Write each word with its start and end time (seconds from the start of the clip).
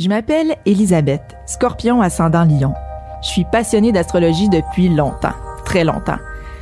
Je 0.00 0.08
m'appelle 0.08 0.56
Elisabeth, 0.64 1.36
scorpion 1.44 2.00
ascendant 2.00 2.44
lion. 2.44 2.72
Je 3.22 3.28
suis 3.28 3.44
passionnée 3.44 3.92
d'astrologie 3.92 4.48
depuis 4.48 4.88
longtemps, 4.88 5.34
très 5.66 5.84
longtemps. 5.84 6.16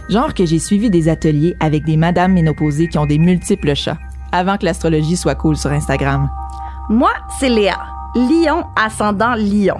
Genre 0.08 0.34
que 0.34 0.44
j'ai 0.44 0.58
suivi 0.58 0.90
des 0.90 1.08
ateliers 1.08 1.54
avec 1.60 1.84
des 1.84 1.96
madames 1.96 2.32
ménopausées 2.32 2.88
qui 2.88 2.98
ont 2.98 3.06
des 3.06 3.18
multiples 3.18 3.76
chats, 3.76 3.96
avant 4.32 4.56
que 4.56 4.64
l'astrologie 4.64 5.16
soit 5.16 5.36
cool 5.36 5.56
sur 5.56 5.70
Instagram. 5.70 6.28
Moi, 6.88 7.12
c'est 7.38 7.48
Léa, 7.48 7.78
lion 8.16 8.64
ascendant 8.74 9.36
lion. 9.36 9.78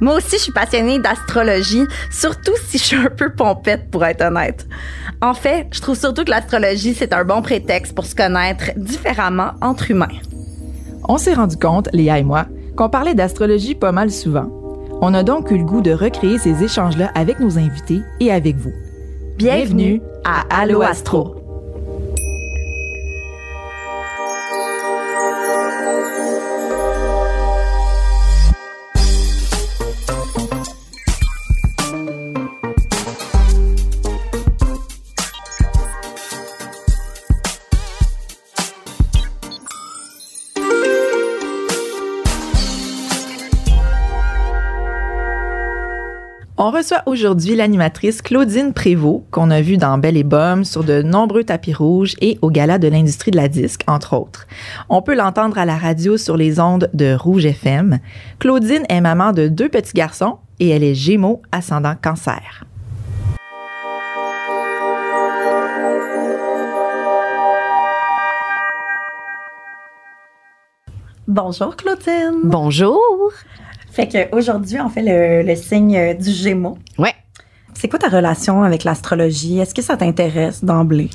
Moi 0.00 0.14
aussi, 0.14 0.36
je 0.36 0.42
suis 0.42 0.52
passionnée 0.52 1.00
d'astrologie, 1.00 1.86
surtout 2.12 2.54
si 2.64 2.78
je 2.78 2.84
suis 2.84 2.96
un 2.96 3.10
peu 3.10 3.32
pompette, 3.32 3.90
pour 3.90 4.04
être 4.04 4.24
honnête. 4.24 4.68
En 5.20 5.34
fait, 5.34 5.66
je 5.72 5.80
trouve 5.80 5.98
surtout 5.98 6.22
que 6.22 6.30
l'astrologie, 6.30 6.94
c'est 6.94 7.12
un 7.12 7.24
bon 7.24 7.42
prétexte 7.42 7.92
pour 7.92 8.06
se 8.06 8.14
connaître 8.14 8.66
différemment 8.76 9.50
entre 9.62 9.90
humains. 9.90 10.06
On 11.08 11.18
s'est 11.18 11.34
rendu 11.34 11.56
compte, 11.56 11.88
Léa 11.92 12.20
et 12.20 12.22
moi, 12.22 12.46
qu'on 12.76 12.88
parlait 12.88 13.14
d'astrologie 13.14 13.74
pas 13.74 13.92
mal 13.92 14.10
souvent. 14.10 14.46
On 15.00 15.14
a 15.14 15.22
donc 15.22 15.50
eu 15.50 15.58
le 15.58 15.64
goût 15.64 15.82
de 15.82 15.92
recréer 15.92 16.38
ces 16.38 16.62
échanges-là 16.62 17.10
avec 17.14 17.40
nos 17.40 17.58
invités 17.58 18.00
et 18.20 18.30
avec 18.30 18.56
vous. 18.56 18.72
Bienvenue 19.36 20.00
à 20.24 20.42
Allo 20.50 20.82
Astro. 20.82 21.43
Reçoit 46.74 47.02
aujourd'hui 47.06 47.54
l'animatrice 47.54 48.20
Claudine 48.20 48.72
Prévost, 48.72 49.22
qu'on 49.30 49.52
a 49.52 49.60
vue 49.60 49.76
dans 49.76 49.96
Belle 49.96 50.16
et 50.16 50.24
Bomme, 50.24 50.64
sur 50.64 50.82
de 50.82 51.02
nombreux 51.02 51.44
tapis 51.44 51.72
rouges 51.72 52.14
et 52.20 52.36
au 52.42 52.50
gala 52.50 52.78
de 52.78 52.88
l'industrie 52.88 53.30
de 53.30 53.36
la 53.36 53.46
disque, 53.46 53.82
entre 53.86 54.16
autres. 54.16 54.48
On 54.88 55.00
peut 55.00 55.14
l'entendre 55.14 55.56
à 55.56 55.64
la 55.64 55.76
radio 55.76 56.16
sur 56.16 56.36
les 56.36 56.58
ondes 56.58 56.90
de 56.92 57.14
Rouge 57.14 57.46
FM. 57.46 58.00
Claudine 58.40 58.84
est 58.88 59.00
maman 59.00 59.30
de 59.30 59.46
deux 59.46 59.68
petits 59.68 59.92
garçons 59.92 60.38
et 60.58 60.70
elle 60.70 60.82
est 60.82 60.96
Gémeaux 60.96 61.42
ascendant 61.52 61.94
cancer. 62.00 62.64
Bonjour 71.28 71.76
Claudine. 71.76 72.40
Bonjour. 72.42 73.32
Fait 73.94 74.08
qu'aujourd'hui, 74.08 74.80
on 74.80 74.88
fait 74.88 75.02
le, 75.02 75.46
le 75.46 75.54
signe 75.54 75.96
euh, 75.96 76.14
du 76.14 76.30
Gémeaux. 76.30 76.76
Ouais. 76.98 77.14
C'est 77.84 77.90
quoi 77.90 77.98
ta 77.98 78.08
relation 78.08 78.62
avec 78.62 78.82
l'astrologie? 78.82 79.58
Est-ce 79.58 79.74
que 79.74 79.82
ça 79.82 79.98
t'intéresse 79.98 80.64
d'emblée? 80.64 81.10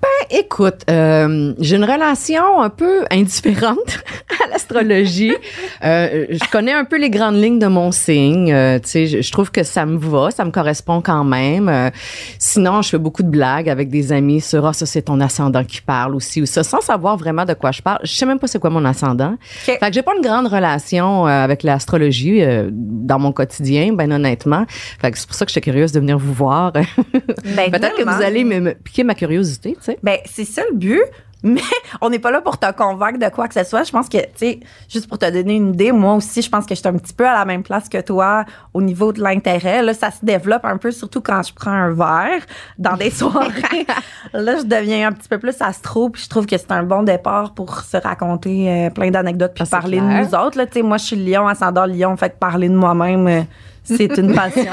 Ben, 0.00 0.38
écoute, 0.38 0.82
euh, 0.90 1.54
j'ai 1.58 1.76
une 1.76 1.84
relation 1.84 2.60
un 2.60 2.68
peu 2.68 3.04
indifférente 3.10 4.04
à 4.44 4.50
l'astrologie. 4.50 5.34
euh, 5.82 6.26
je 6.30 6.50
connais 6.52 6.72
un 6.72 6.84
peu 6.84 6.98
les 6.98 7.10
grandes 7.10 7.36
lignes 7.36 7.58
de 7.58 7.66
mon 7.66 7.90
signe. 7.90 8.52
Euh, 8.52 8.78
tu 8.78 8.88
sais, 8.88 9.06
je, 9.06 9.22
je 9.22 9.32
trouve 9.32 9.50
que 9.50 9.64
ça 9.64 9.86
me 9.86 9.96
va, 9.96 10.30
ça 10.30 10.44
me 10.44 10.50
correspond 10.50 11.00
quand 11.00 11.24
même. 11.24 11.90
Sinon, 12.38 12.82
je 12.82 12.90
fais 12.90 12.98
beaucoup 12.98 13.22
de 13.22 13.30
blagues 13.30 13.68
avec 13.68 13.88
des 13.88 14.12
amis 14.12 14.42
sur 14.42 14.66
ah 14.66 14.72
ça 14.72 14.84
c'est 14.86 15.02
ton 15.02 15.20
ascendant 15.20 15.64
qui 15.64 15.80
parle 15.80 16.14
aussi 16.14 16.42
ou 16.42 16.46
ça, 16.46 16.62
sans 16.62 16.82
savoir 16.82 17.16
vraiment 17.16 17.46
de 17.46 17.54
quoi 17.54 17.72
je 17.72 17.80
parle. 17.80 18.00
Je 18.04 18.12
sais 18.12 18.26
même 18.26 18.38
pas 18.38 18.46
c'est 18.46 18.60
quoi 18.60 18.70
mon 18.70 18.84
ascendant. 18.84 19.32
OK. 19.32 19.38
Fait 19.64 19.78
que 19.78 19.92
j'ai 19.92 20.02
pas 20.02 20.14
une 20.14 20.22
grande 20.22 20.46
relation 20.46 21.24
avec 21.26 21.62
l'astrologie 21.62 22.40
dans 22.70 23.18
mon 23.18 23.32
quotidien, 23.32 23.94
ben 23.94 24.12
honnêtement. 24.12 24.66
Fait 25.00 25.10
que 25.10 25.18
c'est 25.18 25.26
pour 25.26 25.34
ça 25.34 25.44
que 25.46 25.50
j'étais 25.50 25.72
curieuse 25.72 25.92
de 25.92 26.03
venir 26.04 26.18
vous 26.18 26.32
voir. 26.32 26.72
Ben, 27.56 27.70
Peut-être 27.70 27.96
que 27.96 28.02
vous 28.02 28.22
allez 28.22 28.44
me, 28.44 28.60
me 28.60 28.72
piquer 28.74 29.04
ma 29.04 29.14
curiosité, 29.14 29.72
tu 29.78 29.84
sais. 29.84 29.98
Ben, 30.02 30.18
c'est 30.26 30.44
ça 30.44 30.62
le 30.70 30.76
but. 30.76 31.02
Mais 31.46 31.60
on 32.00 32.08
n'est 32.08 32.18
pas 32.18 32.30
là 32.30 32.40
pour 32.40 32.58
te 32.58 32.72
convaincre 32.72 33.18
de 33.18 33.28
quoi 33.28 33.48
que 33.48 33.52
ce 33.54 33.64
soit. 33.64 33.82
Je 33.84 33.92
pense 33.92 34.08
que, 34.08 34.16
tu 34.16 34.26
sais, 34.36 34.60
juste 34.88 35.06
pour 35.08 35.18
te 35.18 35.30
donner 35.30 35.56
une 35.56 35.74
idée, 35.74 35.92
moi 35.92 36.14
aussi, 36.14 36.40
je 36.40 36.48
pense 36.48 36.64
que 36.64 36.74
je 36.74 36.80
suis 36.80 36.88
un 36.88 36.94
petit 36.96 37.12
peu 37.12 37.28
à 37.28 37.34
la 37.34 37.44
même 37.44 37.62
place 37.62 37.90
que 37.90 38.00
toi 38.00 38.46
au 38.72 38.80
niveau 38.80 39.12
de 39.12 39.20
l'intérêt. 39.22 39.82
Là, 39.82 39.92
ça 39.92 40.10
se 40.10 40.24
développe 40.24 40.64
un 40.64 40.78
peu, 40.78 40.90
surtout 40.90 41.20
quand 41.20 41.42
je 41.46 41.52
prends 41.52 41.70
un 41.70 41.90
verre 41.92 42.40
dans 42.78 42.96
des 42.96 43.10
soirées. 43.20 43.86
là, 44.32 44.56
je 44.56 44.64
deviens 44.64 45.08
un 45.08 45.12
petit 45.12 45.28
peu 45.28 45.36
plus 45.36 45.60
astro, 45.60 46.08
puis 46.08 46.22
je 46.22 46.30
trouve 46.30 46.46
que 46.46 46.56
c'est 46.56 46.72
un 46.72 46.82
bon 46.82 47.02
départ 47.02 47.52
pour 47.52 47.78
se 47.80 47.98
raconter 47.98 48.70
euh, 48.70 48.88
plein 48.90 49.10
d'anecdotes 49.10 49.52
puis 49.54 49.64
Ah, 49.66 49.70
parler 49.80 49.98
clair. 49.98 50.22
de 50.22 50.26
nous 50.26 50.34
autres. 50.34 50.64
Tu 50.64 50.72
sais, 50.72 50.82
moi, 50.82 50.96
je 50.96 51.04
suis 51.04 51.16
lion, 51.16 51.46
ascendant 51.46 51.84
lion, 51.84 52.16
fait 52.16 52.30
que 52.30 52.38
parler 52.38 52.70
de 52.70 52.74
moi-même, 52.76 53.28
euh, 53.28 53.42
c'est 53.84 54.16
une 54.18 54.34
passion. 54.34 54.64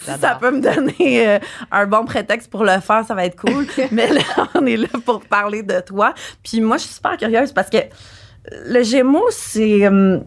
si 0.00 0.10
ça 0.20 0.36
peut 0.40 0.50
me 0.50 0.60
donner 0.60 1.28
euh, 1.28 1.38
un 1.70 1.86
bon 1.86 2.04
prétexte 2.04 2.50
pour 2.50 2.64
le 2.64 2.78
faire, 2.80 3.04
ça 3.06 3.14
va 3.14 3.24
être 3.26 3.38
cool. 3.40 3.66
Mais 3.90 4.08
là, 4.08 4.20
on 4.54 4.64
est 4.66 4.76
là 4.76 4.88
pour 5.04 5.20
parler 5.22 5.62
de 5.62 5.80
toi. 5.80 6.14
Puis 6.42 6.60
moi, 6.60 6.76
je 6.76 6.84
suis 6.84 6.94
super 6.94 7.16
curieuse 7.16 7.52
parce 7.52 7.70
que 7.70 7.78
le 8.66 8.82
Gémeaux, 8.82 9.28
c'est. 9.30 9.86
hum, 9.86 10.22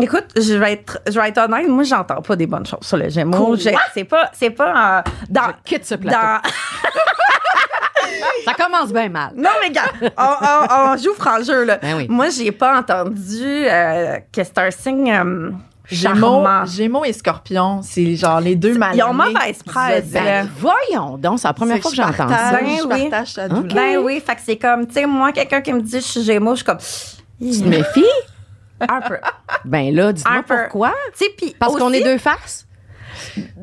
Écoute, 0.00 0.26
je 0.36 0.54
vais 0.54 0.74
être, 0.74 1.00
je 1.08 1.18
vais 1.18 1.28
être 1.28 1.38
honnête, 1.38 1.66
moi 1.66 1.82
j'entends 1.82 2.22
pas 2.22 2.36
des 2.36 2.46
bonnes 2.46 2.66
choses 2.66 2.82
sur 2.82 2.96
le 2.96 3.08
Gémeaux. 3.08 3.46
Cool. 3.46 3.58
C'est 3.58 4.04
pas, 4.04 4.30
c'est 4.32 4.50
pas 4.50 4.98
euh, 4.98 5.02
dans, 5.28 5.48
Je 5.48 5.52
quitte 5.64 5.84
ce 5.84 5.96
plateau. 5.96 6.16
dans. 6.20 6.40
Ça 8.44 8.54
commence 8.54 8.92
bien 8.92 9.08
mal. 9.08 9.32
Non 9.36 9.50
mais 9.62 9.70
gars, 9.70 9.92
on, 10.16 10.22
on- 10.22 10.92
on 10.92 10.96
joue 10.96 11.14
franc 11.14 11.42
jeu 11.42 11.64
là. 11.64 11.78
Ben 11.80 11.96
oui. 11.96 12.06
Moi 12.08 12.28
j'ai 12.30 12.52
pas 12.52 12.78
entendu 12.78 13.42
euh, 13.44 14.16
que 14.32 14.44
c'est 14.44 14.58
un 14.58 14.70
signe 14.70 15.12
euh, 15.12 15.50
Gémeaux. 15.90 16.44
Gémeaux 16.66 17.04
et 17.06 17.14
Scorpion, 17.14 17.80
c'est 17.82 18.14
genre 18.14 18.40
les 18.40 18.56
deux 18.56 18.76
mal 18.76 18.94
Ils 18.94 19.02
ont 19.02 19.14
mauvaise 19.14 19.62
presse. 19.64 20.10
Ben, 20.10 20.46
voyons 20.58 21.16
donc, 21.16 21.38
c'est 21.40 21.48
la 21.48 21.54
première 21.54 21.78
fois 21.80 21.90
que 21.90 21.96
j'entends 21.96 22.28
ça. 22.28 22.52
Ben 22.60 22.76
Je 22.78 22.82
oui. 22.86 23.08
partage. 23.08 23.34
Ben 23.72 23.96
oui, 23.96 24.22
fait 24.24 24.34
que 24.34 24.40
c'est 24.44 24.56
comme, 24.58 24.86
tu 24.86 24.92
sais, 24.94 25.06
moi, 25.06 25.32
quelqu'un 25.32 25.62
qui 25.62 25.72
me 25.72 25.80
dit 25.80 25.92
je 25.96 26.04
suis 26.04 26.22
Gémeaux, 26.24 26.50
je 26.52 26.56
suis 26.56 26.64
comme. 26.66 26.76
Tu 27.40 27.60
te 27.62 27.66
méfies? 27.66 28.04
Un 28.80 29.00
peu. 29.00 29.16
Ben 29.64 29.94
là, 29.94 30.12
dis-moi 30.12 30.36
Un 30.38 30.42
peu. 30.42 30.56
pourquoi. 30.64 30.92
Tu 31.16 31.24
sais, 31.24 31.30
puis. 31.36 31.56
Parce 31.58 31.74
qu'on 31.74 31.92
est 31.92 32.02
deux 32.04 32.18
faces? 32.18 32.66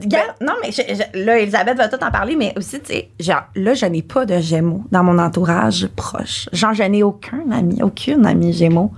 Regarde, 0.01 0.33
non, 0.41 0.53
mais 0.63 0.71
je- 0.71 0.81
je- 0.93 1.19
là, 1.25 1.37
Elisabeth 1.39 1.77
va 1.77 1.87
tout 1.87 2.03
en 2.03 2.11
parler, 2.11 2.35
mais 2.35 2.53
aussi, 2.57 2.79
tu 2.79 2.93
sais, 2.93 3.09
genre, 3.19 3.43
là, 3.55 3.73
je 3.73 3.85
n'ai 3.85 4.01
pas 4.01 4.25
de 4.25 4.39
Gémeaux 4.39 4.83
dans 4.91 5.03
mon 5.03 5.17
entourage 5.19 5.87
proche. 5.95 6.49
Genre, 6.53 6.73
je 6.73 6.83
n'ai 6.83 7.03
aucun 7.03 7.43
ami, 7.51 7.81
aucune 7.81 8.25
amie 8.25 8.53
Gémeaux. 8.53 8.91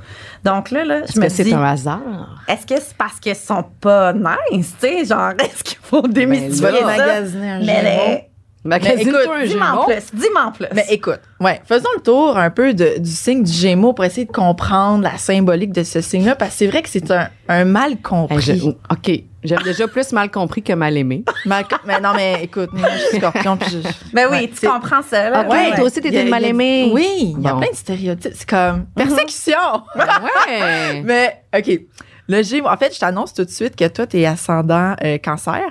Donc 0.43 0.71
là, 0.71 0.85
là, 0.85 0.99
je 0.99 1.03
Est-ce 1.05 1.19
me 1.19 1.25
que 1.25 1.31
c'est 1.31 1.43
dis. 1.43 1.53
un 1.53 1.63
hasard? 1.63 2.43
Est-ce 2.47 2.65
que 2.65 2.79
c'est 2.79 2.95
parce 2.97 3.19
qu'ils 3.19 3.35
sont 3.35 3.63
pas 3.81 4.13
nice, 4.13 4.73
tu 4.79 4.87
sais, 4.87 5.05
genre, 5.05 5.31
est-ce 5.39 5.63
qu'il 5.63 5.77
faut 5.81 6.01
Tu 6.03 6.09
démystifier 6.13 6.61
vas 6.61 6.71
les 6.71 6.79
ça? 6.79 6.85
magasiner 6.85 7.49
un 7.51 7.59
Mais 7.59 8.26
Magasine-toi 8.67 9.21
écoute, 9.23 9.33
un 9.35 9.45
dis-moi 9.45 9.65
en 9.65 9.71
Gémeaux. 9.71 9.83
plus, 9.85 10.19
dis-moi 10.19 10.43
en 10.45 10.51
plus. 10.51 10.65
Mais 10.73 10.85
écoute, 10.89 11.19
ouais, 11.39 11.61
faisons 11.65 11.89
le 11.95 12.01
tour 12.01 12.37
un 12.37 12.49
peu 12.49 12.73
de- 12.73 12.97
du 12.99 13.09
signe 13.09 13.43
du 13.43 13.51
Gémeaux 13.51 13.93
pour 13.93 14.05
essayer 14.05 14.25
de 14.25 14.31
comprendre 14.31 15.03
la 15.03 15.17
symbolique 15.17 15.71
de 15.73 15.83
ce 15.83 16.01
signe-là, 16.01 16.35
parce 16.35 16.51
que 16.51 16.57
c'est 16.57 16.67
vrai 16.67 16.81
que 16.81 16.89
c'est 16.89 17.09
un, 17.11 17.29
un 17.47 17.65
mal 17.65 17.91
Hey, 17.91 17.97
compris. 17.97 18.41
je- 18.59 18.67
OK. 18.67 19.23
J'aime 19.43 19.61
déjà 19.63 19.87
plus 19.87 20.11
mal 20.11 20.29
compris 20.29 20.61
que 20.61 20.73
mal 20.73 20.97
aimé. 20.97 21.23
Mal- 21.45 21.63
mais 21.85 22.01
non, 22.01 22.09
mais 22.13 22.43
écoute, 22.43 22.69
moi, 22.73 22.89
je 22.93 22.97
suis 23.07 23.17
scorpion, 23.17 23.55
puis 23.55 23.69
je. 23.71 23.77
Ben 24.13 24.27
oui, 24.29 24.37
ouais, 24.39 24.49
tu 24.49 24.67
comprends 24.67 25.01
ça, 25.01 25.29
là. 25.29 25.45
Ah 25.47 25.49
ouais, 25.49 25.73
toi 25.75 25.85
aussi, 25.85 25.99
a- 25.99 26.01
une 26.01 26.13
il 26.13 26.13
y 26.15 26.19
a- 26.19 26.25
mal-aimée. 26.25 26.89
Oui, 26.93 27.33
il 27.37 27.41
y 27.43 27.47
a 27.47 27.53
plein 27.55 27.69
de 27.71 27.75
stéréotypes. 27.75 28.33
C'est 28.35 28.49
comme 28.49 28.85
persécution. 28.95 29.53
ouais. 29.95 31.01
mais, 31.05 31.43
OK. 31.57 31.79
Le 32.27 32.43
Gémeaux, 32.43 32.67
en 32.67 32.75
fait, 32.75 32.93
je 32.93 32.99
t'annonce 32.99 33.33
tout 33.33 33.45
de 33.45 33.49
suite 33.49 33.77
que 33.77 33.87
toi, 33.87 34.05
t'es 34.05 34.25
ascendant 34.25 34.95
euh, 35.01 35.17
cancer. 35.17 35.61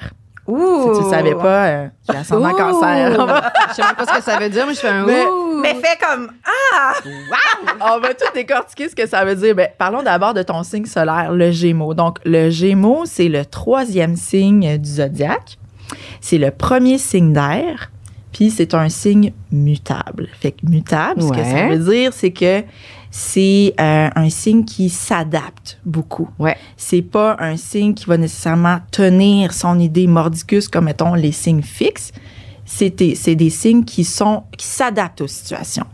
Ouh. 0.46 0.94
Si 0.94 0.98
tu 1.00 1.04
le 1.04 1.10
savais 1.10 1.34
pas, 1.34 1.66
euh, 1.66 1.88
j'ai 2.08 2.16
ascendant 2.16 2.50
cancer. 2.52 3.10
Je 3.70 3.74
sais 3.74 3.82
même 3.82 3.94
pas 3.96 4.06
ce 4.06 4.18
que 4.18 4.22
ça 4.22 4.38
veut 4.38 4.48
dire, 4.48 4.66
mais 4.66 4.74
je 4.74 4.78
fais 4.80 4.88
un 4.88 5.04
Mais- 5.04 5.24
ouh. 5.24 5.60
Mais 5.60 5.74
fais 5.74 5.98
comme, 6.00 6.30
ah! 6.44 6.92
on 7.80 7.98
va 8.00 8.14
tout 8.14 8.32
décortiquer 8.34 8.88
ce 8.88 8.94
que 8.94 9.06
ça 9.08 9.24
veut 9.24 9.34
dire. 9.34 9.54
Ben, 9.54 9.68
parlons 9.76 10.02
d'abord 10.02 10.34
de 10.34 10.42
ton 10.42 10.62
signe 10.62 10.84
solaire, 10.86 11.32
le 11.32 11.50
Gémeaux. 11.50 11.94
Donc, 11.94 12.18
le 12.24 12.50
Gémeaux, 12.50 13.04
c'est 13.06 13.28
le 13.28 13.44
troisième 13.44 14.16
signe 14.16 14.78
du 14.78 14.88
zodiaque. 14.88 15.58
C'est 16.20 16.38
le 16.38 16.50
premier 16.50 16.98
signe 16.98 17.32
d'air. 17.32 17.90
Puis 18.32 18.50
c'est 18.50 18.74
un 18.74 18.90
signe 18.90 19.32
mutable. 19.50 20.28
Fait 20.38 20.52
que 20.52 20.58
mutable, 20.68 21.22
ce 21.22 21.30
que 21.30 21.42
ça 21.42 21.68
veut 21.68 21.78
dire, 21.78 22.12
c'est 22.12 22.32
que 22.32 22.62
c'est 23.18 23.72
euh, 23.80 24.10
un 24.14 24.28
signe 24.28 24.66
qui 24.66 24.90
s'adapte 24.90 25.80
beaucoup. 25.86 26.28
Ouais. 26.38 26.54
C'est 26.76 27.00
pas 27.00 27.34
un 27.38 27.56
signe 27.56 27.94
qui 27.94 28.04
va 28.04 28.18
nécessairement 28.18 28.80
tenir 28.90 29.54
son 29.54 29.78
idée 29.78 30.06
mordicus 30.06 30.68
comme 30.68 30.84
mettons 30.84 31.14
les 31.14 31.32
signes 31.32 31.62
fixes. 31.62 32.12
C'est 32.66 32.90
des, 32.90 33.14
c'est 33.14 33.34
des 33.34 33.48
signes 33.48 33.84
qui 33.84 34.04
sont 34.04 34.42
qui 34.58 34.66
s'adaptent 34.66 35.22
aux 35.22 35.28
situations. 35.28 35.86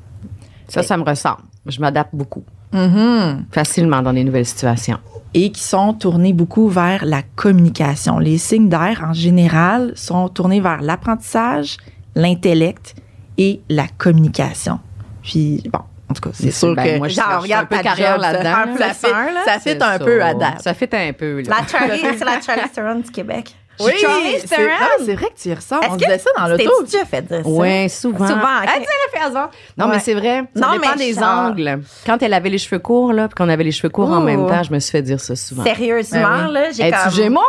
Ça, 0.66 0.82
ça 0.82 0.96
me 0.96 1.04
ressemble. 1.04 1.42
Je 1.64 1.80
m'adapte 1.80 2.12
beaucoup. 2.12 2.42
Mm-hmm. 2.72 3.44
Facilement 3.52 4.02
dans 4.02 4.12
des 4.12 4.24
nouvelles 4.24 4.46
situations. 4.46 4.98
et 5.32 5.52
qui 5.52 5.62
sont 5.62 5.94
tournés 5.94 6.32
beaucoup 6.32 6.68
vers 6.68 7.04
la 7.04 7.22
communication. 7.22 8.18
Les 8.18 8.36
signes 8.36 8.68
d'air, 8.68 9.04
en 9.08 9.12
général, 9.12 9.92
sont 9.94 10.28
tournés 10.28 10.60
vers 10.60 10.82
l'apprentissage, 10.82 11.76
l'intellect 12.16 12.96
et 13.38 13.60
la 13.68 13.86
communication. 13.96 14.80
Puis, 15.22 15.62
bon, 15.72 15.82
En 16.12 16.14
tout 16.14 16.28
cas, 16.28 16.30
c'est 16.34 16.50
sûr 16.50 16.74
Ben, 16.74 16.84
que 16.94 16.98
moi, 16.98 17.08
je, 17.08 17.14
Genre, 17.14 17.24
je 17.24 17.30
suis 17.30 17.34
un 17.36 17.38
regarde 17.60 17.68
peu 17.68 17.78
carrière 17.78 18.18
là-dedans. 18.18 18.76
Ça 18.92 19.08
là. 19.08 19.42
ça 19.46 19.52
fit 19.54 19.60
C'est 19.64 19.82
un 19.82 19.92
ça. 19.92 19.98
peu 19.98 20.22
à 20.22 20.34
date. 20.34 20.60
Ça 20.62 20.74
fait 20.74 20.92
un 20.94 21.12
peu, 21.14 21.40
là. 21.40 21.56
La 21.60 21.66
Charlie, 21.66 22.00
c'est 22.18 22.24
la 22.24 22.40
Charlie 22.40 22.68
Theron 22.70 22.96
du 22.96 23.10
Québec. 23.10 23.54
Oui, 23.80 23.92
Charlie 24.00 24.36
c'est 24.46 25.14
vrai 25.14 25.28
que 25.34 25.40
tu 25.42 25.48
y 25.48 25.54
ressembles. 25.54 25.86
On 25.88 25.96
Est-ce 25.96 26.04
que 26.04 26.04
disait 26.04 26.18
ça 26.18 26.30
dans 26.36 26.46
l'auto. 26.48 26.84
déjà 26.84 27.04
fait 27.06 27.22
dire 27.22 27.38
ça? 27.42 27.48
Oui, 27.48 27.88
souvent. 27.88 28.26
Souvent, 28.28 28.40
ok. 28.40 28.68
Elle 28.74 28.80
dit, 28.82 28.86
elle 28.88 29.18
a 29.18 29.20
fait 29.22 29.26
hasard. 29.30 29.50
Non, 29.78 29.86
Ouais. 29.86 29.92
mais 29.92 29.98
c'est 30.00 30.12
vrai. 30.14 30.44
Ça 30.54 30.60
Non, 30.66 30.72
dépend 30.74 30.88
mais 30.98 31.06
des 31.06 31.14
ça- 31.14 31.36
angles. 31.36 31.80
Quand 32.04 32.22
elle 32.22 32.34
avait 32.34 32.50
les 32.50 32.58
cheveux 32.58 32.78
courts, 32.80 33.14
là, 33.14 33.28
puis 33.28 33.34
qu'on 33.34 33.48
avait 33.48 33.64
les 33.64 33.72
cheveux 33.72 33.88
courts 33.88 34.10
en 34.10 34.20
même 34.20 34.46
temps, 34.46 34.62
je 34.62 34.72
me 34.72 34.78
suis 34.78 34.90
fait 34.92 35.02
dire 35.02 35.18
ça 35.20 35.34
souvent. 35.34 35.64
Sérieusement, 35.64 36.20
Ben 36.20 36.46
oui. 36.48 36.52
là, 36.52 36.70
j'ai 36.70 36.82
Es-tu 36.88 36.98
comme... 37.02 37.12
Gémeaux? 37.12 37.40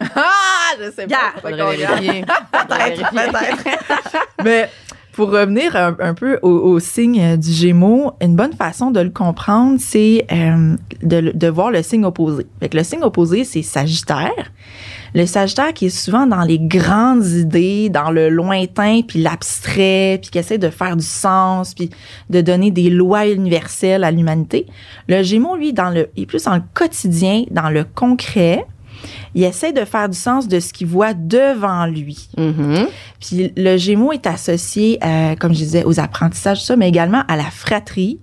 Ah, 0.16 0.74
je 0.80 0.90
sais 0.92 1.06
pas. 1.06 1.16
Faudrait 1.42 1.58
Faudrait 1.58 1.58
qu'on 1.58 1.68
regarde. 1.70 2.00
vérifier. 2.00 2.24
Peut-être, 2.52 3.10
peut-être. 3.10 4.26
Mais 4.44 4.70
pour 5.12 5.30
revenir 5.30 5.76
un, 5.76 6.14
peu 6.14 6.38
au, 6.42 6.78
signe 6.80 7.20
euh, 7.20 7.36
du 7.36 7.52
Gémeaux, 7.52 8.12
une 8.22 8.34
bonne 8.34 8.54
façon 8.54 8.90
de 8.90 9.00
le 9.00 9.10
comprendre, 9.10 9.78
c'est 9.78 10.26
euh, 10.32 10.74
de, 11.02 11.48
voir 11.48 11.70
le 11.70 11.82
signe 11.82 12.04
opposé. 12.04 12.46
Le 12.60 12.82
signe 12.82 13.02
opposé, 13.02 13.44
c'est 13.44 13.62
Sagittaire. 13.62 14.52
Le 15.14 15.26
Sagittaire 15.26 15.74
qui 15.74 15.86
est 15.86 15.90
souvent 15.90 16.26
dans 16.26 16.42
les 16.42 16.58
grandes 16.58 17.26
idées, 17.26 17.90
dans 17.90 18.10
le 18.10 18.30
lointain, 18.30 19.02
puis 19.06 19.22
l'abstrait, 19.22 20.18
puis 20.22 20.30
qui 20.30 20.38
essaie 20.38 20.56
de 20.56 20.70
faire 20.70 20.96
du 20.96 21.04
sens, 21.04 21.74
puis 21.74 21.90
de 22.30 22.40
donner 22.40 22.70
des 22.70 22.88
lois 22.88 23.28
universelles 23.28 24.04
à 24.04 24.10
l'humanité. 24.10 24.66
Le 25.08 25.22
Gémeaux, 25.22 25.56
lui, 25.56 25.74
dans 25.74 25.90
le, 25.90 26.08
est 26.16 26.24
plus 26.24 26.44
dans 26.44 26.54
le 26.54 26.62
quotidien, 26.72 27.44
dans 27.50 27.68
le 27.68 27.84
concret. 27.84 28.64
Il 29.34 29.44
essaie 29.44 29.72
de 29.72 29.84
faire 29.84 30.08
du 30.08 30.18
sens 30.18 30.48
de 30.48 30.60
ce 30.60 30.72
qu'il 30.72 30.86
voit 30.86 31.14
devant 31.14 31.86
lui. 31.86 32.28
Mhm. 32.36 32.86
Puis 33.20 33.52
le 33.56 33.76
Gémeaux 33.76 34.12
est 34.12 34.26
associé, 34.26 34.98
euh, 35.04 35.34
comme 35.36 35.52
je 35.52 35.58
disais, 35.58 35.84
aux 35.84 36.00
apprentissages, 36.00 36.64
ça, 36.64 36.76
mais 36.76 36.88
également 36.88 37.22
à 37.28 37.36
la 37.36 37.50
fratrie. 37.50 38.20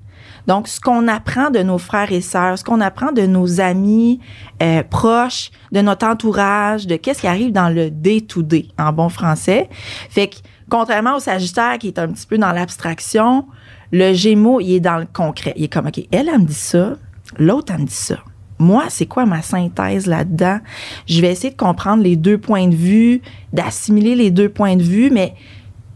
Donc, 0.47 0.67
ce 0.67 0.79
qu'on 0.79 1.07
apprend 1.07 1.51
de 1.51 1.59
nos 1.59 1.77
frères 1.77 2.11
et 2.11 2.21
sœurs, 2.21 2.57
ce 2.57 2.63
qu'on 2.63 2.81
apprend 2.81 3.11
de 3.11 3.21
nos 3.21 3.61
amis 3.61 4.19
euh, 4.63 4.81
proches, 4.81 5.51
de 5.71 5.81
notre 5.81 6.07
entourage, 6.07 6.87
de 6.87 6.95
qu'est-ce 6.95 7.21
qui 7.21 7.27
arrive 7.27 7.51
dans 7.51 7.69
le 7.69 7.91
day-to-day, 7.91 8.69
en 8.79 8.91
bon 8.91 9.09
français. 9.09 9.69
Fait 10.09 10.27
que, 10.27 10.37
contrairement 10.69 11.17
au 11.17 11.19
Sagittaire 11.19 11.77
qui 11.77 11.87
est 11.87 11.99
un 11.99 12.07
petit 12.07 12.25
peu 12.25 12.39
dans 12.39 12.51
l'abstraction, 12.51 13.45
le 13.91 14.13
Gémeaux, 14.13 14.59
il 14.59 14.73
est 14.73 14.79
dans 14.79 14.97
le 14.97 15.07
concret. 15.11 15.53
Il 15.55 15.65
est 15.65 15.67
comme, 15.71 15.87
OK, 15.87 15.99
elle, 16.11 16.29
elle 16.29 16.39
me 16.39 16.45
dit 16.45 16.53
ça, 16.53 16.95
l'autre, 17.37 17.73
elle 17.73 17.81
me 17.81 17.87
dit 17.87 17.93
ça. 17.93 18.17
Moi, 18.59 18.85
c'est 18.89 19.05
quoi 19.05 19.25
ma 19.25 19.41
synthèse 19.41 20.05
là-dedans? 20.05 20.59
Je 21.07 21.21
vais 21.21 21.31
essayer 21.31 21.51
de 21.51 21.57
comprendre 21.57 22.03
les 22.03 22.15
deux 22.17 22.37
points 22.37 22.67
de 22.67 22.75
vue, 22.75 23.21
d'assimiler 23.53 24.15
les 24.15 24.31
deux 24.31 24.49
points 24.49 24.75
de 24.75 24.83
vue, 24.83 25.09
mais 25.11 25.33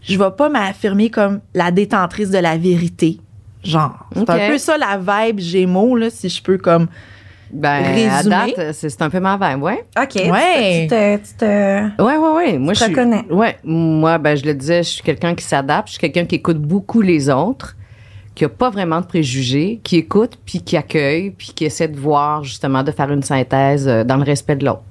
je 0.02 0.18
vais 0.18 0.32
pas 0.38 0.50
m'affirmer 0.50 1.10
comme 1.10 1.42
la 1.54 1.72
détentrice 1.72 2.30
de 2.30 2.38
la 2.40 2.58
vérité. 2.58 3.20
Genre, 3.64 4.08
c'est 4.16 4.30
un 4.30 4.48
peu 4.50 4.58
ça 4.58 4.78
la 4.78 4.98
vibe 4.98 5.40
Gémeaux, 5.40 5.96
là, 5.96 6.10
si 6.10 6.30
je 6.30 6.42
peux 6.42 6.58
comme... 6.58 6.88
Ben, 7.52 7.84
à 7.84 8.18
Résumé. 8.18 8.54
date, 8.58 8.74
c'est 8.74 9.02
un 9.04 9.12
peu 9.12 9.20
ma 9.20 9.38
vibe, 9.38 9.62
ouais. 9.62 9.86
OK. 9.96 10.16
Ouais. 10.16 10.82
Tu 10.84 10.88
te... 10.88 11.18
Tu 11.18 11.34
te... 11.38 12.02
Ouais, 12.02 12.18
ouais, 12.18 12.32
ouais. 12.36 12.58
Moi, 12.58 12.74
Tu 12.74 12.80
je 12.80 12.86
te 12.86 12.90
suis. 12.92 12.96
reconnais. 13.00 13.26
Ouais. 13.30 13.58
Moi, 13.64 14.18
ben, 14.18 14.36
je 14.36 14.44
le 14.46 14.56
disais, 14.56 14.82
je 14.82 14.90
suis 14.90 15.04
quelqu'un 15.04 15.36
qui 15.36 15.44
s'adapte. 15.46 15.90
Je 15.90 15.92
suis 15.94 16.00
quelqu'un 16.02 16.26
qui 16.26 16.36
écoute 16.36 16.58
beaucoup 16.60 17.02
les 17.02 17.30
autres, 17.30 17.76
qui 18.36 18.46
a 18.46 18.50
pas 18.50 18.70
vraiment 18.70 19.00
de 19.02 19.06
préjugés, 19.06 19.80
qui 19.84 19.98
écoute, 19.98 20.38
puis 20.46 20.62
qui 20.62 20.76
accueille, 20.78 21.32
puis 21.32 21.54
qui 21.56 21.66
essaie 21.66 21.88
de 21.88 22.00
voir, 22.00 22.44
justement, 22.44 22.82
de 22.84 22.92
faire 22.92 23.12
une 23.12 23.24
synthèse 23.24 23.88
euh, 23.88 24.04
dans 24.04 24.18
le 24.18 24.24
respect 24.24 24.56
de 24.56 24.66
l'autre. 24.66 24.82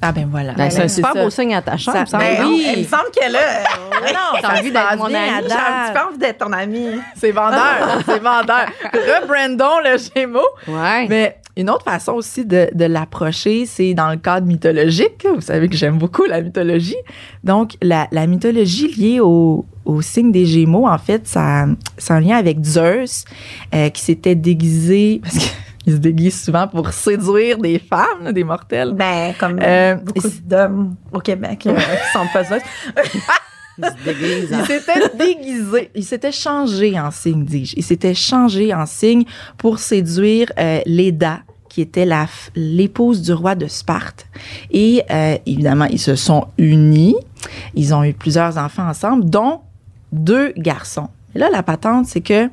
Ah 0.00 0.12
ben 0.12 0.28
voilà. 0.30 0.52
Ben, 0.52 0.70
c'est 0.70 0.78
un 0.78 0.82
Ben, 0.82 0.88
super 0.88 1.12
ça. 1.12 1.22
beau 1.24 1.28
signe 1.30 1.54
attachant, 1.56 1.90
Ça- 1.92 2.06
semble. 2.06 2.22
ben 2.22 2.36
Ben, 2.38 2.46
oui. 2.46 2.64
non, 2.66 2.72
Il 2.76 2.78
me 2.82 2.84
semble 2.84 3.10
que 3.14 3.32
là... 3.32 3.38
Ah 4.00 4.12
non, 4.12 4.40
T'as 4.40 4.48
ça 4.54 4.60
envie 4.60 4.70
d'être 4.70 4.96
mon 4.96 5.04
ami? 5.06 5.16
à 5.16 5.40
J'ai 5.40 5.52
un 5.52 5.84
petit 5.86 5.92
peu 5.92 6.06
envie 6.08 6.18
d'être 6.18 6.38
ton 6.38 6.52
ami. 6.52 6.86
C'est 7.16 7.32
vendeur, 7.32 7.98
c'est 8.06 8.20
vendeur. 8.20 8.66
Rebrandons 8.92 9.80
le 9.84 9.96
Gémeaux. 9.98 10.40
Ouais. 10.68 11.06
Mais 11.08 11.38
une 11.58 11.68
autre 11.70 11.84
façon 11.84 12.12
aussi 12.12 12.46
de, 12.46 12.68
de 12.72 12.84
l'approcher, 12.84 13.66
c'est 13.66 13.92
dans 13.92 14.10
le 14.10 14.16
cadre 14.16 14.46
mythologique. 14.46 15.26
Vous 15.34 15.40
savez 15.40 15.68
que 15.68 15.76
j'aime 15.76 15.98
beaucoup 15.98 16.24
la 16.24 16.40
mythologie. 16.40 16.96
Donc, 17.42 17.76
la, 17.82 18.06
la 18.12 18.28
mythologie 18.28 18.86
liée 18.94 19.18
au, 19.20 19.66
au 19.84 20.00
signe 20.00 20.30
des 20.30 20.46
Gémeaux, 20.46 20.86
en 20.86 20.98
fait, 20.98 21.26
ça, 21.26 21.66
c'est 21.96 22.12
un 22.12 22.20
lien 22.20 22.36
avec 22.36 22.64
Zeus, 22.64 23.24
euh, 23.74 23.88
qui 23.88 24.00
s'était 24.02 24.36
déguisé, 24.36 25.20
parce 25.24 25.36
qu'il 25.82 25.94
se 25.94 25.98
déguise 25.98 26.40
souvent 26.40 26.68
pour 26.68 26.90
séduire 26.92 27.58
des 27.58 27.80
femmes, 27.80 28.22
là, 28.22 28.32
des 28.32 28.44
mortels. 28.44 28.92
Ben, 28.92 29.34
comme 29.36 29.58
Euh, 29.60 29.96
beaucoup 29.96 30.28
d'hommes 30.44 30.94
au 31.12 31.18
Québec 31.18 31.66
euh, 31.66 31.74
qui 31.74 32.12
sont 32.12 32.26
pas 32.32 32.44
ça. 32.44 32.58
Il 33.78 34.66
s'était 34.66 35.16
déguisé, 35.16 35.90
il 35.94 36.04
s'était 36.04 36.32
changé 36.32 36.98
en 36.98 37.10
signe, 37.10 37.44
dis-je. 37.44 37.74
Il 37.76 37.84
s'était 37.84 38.14
changé 38.14 38.74
en 38.74 38.86
signe 38.86 39.24
pour 39.56 39.78
séduire 39.78 40.50
euh, 40.58 40.80
Leda, 40.86 41.40
qui 41.68 41.80
était 41.82 42.08
l'épouse 42.54 43.22
du 43.22 43.32
roi 43.32 43.54
de 43.54 43.66
Sparte. 43.66 44.26
Et 44.70 45.02
euh, 45.10 45.38
évidemment, 45.46 45.86
ils 45.86 46.00
se 46.00 46.16
sont 46.16 46.48
unis. 46.58 47.16
Ils 47.74 47.94
ont 47.94 48.04
eu 48.04 48.12
plusieurs 48.12 48.58
enfants 48.58 48.88
ensemble, 48.88 49.28
dont 49.28 49.60
deux 50.12 50.52
garçons. 50.56 51.08
Là, 51.34 51.48
la 51.50 51.62
patente, 51.62 52.06
c'est 52.06 52.20
que 52.20 52.48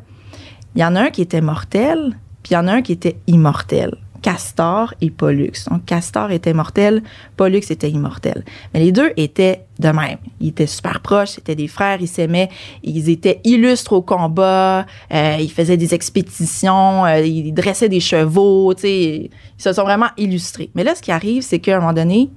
il 0.76 0.82
y 0.82 0.86
en 0.86 0.96
a 0.96 1.04
un 1.04 1.10
qui 1.10 1.22
était 1.22 1.42
mortel, 1.42 2.18
puis 2.44 2.52
il 2.52 2.54
y 2.56 2.58
en 2.58 2.68
a 2.68 2.74
un 2.74 2.82
qui 2.82 2.92
était 2.92 3.18
immortel. 3.28 3.96
Castor 4.26 4.92
et 5.02 5.12
Pollux. 5.12 5.52
Donc, 5.70 5.86
Castor 5.86 6.32
était 6.32 6.56
mortel, 6.56 7.04
Pollux 7.38 7.62
était 7.70 7.92
immortel. 7.92 8.44
Mais 8.74 8.80
les 8.80 8.92
deux 8.92 9.12
étaient 9.18 9.66
de 9.78 9.90
même. 9.90 10.18
Ils 10.40 10.48
étaient 10.48 10.66
super 10.66 11.02
proches, 11.02 11.34
c'était 11.34 11.54
des 11.54 11.68
frères, 11.68 12.02
ils 12.02 12.08
s'aimaient, 12.08 12.50
ils 12.82 13.12
étaient 13.12 13.40
illustres 13.44 13.94
au 13.94 14.02
combat, 14.02 14.88
euh, 15.14 15.38
ils 15.40 15.52
faisaient 15.52 15.78
des 15.78 15.94
expéditions, 15.94 17.06
euh, 17.06 17.20
ils 17.20 17.54
dressaient 17.54 17.88
des 17.88 18.00
chevaux, 18.00 18.74
tu 18.74 18.82
sais, 18.82 19.30
ils 19.60 19.62
se 19.62 19.72
sont 19.72 19.84
vraiment 19.84 20.10
illustrés. 20.18 20.72
Mais 20.74 20.84
là, 20.84 20.96
ce 20.96 21.04
qui 21.04 21.12
arrive, 21.12 21.44
c'est 21.44 21.60
qu'à 21.60 21.78
un 21.78 21.80
moment 21.82 21.94
donné, 21.94 22.32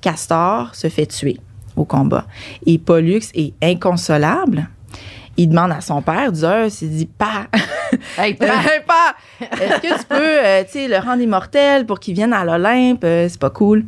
Castor 0.00 0.74
se 0.74 0.88
fait 0.88 1.04
tuer 1.04 1.38
au 1.76 1.84
combat. 1.84 2.24
Et 2.64 2.78
Pollux 2.78 3.20
est 3.34 3.52
inconsolable. 3.62 4.70
Il 5.38 5.48
demande 5.50 5.72
à 5.72 5.80
son 5.80 6.00
père, 6.00 6.34
Zeus, 6.34 6.80
il 6.82 6.90
dit, 6.90 7.06
pas, 7.06 7.46
Hey, 8.18 8.34
pas- 8.86 9.14
est-ce 9.40 9.80
que 9.80 9.98
tu 10.00 10.04
peux, 10.08 10.16
euh, 10.44 10.64
tu 10.64 10.70
sais, 10.72 10.88
le 10.88 10.96
rendre 10.96 11.22
immortel 11.22 11.84
pour 11.86 12.00
qu'il 12.00 12.14
vienne 12.14 12.32
à 12.32 12.44
l'Olympe? 12.44 13.04
Euh, 13.04 13.28
c'est 13.28 13.38
pas 13.40 13.50
cool. 13.50 13.84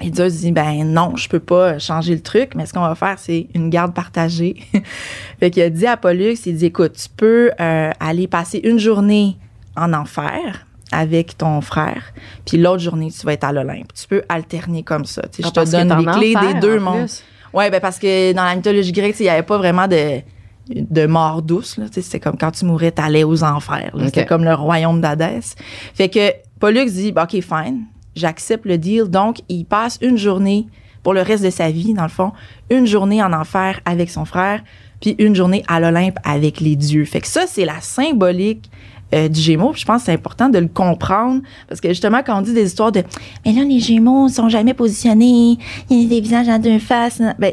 Et 0.00 0.12
Zeus 0.12 0.32
dit, 0.40 0.52
ben 0.52 0.84
non, 0.84 1.16
je 1.16 1.28
peux 1.28 1.40
pas 1.40 1.78
changer 1.78 2.14
le 2.14 2.20
truc, 2.22 2.54
mais 2.54 2.66
ce 2.66 2.72
qu'on 2.74 2.80
va 2.80 2.94
faire, 2.94 3.18
c'est 3.18 3.46
une 3.54 3.70
garde 3.70 3.94
partagée. 3.94 4.56
fait 5.40 5.50
qu'il 5.50 5.62
a 5.62 5.70
dit 5.70 5.86
à 5.86 5.96
Pollux, 5.96 6.34
il 6.46 6.56
dit, 6.56 6.66
écoute, 6.66 6.92
tu 6.94 7.08
peux 7.16 7.50
euh, 7.60 7.90
aller 8.00 8.26
passer 8.26 8.60
une 8.64 8.78
journée 8.78 9.36
en 9.76 9.92
enfer 9.92 10.66
avec 10.92 11.36
ton 11.36 11.60
frère, 11.60 12.12
puis 12.46 12.56
l'autre 12.58 12.78
journée, 12.78 13.10
tu 13.10 13.26
vas 13.26 13.32
être 13.32 13.44
à 13.44 13.52
l'Olympe. 13.52 13.92
Tu 13.94 14.06
peux 14.06 14.22
alterner 14.28 14.82
comme 14.82 15.04
ça. 15.04 15.22
Tu 15.22 15.42
sais, 15.42 15.48
Ah, 15.48 15.50
je 15.54 15.60
te 15.64 15.70
donne 15.70 15.98
les 15.98 16.04
clés 16.04 16.36
enfer, 16.36 16.54
des 16.54 16.60
deux 16.60 16.78
mondes. 16.78 17.08
Ouais, 17.52 17.70
ben 17.70 17.80
parce 17.80 17.98
que 17.98 18.32
dans 18.32 18.44
la 18.44 18.54
mythologie 18.54 18.92
grecque, 18.92 19.16
il 19.18 19.24
n'y 19.24 19.28
avait 19.28 19.42
pas 19.42 19.58
vraiment 19.58 19.88
de, 19.88 20.20
de 20.68 21.06
mort 21.06 21.42
douce. 21.42 21.78
C'était 21.92 22.20
comme 22.20 22.36
quand 22.36 22.50
tu 22.50 22.64
mourais, 22.64 22.90
t'allais 22.90 23.24
aux 23.24 23.44
enfers. 23.44 23.90
là. 23.94 24.02
Ok. 24.02 24.04
C'était 24.06 24.26
comme 24.26 24.44
le 24.44 24.54
royaume 24.54 25.00
d'Hadès. 25.00 25.54
Fait 25.94 26.08
que 26.08 26.32
Pollux 26.58 26.86
dit, 26.86 27.12
bah, 27.12 27.24
OK, 27.24 27.40
fine, 27.40 27.84
j'accepte 28.14 28.64
le 28.64 28.78
deal. 28.78 29.04
Donc, 29.04 29.40
il 29.48 29.64
passe 29.64 29.98
une 30.00 30.16
journée 30.16 30.66
pour 31.02 31.14
le 31.14 31.22
reste 31.22 31.44
de 31.44 31.50
sa 31.50 31.70
vie, 31.70 31.94
dans 31.94 32.02
le 32.02 32.08
fond, 32.08 32.32
une 32.68 32.86
journée 32.86 33.22
en 33.22 33.32
enfer 33.32 33.80
avec 33.84 34.10
son 34.10 34.24
frère, 34.24 34.62
puis 35.00 35.14
une 35.18 35.36
journée 35.36 35.62
à 35.68 35.78
l'Olympe 35.78 36.18
avec 36.24 36.58
les 36.58 36.74
dieux. 36.74 37.04
Fait 37.04 37.20
que 37.20 37.28
ça, 37.28 37.46
c'est 37.46 37.64
la 37.64 37.80
symbolique 37.80 38.68
euh, 39.14 39.28
du 39.28 39.40
Gémeaux. 39.40 39.70
Puis 39.70 39.82
je 39.82 39.86
pense 39.86 40.00
que 40.02 40.06
c'est 40.06 40.14
important 40.14 40.48
de 40.48 40.58
le 40.58 40.66
comprendre 40.66 41.42
parce 41.68 41.80
que 41.80 41.88
justement, 41.90 42.22
quand 42.26 42.36
on 42.36 42.42
dit 42.42 42.54
des 42.54 42.66
histoires 42.66 42.90
de 42.90 43.04
Mais 43.44 43.52
là, 43.52 43.62
les 43.62 43.78
Gémeaux 43.78 44.28
sont 44.28 44.48
jamais 44.48 44.74
positionnés, 44.74 45.58
il 45.88 46.02
y 46.02 46.06
a 46.06 46.08
des 46.08 46.20
visages 46.20 46.48
à 46.48 46.58
deux 46.58 46.80
faces, 46.80 47.22
ben, 47.38 47.52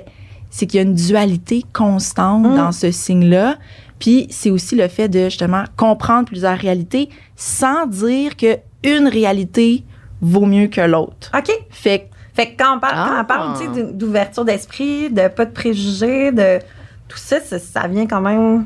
c'est 0.56 0.68
qu'il 0.68 0.80
y 0.80 0.84
a 0.84 0.86
une 0.86 0.94
dualité 0.94 1.64
constante 1.74 2.46
Mm. 2.46 2.56
dans 2.56 2.72
ce 2.72 2.92
signe-là. 2.92 3.56
Puis 3.98 4.28
c'est 4.30 4.52
aussi 4.52 4.76
le 4.76 4.88
fait 4.88 5.08
de 5.10 5.26
justement 5.26 5.64
comprendre 5.78 6.26
plusieurs 6.26 6.58
réalités 6.58 7.10
sans 7.36 7.88
dire 7.88 8.38
que 8.38 8.58
une 8.84 9.08
réalité 9.08 9.84
vaut 10.22 10.46
mieux 10.46 10.68
que 10.68 10.82
l'autre. 10.82 11.32
OK. 11.36 11.52
Fait 11.72 12.00
que 12.00 12.04
Fait 12.36 12.48
que 12.52 12.64
quand 12.64 12.78
on 12.78 12.80
parle, 12.80 12.94
quand 12.96 13.16
Ah. 13.16 13.22
on 13.22 13.26
parle 13.26 13.58
tu 13.60 13.64
sais, 13.66 13.84
d'ou- 13.84 13.92
d'ouverture 13.94 14.44
d'esprit, 14.46 15.10
de 15.12 15.28
pas 15.28 15.46
de 15.46 15.52
préjugés, 15.52 16.32
de 16.32 16.60
tout 17.08 17.18
ça, 17.18 17.40
ça, 17.40 17.58
ça 17.60 17.88
vient 17.88 18.06
quand 18.08 18.22
même. 18.22 18.66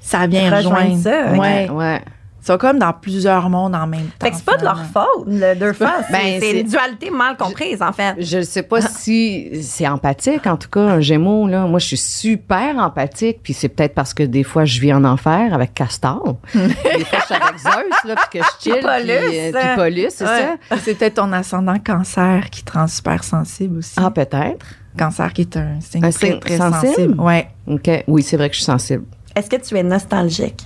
ça 0.00 0.26
vient 0.26 0.50
Rejoindre 0.54 0.78
rejoindre. 0.80 1.02
ça, 1.02 1.32
Ouais. 1.32 1.68
Ouais. 1.70 2.00
Ils 2.42 2.46
sont 2.46 2.58
comme 2.58 2.78
dans 2.80 2.92
plusieurs 2.92 3.48
mondes 3.48 3.74
en 3.76 3.86
même 3.86 4.06
temps. 4.06 4.26
Fait 4.26 4.30
que 4.32 4.36
c'est 4.36 4.44
pas 4.44 4.56
de 4.56 4.64
leur 4.64 4.80
faute, 4.86 5.26
le 5.28 5.54
deux 5.54 5.72
faces. 5.72 6.10
Ben, 6.10 6.40
c'est 6.40 6.58
une 6.60 6.66
dualité 6.66 7.08
mal 7.10 7.36
comprise, 7.36 7.80
en 7.80 7.92
fait. 7.92 8.16
Je 8.18 8.38
ne 8.38 8.42
sais 8.42 8.64
pas 8.64 8.80
si 8.80 9.62
c'est 9.62 9.86
empathique, 9.86 10.44
en 10.48 10.56
tout 10.56 10.68
cas, 10.68 10.80
un 10.80 11.00
Gémeaux, 11.00 11.46
là. 11.46 11.66
Moi, 11.66 11.78
je 11.78 11.86
suis 11.86 11.96
super 11.96 12.76
empathique, 12.78 13.38
puis 13.44 13.52
c'est 13.52 13.68
peut-être 13.68 13.94
parce 13.94 14.12
que 14.12 14.24
des 14.24 14.42
fois, 14.42 14.64
je 14.64 14.80
vis 14.80 14.92
en 14.92 15.04
enfer 15.04 15.54
avec 15.54 15.72
Castor. 15.72 16.36
des 16.54 16.60
fois, 17.04 17.18
je 17.20 17.24
suis 17.26 17.34
avec 17.34 17.58
Zeus, 17.58 18.04
là, 18.06 18.14
puis 18.16 18.40
que 18.40 18.44
je 18.44 18.50
chill, 18.60 18.80
Puis 18.80 19.10
euh, 19.10 19.52
puis 19.52 20.04
hein. 20.04 20.08
C'est 20.10 20.24
Ouais. 20.24 20.56
ça? 20.68 20.76
C'est 20.82 20.94
peut-être 20.94 21.14
ton 21.14 21.32
ascendant 21.32 21.78
cancer 21.78 22.50
qui 22.50 22.64
te 22.64 22.72
rend 22.72 22.88
super 22.88 23.22
sensible 23.22 23.78
aussi. 23.78 23.94
Ah, 23.96 24.10
peut-être. 24.10 24.66
Cancer 24.98 25.32
qui 25.32 25.42
est 25.42 25.56
un 25.56 25.80
signe 25.80 26.04
Un 26.04 26.10
très, 26.10 26.26
signe 26.26 26.40
très 26.40 26.56
sensible? 26.56 26.92
sensible. 26.92 27.20
Ouais. 27.20 27.48
OK. 27.68 27.88
Oui, 28.08 28.22
c'est 28.24 28.36
vrai 28.36 28.48
que 28.48 28.54
je 28.56 28.60
suis 28.62 28.66
sensible. 28.66 29.04
Est-ce 29.36 29.48
que 29.48 29.56
tu 29.56 29.76
es 29.76 29.82
nostalgique? 29.84 30.64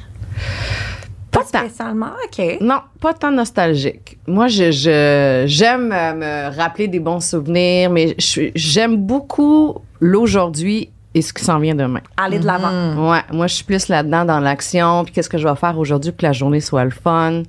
Tant. 1.53 1.61
spécialement, 1.61 2.11
OK. 2.25 2.59
Non, 2.61 2.81
pas 3.01 3.15
tant 3.15 3.31
nostalgique. 3.33 4.19
Moi, 4.27 4.49
je, 4.49 4.71
je- 4.71 5.45
j'aime 5.47 5.93
euh, 5.93 6.15
me 6.51 6.57
rappeler 6.57 6.89
des 6.89 7.01
bons 7.01 7.21
souvenirs, 7.21 7.91
mais 7.91 8.15
je 8.19 8.51
j'aime 8.55 8.97
beaucoup 8.97 9.77
l'aujourd'hui 10.01 10.91
et 11.15 11.23
ce 11.23 11.33
qui 11.33 11.45
s'en 11.45 11.59
vient 11.59 11.75
demain. 11.75 12.01
Aller 12.17 12.39
de 12.39 12.47
l'avant. 12.47 13.11
Ouais, 13.11 13.21
moi, 13.33 13.47
je 13.47 13.55
suis 13.55 13.65
plus 13.65 13.89
là-dedans 13.89 14.25
dans 14.25 14.41
l'action, 14.41 15.05
puis 15.05 15.15
qu'est-ce 15.15 15.31
que 15.31 15.39
je 15.39 15.49
vais 15.49 15.57
faire 15.57 15.79
aujourd'hui 15.79 16.11
pour 16.13 16.19
que 16.19 16.27
la 16.27 16.33
journée 16.33 16.61
soit 16.61 16.85
le 16.85 16.91
fun, 16.91 17.43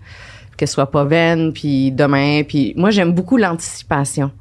qu'elle 0.56 0.68
soit 0.70 0.90
pas 0.90 1.04
vaine, 1.04 1.52
puis 1.54 1.92
demain, 1.92 2.44
puis 2.48 2.74
moi, 2.78 2.90
j'aime 2.92 3.12
beaucoup 3.12 3.36
l'anticipation. 3.38 4.32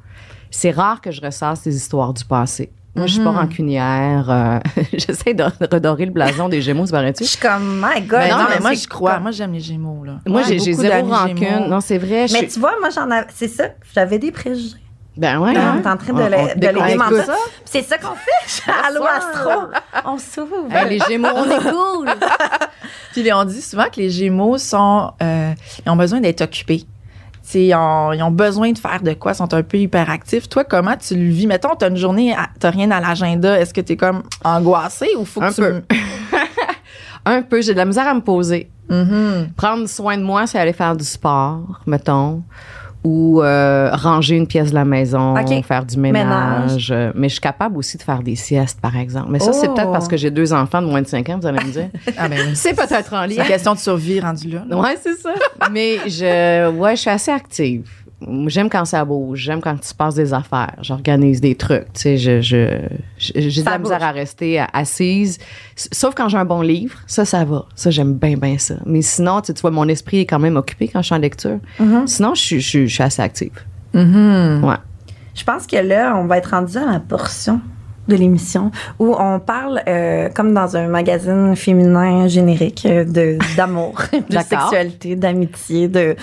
C'est 0.49 0.71
rare 0.71 1.01
que 1.01 1.11
je 1.11 1.19
ressasse 1.21 1.61
ces 1.61 1.75
histoires 1.75 2.13
du 2.13 2.23
passé. 2.23 2.69
Moi, 2.97 3.05
je 3.07 3.13
suis 3.13 3.23
pas 3.23 3.31
rancunière. 3.31 4.25
euh, 4.29 4.59
J'essaie 4.93 5.33
de 5.33 5.43
redorer 5.43 6.05
le 6.05 6.11
blason 6.11 6.49
des 6.49 6.61
Gémeaux, 6.61 6.85
se 6.85 6.89
Je 6.89 6.91
paraît-tu? 6.91 7.23
suis 7.25 7.37
comme, 7.37 7.81
my 7.83 8.01
God. 8.01 8.19
Non, 8.29 8.37
mais 8.49 8.59
moi, 8.59 8.69
c'est 8.71 8.83
je 8.83 8.87
crois. 8.87 9.19
Moi, 9.19 9.31
j'aime 9.31 9.53
les 9.53 9.59
Gémeaux, 9.59 10.03
là. 10.03 10.13
Moi, 10.25 10.41
j'ai 10.43 10.59
zéro 10.59 11.07
rancune. 11.07 11.37
Gémeaux. 11.37 11.67
Non, 11.67 11.79
c'est 11.81 11.97
vrai. 11.97 12.27
je 12.27 12.33
Mais 12.33 12.47
tu 12.47 12.59
vois, 12.59 12.73
moi, 12.79 12.89
j'en 12.89 13.09
avais. 13.11 13.27
C'est 13.33 13.47
ça. 13.47 13.65
J'avais 13.93 14.19
des 14.19 14.31
préjugés. 14.31 14.75
Ben 15.15 15.39
ouais. 15.39 15.51
On 15.55 15.59
hein. 15.59 15.81
est 15.83 15.87
en 15.87 15.97
train 15.97 16.13
de, 16.13 16.21
On- 16.21 16.27
les- 16.27 16.35
on 16.37 16.59
de 16.59 16.67
les 16.67 16.91
démentir. 16.91 17.25
ça. 17.25 17.33
Puis 17.33 17.63
C'est 17.65 17.81
ça 17.81 17.97
qu'on 17.97 18.13
fait. 18.15 18.61
Allô, 18.87 19.01
Astro. 19.03 19.51
On 20.05 20.17
s'ouvre. 20.19 20.71
Hey, 20.71 20.89
les 20.89 20.99
Gémeaux, 21.09 21.29
on 21.35 21.45
est 21.49 21.71
cool. 21.71 22.07
Puis 23.13 23.33
on 23.33 23.43
dit 23.45 23.61
souvent 23.63 23.85
que 23.85 23.99
les 23.99 24.11
Gémeaux 24.11 24.59
sont, 24.59 25.11
euh, 25.23 25.53
ils 25.85 25.89
ont 25.89 25.95
besoin 25.95 26.19
d'être 26.19 26.41
occupés. 26.41 26.83
Ils 27.53 27.73
ont, 27.75 28.11
ils 28.13 28.21
ont 28.23 28.31
besoin 28.31 28.71
de 28.71 28.77
faire 28.77 29.01
de 29.01 29.13
quoi, 29.13 29.33
sont 29.33 29.53
un 29.53 29.63
peu 29.63 29.77
hyperactifs. 29.77 30.49
Toi, 30.49 30.63
comment 30.63 30.95
tu 30.97 31.15
le 31.15 31.29
vis? 31.29 31.47
Mettons, 31.47 31.75
tu 31.79 31.85
as 31.85 31.87
une 31.87 31.95
journée, 31.97 32.35
tu 32.59 32.67
rien 32.67 32.91
à 32.91 32.99
l'agenda. 32.99 33.59
Est-ce 33.59 33.73
que 33.73 33.81
tu 33.81 33.93
es 33.93 33.97
comme 33.97 34.23
angoissé 34.43 35.07
ou 35.17 35.23
faut 35.25 35.39
que 35.39 35.45
Un 35.45 35.51
tu. 35.53 35.61
peu. 35.61 35.81
Un 37.25 37.41
peu, 37.41 37.61
j'ai 37.61 37.73
de 37.73 37.77
la 37.77 37.85
misère 37.85 38.07
à 38.07 38.13
me 38.13 38.21
poser. 38.21 38.69
Mhm. 38.89 39.49
Prendre 39.57 39.87
soin 39.87 40.17
de 40.17 40.23
moi, 40.23 40.47
c'est 40.47 40.59
aller 40.59 40.71
faire 40.73 40.95
du 40.95 41.03
sport, 41.03 41.81
mettons, 41.85 42.41
ou 43.07 43.41
euh, 43.41 43.89
ranger 43.93 44.35
une 44.35 44.47
pièce 44.47 44.69
de 44.71 44.75
la 44.75 44.83
maison, 44.85 45.33
OK. 45.37 45.63
faire 45.63 45.85
du 45.85 45.97
ménage. 45.97 46.89
Euh, 46.91 47.11
Mais 47.15 47.29
je 47.29 47.33
suis 47.33 47.41
capable 47.41 47.77
aussi 47.77 47.97
de 47.97 48.03
faire 48.03 48.21
des 48.21 48.35
siestes, 48.35 48.81
par 48.81 48.97
exemple. 48.97 49.27
Mais 49.29 49.39
ça, 49.39 49.53
c'est 49.53 49.67
Oh. 49.69 49.73
peut-être 49.73 49.91
parce 49.91 50.07
que 50.07 50.17
j'ai 50.17 50.29
deux 50.31 50.51
enfants 50.53 50.81
de 50.81 50.87
moins 50.87 51.01
de 51.01 51.07
5 51.07 51.29
ans, 51.29 51.37
vous 51.41 51.47
allez 51.47 51.63
me 51.63 51.71
dire. 51.71 51.89
Ah 52.17 52.27
ben, 52.27 52.53
c'est 52.53 52.73
peut-être 52.75 53.13
en 53.13 53.21
c'est 53.27 53.35
lien. 53.35 53.43
une 53.43 53.47
question 53.47 53.73
de 53.73 53.79
survie 53.79 54.19
rendue 54.19 54.49
là. 54.49 54.77
Ouais, 54.77 54.97
c'est 55.01 55.15
ça. 55.15 55.29
Mais 55.71 55.97
je, 56.07 56.69
ouais, 56.69 56.95
je 56.95 57.01
suis 57.01 57.09
assez 57.09 57.31
active. 57.31 57.87
J'aime 58.47 58.67
quand 58.69 58.83
ça 58.85 59.05
bouge. 59.05 59.39
J'aime 59.39 59.61
quand 59.61 59.75
il 59.79 59.83
se 59.85 59.93
passe 59.93 60.15
des 60.15 60.33
affaires. 60.33 60.73
J'organise 60.81 61.39
des 61.39 61.53
trucs. 61.53 61.85
Tu 61.93 62.01
sais, 62.01 62.17
je, 62.17 62.41
je, 62.41 62.79
j'ai 63.19 63.61
de 63.61 63.65
la 63.69 63.77
misère 63.77 64.03
à 64.03 64.11
rester 64.11 64.59
assise. 64.73 65.37
Sauf 65.75 66.15
quand 66.15 66.27
j'ai 66.27 66.37
un 66.37 66.45
bon 66.45 66.61
livre. 66.61 66.97
Ça, 67.05 67.25
ça 67.25 67.45
va. 67.45 67.65
Ça, 67.75 67.91
j'aime 67.91 68.13
bien, 68.15 68.35
bien 68.35 68.57
ça. 68.57 68.75
Mais 68.87 69.03
sinon, 69.03 69.41
tu 69.41 69.47
sais, 69.47 69.53
tu 69.53 69.61
vois, 69.61 69.69
mon 69.71 69.87
esprit 69.87 70.19
est 70.21 70.25
quand 70.25 70.39
même 70.39 70.55
occupé 70.55 70.87
quand 70.87 71.01
je 71.01 71.05
suis 71.07 71.15
en 71.15 71.19
lecture. 71.19 71.59
Sinon, 72.07 72.33
je 72.33 72.41
suis, 72.41 72.59
je, 72.59 72.67
suis- 72.67 72.87
je 72.87 72.93
suis 72.93 73.03
assez 73.03 73.21
active. 73.21 73.51
Mhm. 73.93 74.63
Ouais. 74.63 74.75
Je 75.35 75.43
pense 75.43 75.67
que 75.67 75.75
là, 75.77 76.15
on 76.17 76.25
va 76.25 76.39
être 76.39 76.49
rendu 76.49 76.77
à 76.77 76.93
la 76.93 76.99
portion 76.99 77.61
de 78.07 78.15
l'émission 78.15 78.71
où 78.99 79.15
on 79.17 79.39
parle 79.39 79.81
euh, 79.87 80.29
comme 80.29 80.53
dans 80.53 80.77
un 80.77 80.87
magazine 80.87 81.55
féminin 81.55 82.27
générique 82.27 82.85
euh, 82.85 83.03
de 83.03 83.37
d'amour, 83.55 84.01
de 84.29 84.39
sexualité, 84.39 85.15
d'amitié, 85.15 85.87
de, 85.87 86.15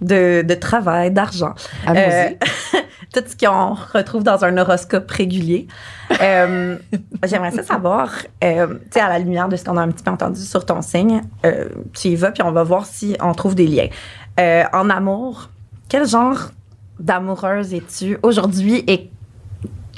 de 0.00 0.42
de 0.42 0.54
travail, 0.54 1.10
d'argent. 1.10 1.54
Euh, 1.88 2.28
tout 3.12 3.22
ce 3.26 3.36
qu'on 3.36 3.74
retrouve 3.74 4.22
dans 4.22 4.44
un 4.44 4.56
horoscope 4.58 5.10
régulier. 5.10 5.66
Euh, 6.20 6.76
J'aimerais 7.24 7.52
ça 7.52 7.62
savoir, 7.62 8.12
euh, 8.44 8.66
tu 8.66 8.80
sais, 8.90 9.00
à 9.00 9.08
la 9.08 9.18
lumière 9.18 9.48
de 9.48 9.56
ce 9.56 9.64
qu'on 9.64 9.76
a 9.76 9.82
un 9.82 9.90
petit 9.90 10.04
peu 10.04 10.10
entendu 10.10 10.40
sur 10.40 10.66
ton 10.66 10.82
signe, 10.82 11.22
tu 11.94 12.08
y 12.08 12.16
vas, 12.16 12.30
puis 12.30 12.42
on 12.42 12.52
va 12.52 12.62
voir 12.64 12.84
si 12.84 13.16
on 13.22 13.32
trouve 13.32 13.54
des 13.54 13.66
liens. 13.66 13.88
En 14.72 14.90
amour, 14.90 15.48
quel 15.88 16.06
genre 16.06 16.50
d'amoureuse 17.00 17.72
es-tu 17.74 18.18
aujourd'hui 18.22 18.84
et 18.86 19.10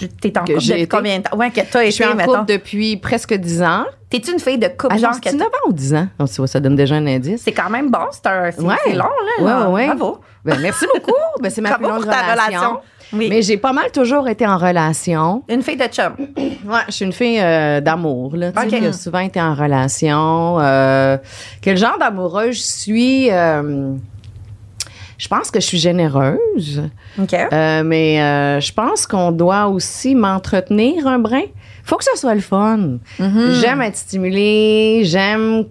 t'es 0.06 0.36
en 0.38 0.42
couple 0.44 0.60
j'ai 0.60 0.72
depuis 0.72 0.82
été? 0.82 0.96
combien 0.96 1.18
de 1.18 1.22
temps? 1.24 1.36
Ouais, 1.36 1.50
que 1.50 1.60
t'as 1.60 1.84
Je 1.84 1.90
suis 1.90 2.04
été, 2.04 2.12
en 2.12 2.16
mettons. 2.16 2.32
couple 2.34 2.46
depuis 2.52 2.96
presque 2.96 3.34
10 3.34 3.62
ans. 3.62 3.84
T'es-tu 4.08 4.32
une 4.32 4.40
fille 4.40 4.58
de 4.58 4.66
couple, 4.68 4.88
Ah, 4.90 4.98
genre 4.98 5.12
genre, 5.12 5.20
que 5.20 5.30
c'est 5.30 5.36
9 5.36 5.46
ans 5.46 5.68
ou 5.68 5.72
10 5.72 5.94
ans? 5.94 6.08
Vois, 6.18 6.46
ça 6.48 6.58
donne 6.60 6.74
déjà 6.76 6.96
un 6.96 7.06
indice. 7.06 7.42
c'est 7.44 7.52
quand 7.52 7.70
même 7.70 7.90
bon, 7.90 7.98
c'est 8.10 8.26
un- 8.26 8.50
c'est 8.50 8.60
Ouais. 8.60 8.74
c'est 8.84 8.94
long, 8.94 9.04
là. 9.40 9.66
Ouais, 9.66 9.72
ouais. 9.72 9.86
Bravo. 9.86 10.18
Ben, 10.44 10.58
merci 10.60 10.84
beaucoup. 10.94 11.12
Ben, 11.40 11.50
c'est 11.50 11.60
ma 11.60 11.74
plus 11.74 11.84
longue 11.84 12.02
relation. 12.02 12.32
relation. 12.32 12.80
Oui. 13.12 13.26
Mais 13.28 13.42
j'ai 13.42 13.56
pas 13.56 13.72
mal 13.72 13.90
toujours 13.90 14.28
été 14.28 14.46
en 14.46 14.56
relation. 14.56 15.42
Une 15.48 15.62
fille 15.62 15.76
de 15.76 15.84
chum. 15.86 16.14
Ouais, 16.66 16.80
je 16.88 16.92
suis 16.92 17.04
une 17.06 17.12
fille 17.12 17.40
euh, 17.40 17.80
d'amour, 17.80 18.36
là, 18.36 18.52
tu 18.52 18.68
sais, 18.68 18.86
a 18.86 18.92
souvent 18.92 19.18
été 19.20 19.40
en 19.40 19.54
relation. 19.54 20.58
Euh, 20.60 21.16
quel 21.62 21.76
genre 21.78 21.96
d'amoureuse 21.98 22.56
je 22.56 22.62
suis? 22.62 23.30
euh, 23.30 23.94
je 25.20 25.28
pense 25.28 25.50
que 25.50 25.60
je 25.60 25.66
suis 25.66 25.78
généreuse, 25.78 26.82
OK. 27.20 27.34
euh, 27.34 27.82
mais 27.84 28.20
euh, 28.22 28.58
je 28.58 28.72
pense 28.72 29.06
qu'on 29.06 29.32
doit 29.32 29.66
aussi 29.68 30.14
m'entretenir 30.14 31.06
un 31.06 31.18
brin. 31.18 31.42
Faut 31.84 31.96
que 31.96 32.04
ça 32.04 32.16
soit 32.16 32.34
le 32.34 32.40
fun. 32.40 32.98
J'aime 33.18 33.82
être 33.82 33.96
stimulée, 33.96 35.02
j'aime 35.04 35.64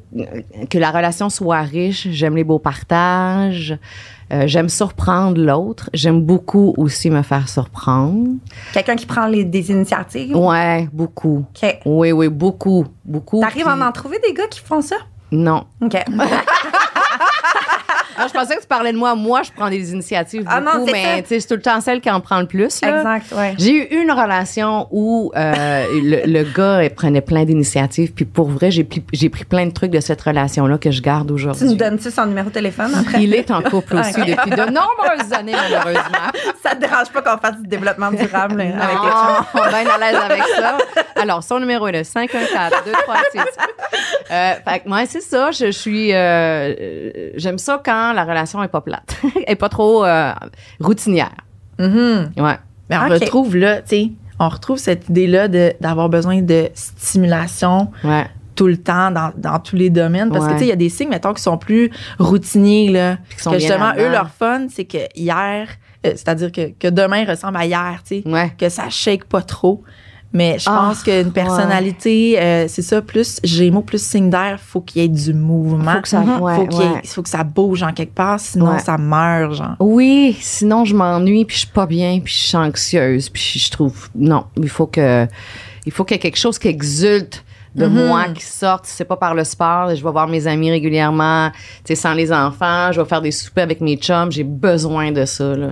que 0.69 0.77
la 0.77 0.91
relation 0.91 1.29
soit 1.29 1.61
riche, 1.61 2.07
j'aime 2.11 2.35
les 2.35 2.43
beaux 2.43 2.59
partages, 2.59 3.75
euh, 4.31 4.43
j'aime 4.45 4.69
surprendre 4.69 5.41
l'autre, 5.41 5.89
j'aime 5.93 6.21
beaucoup 6.21 6.73
aussi 6.77 7.09
me 7.09 7.23
faire 7.23 7.49
surprendre. 7.49 8.27
Quelqu'un 8.73 8.95
qui 8.95 9.05
prend 9.07 9.25
les, 9.25 9.43
des 9.45 9.71
initiatives? 9.71 10.35
Ouais, 10.35 10.87
beaucoup. 10.93 11.45
OK. 11.63 11.79
Oui, 11.85 12.11
oui, 12.11 12.27
beaucoup, 12.27 12.85
beaucoup. 13.05 13.39
T'arrives 13.39 13.67
à 13.67 13.73
Puis- 13.73 13.83
en 13.83 13.91
trouver 13.91 14.19
des 14.19 14.33
gars 14.33 14.47
qui 14.47 14.59
font 14.59 14.81
ça? 14.81 14.97
Non. 15.31 15.63
OK. 15.81 15.95
Non, 18.19 18.27
je 18.27 18.33
pensais 18.33 18.55
que 18.55 18.61
tu 18.61 18.67
parlais 18.67 18.91
de 18.93 18.97
moi. 18.97 19.15
Moi, 19.15 19.41
je 19.43 19.51
prends 19.55 19.69
des 19.69 19.91
initiatives 19.91 20.43
beaucoup, 20.43 20.55
Ah 20.55 20.61
non, 20.61 20.85
c'est 20.85 20.91
ça. 20.91 20.97
mais 20.97 21.23
c'est 21.27 21.47
tout 21.47 21.53
le 21.55 21.61
temps 21.61 21.79
celle 21.81 22.01
qui 22.01 22.09
en 22.11 22.19
prend 22.21 22.39
le 22.39 22.45
plus. 22.47 22.81
là. 22.81 22.97
exact, 22.97 23.31
ouais. 23.31 23.55
J'ai 23.57 23.93
eu 23.95 24.01
une 24.03 24.11
relation 24.11 24.87
où 24.91 25.31
euh, 25.35 25.85
le, 25.93 26.21
le 26.31 26.43
gars 26.43 26.83
il 26.83 26.89
prenait 26.89 27.21
plein 27.21 27.43
d'initiatives, 27.45 28.11
puis 28.13 28.25
pour 28.25 28.49
vrai, 28.49 28.71
j'ai 28.71 28.83
pris, 28.83 29.03
j'ai 29.13 29.29
pris 29.29 29.45
plein 29.45 29.65
de 29.65 29.71
trucs 29.71 29.91
de 29.91 29.99
cette 29.99 30.21
relation-là 30.21 30.77
que 30.77 30.91
je 30.91 31.01
garde 31.01 31.27
Tu 31.27 31.33
nous 31.33 31.39
aujourd'hui. 31.39 31.75
donnes-tu 31.75 32.11
son 32.11 32.25
numéro 32.25 32.49
de 32.49 32.53
téléphone 32.53 32.91
après? 32.99 33.23
Il 33.23 33.33
est 33.33 33.49
en 33.51 33.61
couple 33.61 33.95
aussi 33.97 34.19
Ok. 34.21 34.27
depuis 34.27 34.51
de 34.51 34.65
nombreuses 34.65 35.33
années, 35.33 35.53
malheureusement. 35.53 36.31
Ça 36.63 36.75
te 36.75 36.81
dérange 36.81 37.09
pas 37.09 37.21
qu'on 37.21 37.37
fasse 37.37 37.57
du 37.61 37.67
développement 37.67 38.11
durable 38.11 38.57
là, 38.57 38.63
avec 38.83 38.95
Non, 38.95 39.01
quelque 39.01 39.15
chose? 39.15 39.45
on 39.53 39.65
est 39.65 39.83
bien 39.83 39.93
à 39.93 39.97
l'aise 40.11 40.19
avec 40.29 40.43
ça. 40.57 40.77
Alors, 41.21 41.43
son 41.43 41.59
numéro 41.59 41.87
est 41.87 41.91
le 41.93 41.99
514-236. 41.99 43.41
Euh, 44.31 44.53
fait 44.67 44.79
que 44.79 44.89
moi, 44.89 45.05
c'est 45.05 45.21
ça. 45.21 45.51
Je, 45.51 45.65
je 45.67 45.71
suis. 45.71 46.13
euh, 46.13 46.73
J'aime 47.35 47.57
ça 47.57 47.81
quand 47.83 48.08
la 48.13 48.23
relation 48.23 48.61
est 48.63 48.67
pas 48.67 48.81
plate. 48.81 49.17
Elle 49.35 49.53
est 49.53 49.55
pas 49.55 49.69
trop 49.69 50.03
euh, 50.05 50.33
routinière. 50.79 51.35
Mhm. 51.79 52.31
Ouais. 52.37 52.57
Mais 52.89 52.97
on 52.97 53.05
Ok. 53.07 53.21
retrouve 53.21 53.55
là, 53.55 53.81
tu 53.81 53.87
sais, 53.89 54.11
on 54.39 54.49
retrouve 54.49 54.77
cette 54.77 55.09
idée-là 55.09 55.47
d'avoir 55.79 56.09
besoin 56.09 56.41
de 56.41 56.69
stimulation 56.73 57.91
Ouais. 58.03 58.25
tout 58.55 58.67
le 58.67 58.77
temps 58.77 59.11
dans, 59.11 59.31
dans 59.35 59.59
tous 59.59 59.75
les 59.75 59.89
domaines. 59.89 60.29
Parce 60.31 60.45
que, 60.45 60.51
Ouais. 60.51 60.55
tu 60.55 60.59
sais, 60.59 60.65
il 60.65 60.69
y 60.69 60.73
a 60.73 60.77
des 60.77 60.89
signes, 60.89 61.09
mettons, 61.09 61.33
qui 61.33 61.41
sont 61.43 61.57
plus 61.57 61.91
routiniers, 62.19 62.89
là. 62.91 63.17
Sont 63.37 63.51
que 63.51 63.59
justement, 63.59 63.91
eux, 63.97 64.09
leur 64.09 64.29
fun, 64.29 64.67
c'est 64.69 64.85
que 64.85 64.97
hier, 65.15 65.67
euh, 66.05 66.11
c'est-à-dire 66.15 66.51
que, 66.51 66.71
que 66.77 66.87
demain 66.87 67.25
ressemble 67.25 67.57
à 67.57 67.65
hier, 67.65 68.01
tu 68.07 68.21
sais. 68.21 68.27
Ouais. 68.27 68.51
Que 68.57 68.69
ça 68.69 68.89
shake 68.89 69.25
pas 69.25 69.41
trop. 69.41 69.83
Mais 70.31 70.59
je 70.59 70.65
Ah, 70.69 70.85
pense 70.89 71.01
qu'une 71.01 71.31
personnalité, 71.31 72.39
euh, 72.39 72.65
c'est 72.67 72.83
ça, 72.83 73.01
plus 73.01 73.39
Gémeaux, 73.43 73.81
plus 73.81 74.01
signe 74.01 74.29
d'air, 74.29 74.59
faut 74.63 74.79
qu'il 74.81 75.01
y 75.01 75.05
ait 75.05 75.07
du 75.07 75.33
mouvement. 75.33 75.93
Faut 75.95 76.01
que 76.01 76.07
ça- 76.07 76.21
ouais, 76.21 76.55
faut, 76.55 76.67
qu'il 76.67 76.79
y 76.79 76.83
ait- 76.83 76.89
ouais. 76.91 77.01
faut 77.05 77.23
que 77.23 77.29
ça 77.29 77.43
bouge 77.43 77.81
en 77.81 77.93
quelque 77.93 78.13
part, 78.13 78.39
sinon 78.39 78.73
Ouais. 78.73 78.79
ça 78.79 78.97
meurt, 78.97 79.53
genre. 79.55 79.75
Oui, 79.79 80.37
sinon 80.39 80.85
je 80.85 80.95
m'ennuie, 80.95 81.45
puis 81.45 81.55
je 81.55 81.59
suis 81.61 81.69
pas 81.69 81.87
bien, 81.87 82.19
puis 82.23 82.33
je 82.33 82.39
suis 82.47 82.57
anxieuse, 82.57 83.29
puis 83.29 83.41
je 83.59 83.71
trouve 83.71 84.09
non, 84.13 84.45
il 84.57 84.69
faut 84.69 84.85
que 84.87 85.27
il 85.85 85.91
faut 85.91 86.03
qu'il 86.03 86.15
y 86.15 86.17
ait 86.17 86.21
quelque 86.21 86.37
chose 86.37 86.59
qui 86.59 86.67
exulte 86.67 87.43
de 87.75 87.85
Mhm. 87.87 88.07
moi 88.07 88.25
qui 88.35 88.43
sorte, 88.43 88.85
c'est 88.85 89.05
pas 89.05 89.15
par 89.17 89.33
le 89.33 89.43
sport, 89.43 89.95
je 89.95 90.03
vais 90.03 90.11
voir 90.11 90.27
mes 90.27 90.45
amis 90.47 90.69
régulièrement, 90.69 91.49
tu 91.51 91.59
sais 91.85 91.95
sans 91.95 92.13
les 92.13 92.31
enfants, 92.31 92.91
je 92.91 93.01
vais 93.01 93.07
faire 93.07 93.21
des 93.21 93.31
soupers 93.31 93.63
avec 93.63 93.79
mes 93.81 93.95
chums, 93.95 94.31
j'ai 94.31 94.43
besoin 94.43 95.11
de 95.11 95.25
ça 95.25 95.55
là. 95.55 95.69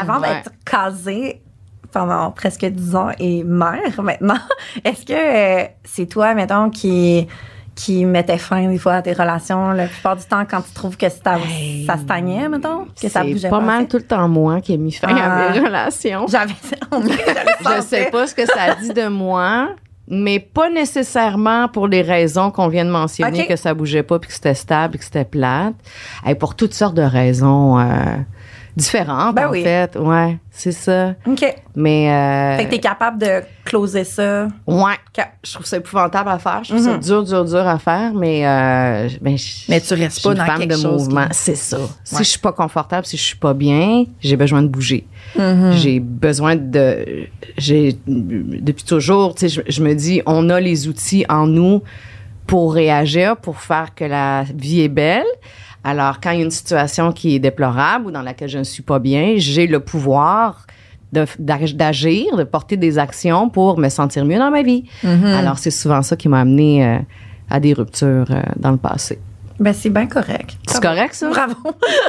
Avant 0.00 0.20
Ouais. 0.20 0.28
d'être 0.28 0.50
casée 0.64 1.40
pendant 1.92 2.30
presque 2.30 2.64
10 2.64 2.96
ans 2.96 3.10
et 3.18 3.42
mère 3.44 4.02
maintenant, 4.02 4.38
est-ce 4.84 5.04
que 5.06 5.12
euh, 5.12 5.64
c'est 5.84 6.06
toi, 6.06 6.34
mettons, 6.34 6.70
qui 6.70 7.26
qui 7.74 8.04
mettait 8.04 8.38
fin 8.38 8.66
des 8.68 8.76
fois 8.76 8.94
à 8.94 9.02
tes 9.02 9.12
relations 9.12 9.70
la 9.70 9.86
plupart 9.86 10.16
du 10.16 10.24
temps 10.24 10.44
quand 10.50 10.62
tu 10.62 10.72
trouves 10.74 10.96
que 10.96 11.08
ça, 11.08 11.38
Hey. 11.48 11.86
ça 11.86 11.96
stagnait, 11.96 12.48
mettons? 12.48 12.86
Que 13.00 13.08
ça 13.08 13.22
bougeait 13.22 13.48
pas 13.48 13.60
pas 13.60 13.64
mal 13.64 13.86
tout 13.86 13.98
le 13.98 14.02
temps 14.02 14.26
moi 14.26 14.60
qui 14.60 14.72
ai 14.74 14.78
mis 14.78 14.90
fin 14.90 15.06
Ah. 15.16 15.46
à 15.46 15.52
mes 15.52 15.60
relations. 15.60 16.26
J'avais 16.26 16.54
Je 17.76 17.80
sais 17.82 18.08
pas 18.10 18.26
ce 18.26 18.34
que 18.34 18.44
ça 18.46 18.74
dit 18.82 18.88
de 18.92 19.06
moi, 19.06 19.68
mais 20.08 20.40
pas 20.40 20.70
nécessairement 20.70 21.68
pour 21.68 21.86
les 21.86 22.02
raisons 22.02 22.50
qu'on 22.50 22.66
vient 22.66 22.84
de 22.84 22.90
mentionner, 22.90 23.46
que 23.46 23.54
ça 23.54 23.74
bougeait 23.74 24.02
pas, 24.02 24.18
puis 24.18 24.26
que 24.26 24.34
c'était 24.34 24.54
stable, 24.54 24.92
puis 24.92 24.98
que 24.98 25.04
c'était 25.04 25.24
plate. 25.24 25.74
Et 26.26 26.34
pour 26.34 26.56
toutes 26.56 26.74
sortes 26.74 26.94
de 26.96 27.02
raisons 27.02 27.78
euh, 27.78 27.84
différentes, 28.78 29.34
Ben 29.34 29.48
en 29.48 29.50
oui. 29.50 29.62
fait. 29.62 29.96
Ouais, 29.96 30.38
c'est 30.50 30.72
ça. 30.72 31.14
OK. 31.26 31.44
Mais, 31.76 32.10
euh, 32.10 32.56
Fait 32.58 32.64
que 32.66 32.70
t'es 32.70 32.78
capable 32.78 33.18
de 33.18 33.42
closer 33.64 34.04
ça. 34.04 34.48
ouais, 34.66 34.94
je 35.44 35.52
trouve 35.52 35.66
ça 35.66 35.76
épouvantable 35.76 36.28
à 36.30 36.38
faire. 36.38 36.60
Je 36.64 36.70
trouve 36.74 36.84
ça 36.84 36.92
Mhm. 36.94 37.00
dur, 37.00 37.24
dur, 37.24 37.44
dur 37.44 37.66
à 37.66 37.78
faire, 37.78 38.12
mais, 38.14 38.46
euh, 38.46 39.08
ben, 39.20 39.36
Mais 39.68 39.80
tu 39.80 39.94
restes 39.94 40.22
pas 40.22 40.30
une 40.32 40.38
dans 40.38 40.44
femme 40.46 40.58
quelque 40.60 40.70
de 40.70 40.76
chose 40.76 41.04
mouvement. 41.08 41.26
qui- 41.28 41.34
C'est 41.36 41.54
ça. 41.56 41.78
Si 42.04 42.18
je 42.18 42.22
suis 42.28 42.38
pas 42.38 42.52
confortable, 42.52 43.06
si 43.06 43.16
je 43.16 43.22
suis 43.22 43.36
pas 43.36 43.54
bien, 43.54 44.04
j'ai 44.20 44.36
besoin 44.36 44.62
de 44.62 44.68
bouger. 44.68 45.06
Mhm. 45.36 45.72
J'ai 45.72 46.00
besoin 46.00 46.56
de. 46.56 47.26
J'ai 47.56 47.98
depuis 48.06 48.84
toujours, 48.84 49.34
tu 49.34 49.48
sais, 49.48 49.62
je, 49.66 49.72
je 49.72 49.82
me 49.82 49.94
dis, 49.94 50.22
on 50.26 50.48
a 50.50 50.60
les 50.60 50.88
outils 50.88 51.24
en 51.28 51.46
nous 51.46 51.82
pour 52.46 52.72
réagir, 52.74 53.36
pour 53.36 53.60
faire 53.60 53.94
que 53.94 54.04
la 54.04 54.44
vie 54.54 54.80
est 54.80 54.88
belle. 54.88 55.24
Alors, 55.84 56.20
quand 56.20 56.30
il 56.30 56.38
y 56.38 56.42
a 56.42 56.44
une 56.44 56.50
situation 56.50 57.12
qui 57.12 57.36
est 57.36 57.38
déplorable 57.38 58.06
ou 58.06 58.10
dans 58.10 58.22
laquelle 58.22 58.48
je 58.48 58.58
ne 58.58 58.64
suis 58.64 58.82
pas 58.82 58.98
bien, 58.98 59.34
j'ai 59.36 59.66
le 59.66 59.80
pouvoir 59.80 60.66
d'agir, 61.12 62.36
de 62.36 62.44
porter 62.44 62.76
des 62.76 62.98
actions 62.98 63.48
pour 63.48 63.78
me 63.78 63.88
sentir 63.88 64.24
mieux 64.24 64.38
dans 64.38 64.50
ma 64.50 64.62
vie. 64.62 64.84
Mhm. 65.02 65.24
Alors, 65.24 65.58
c'est 65.58 65.70
souvent 65.70 66.02
ça 66.02 66.16
qui 66.16 66.28
m'a 66.28 66.40
amené 66.40 66.84
euh, 66.84 66.98
à 67.48 67.60
des 67.60 67.72
ruptures 67.72 68.30
euh, 68.30 68.42
dans 68.56 68.72
le 68.72 68.76
passé. 68.76 69.18
Ben, 69.60 69.72
c'est 69.72 69.90
bien 69.90 70.06
correct. 70.06 70.56
C'est 70.68 70.80
correct, 70.80 71.14
ça? 71.14 71.30
Bravo. 71.30 71.54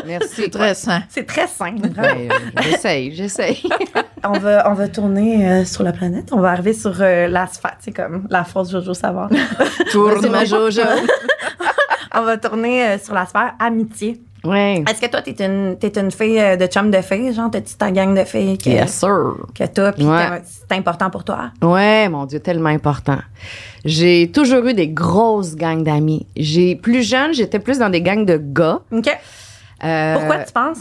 Merci. 0.06 0.30
C'est 0.36 0.50
très 0.52 0.76
sain. 0.76 1.02
C'est 1.10 1.26
très 1.26 1.48
simple. 1.48 1.90
Bravo. 1.90 2.16
Ben, 2.28 2.32
euh, 2.32 2.62
j'essaye, 2.62 3.16
j'essaye. 3.16 3.64
on, 4.24 4.34
va, 4.34 4.70
on 4.70 4.76
va 4.76 4.88
tourner 4.88 5.50
euh, 5.50 5.66
sur 5.66 5.82
la 5.84 5.92
planète. 5.92 6.30
On 6.32 6.40
va 6.40 6.50
arriver 6.52 6.74
sur 6.74 6.94
euh, 7.02 7.28
l'asphalte. 7.28 7.78
C'est 7.80 7.92
comme 7.92 8.28
la 8.30 8.44
force 8.44 8.72
Jojo 8.72 8.94
Savard. 8.94 9.30
Vas-y, 9.94 10.30
ma 10.30 10.46
Jojo. 10.46 10.82
on 12.16 12.22
va 12.24 12.38
tourner 12.38 12.84
euh, 12.84 12.98
sur 12.98 13.14
la 13.14 13.26
sphère 13.26 13.54
amitié. 13.60 14.20
Ouais. 14.44 14.84
Est-ce 14.90 15.02
que 15.02 15.08
toi, 15.08 15.22
t'es 15.22 15.36
une, 15.46 15.76
t'es 15.78 16.00
une 16.00 16.12
fille 16.12 16.40
euh, 16.40 16.56
de 16.56 16.66
chum 16.68 16.90
de 16.92 17.02
filles? 17.02 17.34
Genre, 17.34 17.52
t'as-tu 17.52 17.74
ta 17.76 17.92
gang 17.92 18.18
de 18.18 18.24
filles 18.24 18.58
que, 18.58 18.70
Yes, 18.70 18.94
sir. 18.98 19.34
que 19.54 19.66
t'as, 19.66 19.92
puis 19.92 20.06
Ouais. 20.06 20.42
c'est 20.46 20.78
important 20.78 21.10
pour 21.10 21.26
toi? 21.26 21.52
Ouais, 21.62 22.08
mon 22.08 22.26
Dieu, 22.26 22.40
tellement 22.40 22.70
important. 22.70 23.18
J'ai 23.84 24.32
toujours 24.34 24.66
eu 24.66 24.74
des 24.74 24.88
grosses 24.88 25.56
gangs 25.56 25.84
d'amis. 25.84 26.26
J'ai 26.38 26.76
plus 26.78 27.04
jeune, 27.04 27.34
j'étais 27.34 27.60
plus 27.60 27.80
dans 27.80 27.90
des 27.90 28.02
gangs 28.02 28.26
de 28.26 28.38
gars. 28.38 28.80
OK. 28.92 29.10
Euh, 29.84 30.14
Pourquoi 30.16 30.38
tu 30.46 30.54
penses? 30.54 30.80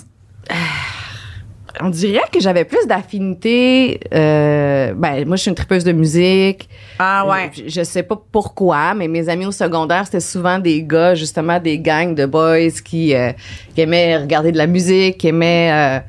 On 1.81 1.91
dirait 1.91 2.21
que 2.33 2.41
j'avais 2.41 2.65
plus 2.65 2.87
d'affinité. 2.87 4.01
euh, 4.13 4.93
ben, 4.95 5.27
moi, 5.27 5.37
je 5.37 5.43
suis 5.43 5.49
une 5.51 5.55
tripeuse 5.55 5.85
de 5.85 5.93
musique. 5.93 6.69
Ah 6.99 7.25
Je, 7.55 7.69
je 7.69 7.83
sais 7.85 8.03
pas 8.03 8.21
pourquoi, 8.33 8.95
mais 8.95 9.09
mes 9.09 9.29
amis 9.29 9.47
au 9.47 9.53
secondaire, 9.53 10.05
c'était 10.07 10.21
souvent 10.21 10.59
des 10.59 10.83
gars, 10.83 11.15
justement, 11.15 11.61
des 11.61 11.79
gangs 11.79 12.15
de 12.15 12.27
boys 12.27 12.71
qui, 12.85 13.15
euh, 13.15 13.33
qui 13.75 13.81
aimaient 13.83 14.17
regarder 14.17 14.53
de 14.53 14.59
la 14.59 14.67
musique, 14.67 15.19
qui 15.19 15.29
aimaient 15.29 15.71
euh, 15.73 16.01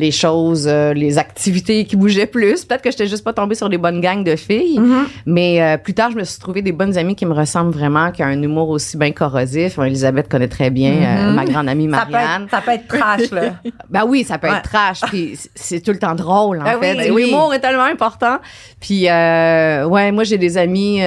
les 0.00 0.10
choses, 0.10 0.66
euh, 0.66 0.92
les 0.94 1.18
activités 1.18 1.84
qui 1.84 1.94
bougeaient 1.96 2.26
plus. 2.26 2.64
Peut-être 2.64 2.82
que 2.82 2.90
j'étais 2.90 3.06
juste 3.06 3.22
pas 3.22 3.32
tombée 3.32 3.54
sur 3.54 3.68
des 3.68 3.78
bonnes 3.78 4.00
gangs 4.00 4.24
de 4.24 4.34
filles. 4.34 4.78
Mhm. 4.80 5.06
Mais 5.26 5.62
euh, 5.62 5.76
plus 5.76 5.94
tard, 5.94 6.10
je 6.10 6.16
me 6.16 6.24
suis 6.24 6.40
trouvé 6.40 6.62
des 6.62 6.72
bonnes 6.72 6.96
amies 6.98 7.14
qui 7.14 7.26
me 7.26 7.34
ressemblent 7.34 7.72
vraiment, 7.72 8.10
qui 8.10 8.22
ont 8.22 8.26
un 8.26 8.42
humour 8.42 8.70
aussi 8.70 8.96
bien 8.96 9.12
corrosif. 9.12 9.78
Elisabeth 9.78 10.28
connaît 10.28 10.48
très 10.48 10.70
bien 10.70 10.92
euh, 10.92 11.32
ma 11.32 11.44
grande 11.44 11.68
amie 11.68 11.88
Ça 11.90 12.04
peut, 12.06 12.12
Marianne. 12.12 12.42
être, 12.44 12.50
ça 12.50 12.60
peut 12.62 12.70
être 12.72 12.88
trash, 12.88 13.30
là. 13.30 13.42
Ben 13.90 14.04
oui, 14.06 14.24
ça 14.24 14.38
peut 14.38 14.48
Ouais. 14.48 14.56
être 14.56 14.70
trash, 14.70 15.00
puis 15.02 15.38
c'est 15.54 15.80
tout 15.80 15.90
le 15.92 15.98
temps 15.98 16.14
drôle 16.14 16.60
en 16.60 16.64
Ben 16.64 16.78
fait. 16.80 16.92
oui. 16.96 16.98
C'est- 17.04 17.10
Oui. 17.10 17.24
L'humour 17.26 17.52
est 17.54 17.60
tellement 17.60 17.84
important. 17.84 18.38
Puis 18.80 19.02
ouais, 19.04 20.12
moi 20.12 20.24
j'ai 20.24 20.38
des 20.38 20.56
amis, 20.58 21.00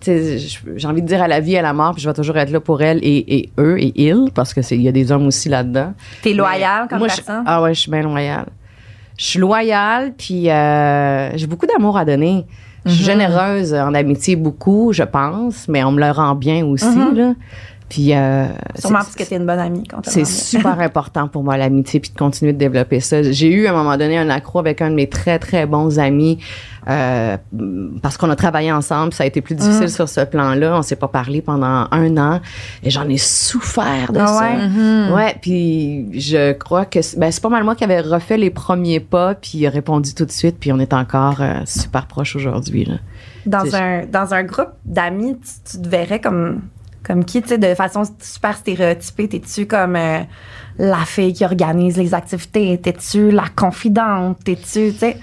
j'ai 0.00 0.86
envie 0.86 1.02
de 1.02 1.06
dire 1.06 1.22
à 1.22 1.28
la 1.28 1.40
vie, 1.40 1.56
à 1.56 1.62
la 1.62 1.72
mort, 1.72 1.92
puis 1.94 2.02
je 2.02 2.08
vais 2.08 2.14
toujours 2.14 2.36
être 2.36 2.50
là 2.50 2.60
pour 2.60 2.82
elles 2.82 2.98
et, 3.02 3.34
et 3.38 3.50
eux 3.58 3.76
et 3.80 3.92
ils, 4.08 4.30
parce 4.34 4.54
que 4.54 4.62
c'est 4.62 4.76
il 4.76 4.82
y 4.82 4.88
a 4.88 4.92
des 4.92 5.10
hommes 5.12 5.26
aussi 5.26 5.48
là-dedans. 5.48 5.92
T'es 6.22 6.32
loyal 6.32 6.82
Mais 6.82 6.88
comme 6.88 6.98
moi, 7.00 7.08
je- 7.08 7.16
personne? 7.16 7.44
ah 7.46 7.62
ouais, 7.62 7.74
je 7.74 7.80
suis 7.80 7.90
bien 7.90 8.02
loyale. 8.02 8.11
Je 9.18 9.24
suis 9.24 9.38
loyale, 9.38 10.12
puis 10.16 10.50
euh, 10.50 11.36
j'ai 11.36 11.46
beaucoup 11.46 11.66
d'amour 11.66 11.96
à 11.98 12.04
donner. 12.04 12.46
Je 12.84 12.90
Mhm. 12.90 12.94
suis 12.96 13.04
généreuse 13.04 13.74
en 13.74 13.94
amitié 13.94 14.34
beaucoup, 14.34 14.92
je 14.92 15.04
pense, 15.04 15.68
mais 15.68 15.84
on 15.84 15.92
me 15.92 16.00
le 16.00 16.10
rend 16.10 16.34
bien 16.34 16.64
aussi 16.66 16.98
Mhm. 16.98 17.16
là. 17.16 17.32
Puis 17.92 18.14
euh, 18.14 18.46
Sûrement 18.78 19.00
parce 19.00 19.14
que 19.14 19.22
t'es 19.22 19.36
une 19.36 19.44
bonne 19.44 19.58
amie. 19.58 19.84
c'est 20.04 20.24
super 20.24 20.80
important 20.80 21.28
pour 21.28 21.44
moi, 21.44 21.58
l'amitié, 21.58 22.00
puis 22.00 22.10
de 22.10 22.16
continuer 22.16 22.54
de 22.54 22.58
développer 22.58 23.00
ça. 23.00 23.22
J'ai 23.22 23.52
eu 23.52 23.66
à 23.66 23.70
un 23.70 23.74
moment 23.74 23.98
donné 23.98 24.16
un 24.16 24.30
accro 24.30 24.60
avec 24.60 24.80
un 24.80 24.88
de 24.88 24.94
mes 24.94 25.10
très, 25.10 25.38
très 25.38 25.66
bons 25.66 25.98
amis 25.98 26.38
euh, 26.88 27.36
parce 28.00 28.16
qu'on 28.16 28.30
a 28.30 28.34
travaillé 28.34 28.72
ensemble. 28.72 29.12
Ça 29.12 29.24
a 29.24 29.26
été 29.26 29.42
plus 29.42 29.56
difficile 29.56 29.84
Mm. 29.84 29.88
sur 29.88 30.08
ce 30.08 30.22
plan-là. 30.22 30.78
On 30.78 30.80
s'est 30.80 30.96
pas 30.96 31.08
parlé 31.08 31.42
pendant 31.42 31.86
un 31.90 32.16
an 32.16 32.40
et 32.82 32.88
j'en 32.88 33.06
ai 33.10 33.18
souffert 33.18 34.10
de 34.10 34.20
Ah 34.20 34.26
ça. 34.26 34.40
ouais? 34.40 34.68
Mhm. 34.68 35.12
Ouais, 35.12 35.36
puis 35.42 36.18
je 36.18 36.52
crois 36.52 36.86
que 36.86 37.02
c'est 37.02 37.18
ben, 37.18 37.30
c'est 37.30 37.42
pas 37.42 37.50
mal 37.50 37.62
moi 37.62 37.74
qui 37.74 37.84
avait 37.84 38.00
refait 38.00 38.38
les 38.38 38.48
premiers 38.48 39.00
pas, 39.00 39.34
puis 39.34 39.58
il 39.58 39.66
a 39.66 39.70
répondu 39.70 40.14
tout 40.14 40.24
de 40.24 40.32
suite, 40.32 40.56
puis 40.58 40.72
on 40.72 40.78
est 40.78 40.94
encore 40.94 41.42
euh, 41.42 41.56
super 41.66 42.06
proches 42.06 42.36
aujourd'hui. 42.36 42.88
Dans 43.44 43.74
un, 43.76 44.06
dans 44.06 44.32
un 44.32 44.44
groupe 44.44 44.70
d'amis, 44.86 45.36
tu, 45.36 45.72
tu 45.76 45.82
te 45.82 45.88
verrais 45.90 46.20
comme, 46.20 46.62
comme 47.02 47.24
qui, 47.24 47.42
tu 47.42 47.48
sais, 47.48 47.58
de 47.58 47.74
façon 47.74 48.02
super 48.20 48.56
stéréotypée? 48.56 49.28
T'es-tu 49.28 49.66
comme 49.66 49.96
euh, 49.96 50.20
la 50.78 51.04
fille 51.04 51.32
qui 51.32 51.44
organise 51.44 51.96
les 51.96 52.14
activités? 52.14 52.78
T'es-tu 52.78 53.30
la 53.30 53.44
confidente? 53.54 54.38
T'es-tu, 54.44 54.92
tu 54.92 54.98
sais? 54.98 55.16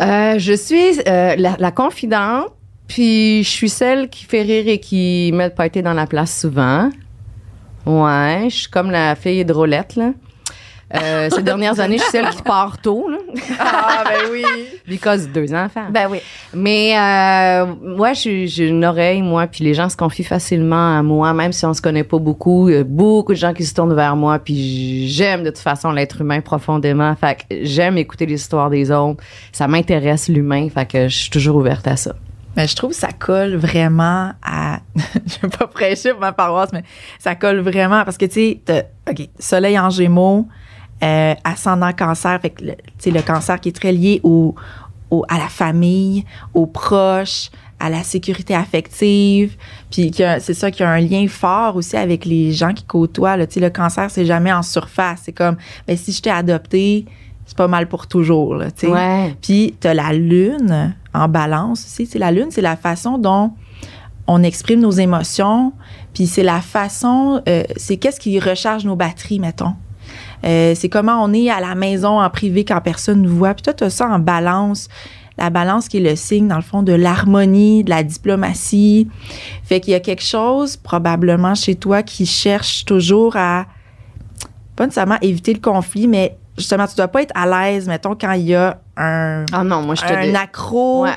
Euh, 0.00 0.38
je 0.38 0.52
suis 0.52 1.00
euh, 1.06 1.36
la, 1.36 1.70
confidente, 1.70 2.52
puis 2.88 3.42
je 3.42 3.48
suis 3.48 3.68
celle 3.68 4.08
qui 4.08 4.24
fait 4.24 4.42
rire 4.42 4.68
et 4.68 4.78
qui 4.78 5.30
met 5.34 5.48
le 5.48 5.54
pâté 5.54 5.82
dans 5.82 5.94
la 5.94 6.06
place 6.06 6.40
souvent. 6.40 6.90
Ouais, 7.86 8.46
je 8.50 8.56
suis 8.56 8.70
comme 8.70 8.90
la 8.90 9.14
fille 9.14 9.44
drôlette, 9.44 9.96
là. 9.96 10.10
Euh, 10.94 11.28
ces 11.30 11.42
dernières 11.42 11.80
années, 11.80 11.98
je 11.98 12.02
suis 12.02 12.12
celle 12.12 12.28
qui 12.30 12.42
part 12.42 12.78
tôt, 12.78 13.08
là. 13.10 13.18
Ah, 13.58 14.04
ben 14.04 14.30
oui. 14.30 14.44
Because 14.88 15.28
deux 15.28 15.52
enfants. 15.52 15.86
Ben 15.90 16.06
oui. 16.08 16.18
Mais 16.54 16.96
euh, 16.96 18.14
suis- 18.14 18.46
j'ai 18.46 18.68
une 18.68 18.84
oreille, 18.84 19.20
moi, 19.20 19.48
puis 19.48 19.64
les 19.64 19.74
gens 19.74 19.88
se 19.88 19.96
confient 19.96 20.22
facilement 20.22 20.96
à 20.98 21.02
moi, 21.02 21.32
même 21.32 21.52
si 21.52 21.66
on 21.66 21.74
se 21.74 21.82
connaît 21.82 22.04
pas 22.04 22.18
beaucoup. 22.18 22.68
Il 22.68 22.74
y 22.76 22.78
a 22.78 22.84
beaucoup 22.84 23.32
de 23.32 23.38
gens 23.38 23.52
qui 23.52 23.64
se 23.64 23.74
tournent 23.74 23.94
vers 23.96 24.14
moi, 24.14 24.38
puis 24.38 25.08
j'aime 25.08 25.42
de 25.42 25.50
toute 25.50 25.58
façon 25.58 25.90
l'être 25.90 26.20
humain 26.20 26.40
profondément. 26.40 27.14
Fait 27.16 27.36
que 27.50 27.56
j'aime 27.64 27.98
écouter 27.98 28.26
les 28.26 28.34
histoires 28.36 28.70
des 28.70 28.92
autres. 28.92 29.22
Ça 29.50 29.66
m'intéresse 29.66 30.28
l'humain, 30.28 30.68
fait 30.72 30.86
que 30.86 31.08
je 31.08 31.16
suis 31.16 31.30
toujours 31.30 31.56
ouverte 31.56 31.88
à 31.88 31.96
ça. 31.96 32.14
Mais 32.56 32.66
je 32.68 32.76
trouve 32.76 32.90
que 32.90 32.96
ça 32.96 33.08
colle 33.18 33.56
vraiment 33.56 34.30
à. 34.42 34.78
je 35.26 35.40
vais 35.42 35.48
pas 35.48 35.66
prêcher 35.66 36.12
pour 36.12 36.20
ma 36.20 36.32
paroisse, 36.32 36.70
mais 36.72 36.84
ça 37.18 37.34
colle 37.34 37.58
vraiment 37.58 38.04
parce 38.04 38.16
que, 38.16 38.24
tu 38.26 38.60
sais, 38.68 38.88
OK, 39.10 39.28
soleil 39.38 39.78
en 39.78 39.90
gémeaux, 39.90 40.46
euh, 41.02 41.34
ascendant 41.44 41.92
cancer, 41.92 42.40
que, 42.40 42.64
le- 43.10 43.22
cancer 43.22 43.60
qui 43.60 43.68
est 43.68 43.76
très 43.76 43.92
lié 43.92 44.20
au, 44.22 44.54
au- 45.10 45.24
à 45.28 45.38
la 45.38 45.48
famille, 45.48 46.24
aux 46.54 46.66
proches, 46.66 47.50
à 47.78 47.90
la 47.90 48.02
sécurité 48.02 48.54
affective. 48.54 49.56
Puis 49.90 50.10
c'est 50.14 50.54
ça 50.54 50.70
qui 50.70 50.82
a 50.82 50.88
un 50.90 51.00
lien 51.00 51.26
fort 51.28 51.76
aussi 51.76 51.96
avec 51.96 52.24
les 52.24 52.52
gens 52.52 52.72
qui 52.72 52.84
côtoient. 52.84 53.36
Là. 53.36 53.44
Le 53.54 53.68
cancer, 53.68 54.10
c'est 54.10 54.24
jamais 54.24 54.52
en 54.52 54.62
surface. 54.62 55.20
C'est 55.24 55.32
comme, 55.32 55.56
ben, 55.86 55.96
si 55.96 56.12
je 56.12 56.22
t'ai 56.22 56.30
adopté, 56.30 57.04
c'est 57.44 57.56
pas 57.56 57.68
mal 57.68 57.86
pour 57.86 58.06
toujours. 58.06 58.54
Là. 58.54 58.68
Ouais. 58.86 59.36
Puis 59.42 59.74
tu 59.78 59.86
as 59.88 59.92
la 59.94 60.12
lune 60.14 60.94
en 61.12 61.28
balance 61.28 61.84
aussi. 61.84 62.08
La 62.18 62.30
lune, 62.32 62.46
c'est 62.50 62.62
la 62.62 62.76
façon 62.76 63.18
dont 63.18 63.52
on 64.26 64.42
exprime 64.42 64.80
nos 64.80 64.90
émotions. 64.90 65.72
Puis 66.14 66.26
c'est 66.26 66.42
la 66.42 66.62
façon, 66.62 67.42
euh, 67.46 67.62
c'est 67.76 67.98
qu'est-ce 67.98 68.18
qui 68.18 68.40
recharge 68.40 68.86
nos 68.86 68.96
batteries, 68.96 69.38
mettons. 69.38 69.74
Euh, 70.46 70.74
c'est 70.74 70.88
comment 70.88 71.22
on 71.22 71.32
est 71.32 71.50
à 71.50 71.60
la 71.60 71.74
maison 71.74 72.20
en 72.20 72.30
privé 72.30 72.64
quand 72.64 72.80
personne 72.80 73.22
nous 73.22 73.34
voit. 73.34 73.54
Puis 73.54 73.62
toi, 73.62 73.74
tu 73.74 73.84
as 73.84 73.90
ça 73.90 74.06
en 74.06 74.18
balance. 74.18 74.88
La 75.38 75.50
balance 75.50 75.88
qui 75.88 75.98
est 75.98 76.08
le 76.08 76.16
signe, 76.16 76.48
dans 76.48 76.56
le 76.56 76.62
fond, 76.62 76.82
de 76.82 76.94
l'harmonie, 76.94 77.84
de 77.84 77.90
la 77.90 78.02
diplomatie. 78.02 79.08
Fait 79.64 79.80
qu'il 79.80 79.92
y 79.92 79.94
a 79.94 80.00
quelque 80.00 80.22
chose, 80.22 80.76
probablement, 80.76 81.54
chez 81.54 81.74
toi 81.74 82.02
qui 82.02 82.24
cherche 82.24 82.86
toujours 82.86 83.36
à, 83.36 83.66
pas 84.76 84.84
nécessairement 84.84 85.18
éviter 85.20 85.52
le 85.52 85.60
conflit, 85.60 86.08
mais 86.08 86.38
justement, 86.56 86.86
tu 86.86 86.96
dois 86.96 87.08
pas 87.08 87.22
être 87.22 87.32
à 87.34 87.46
l'aise, 87.46 87.86
mettons, 87.86 88.14
quand 88.14 88.32
il 88.32 88.46
y 88.46 88.54
a 88.54 88.80
un, 88.96 89.44
Ah 89.52 89.62
non, 89.62 89.82
moi 89.82 89.94
je 89.94 90.02
te 90.02 90.12
un 90.12 90.34
accro, 90.34 91.02
Ouais. 91.02 91.10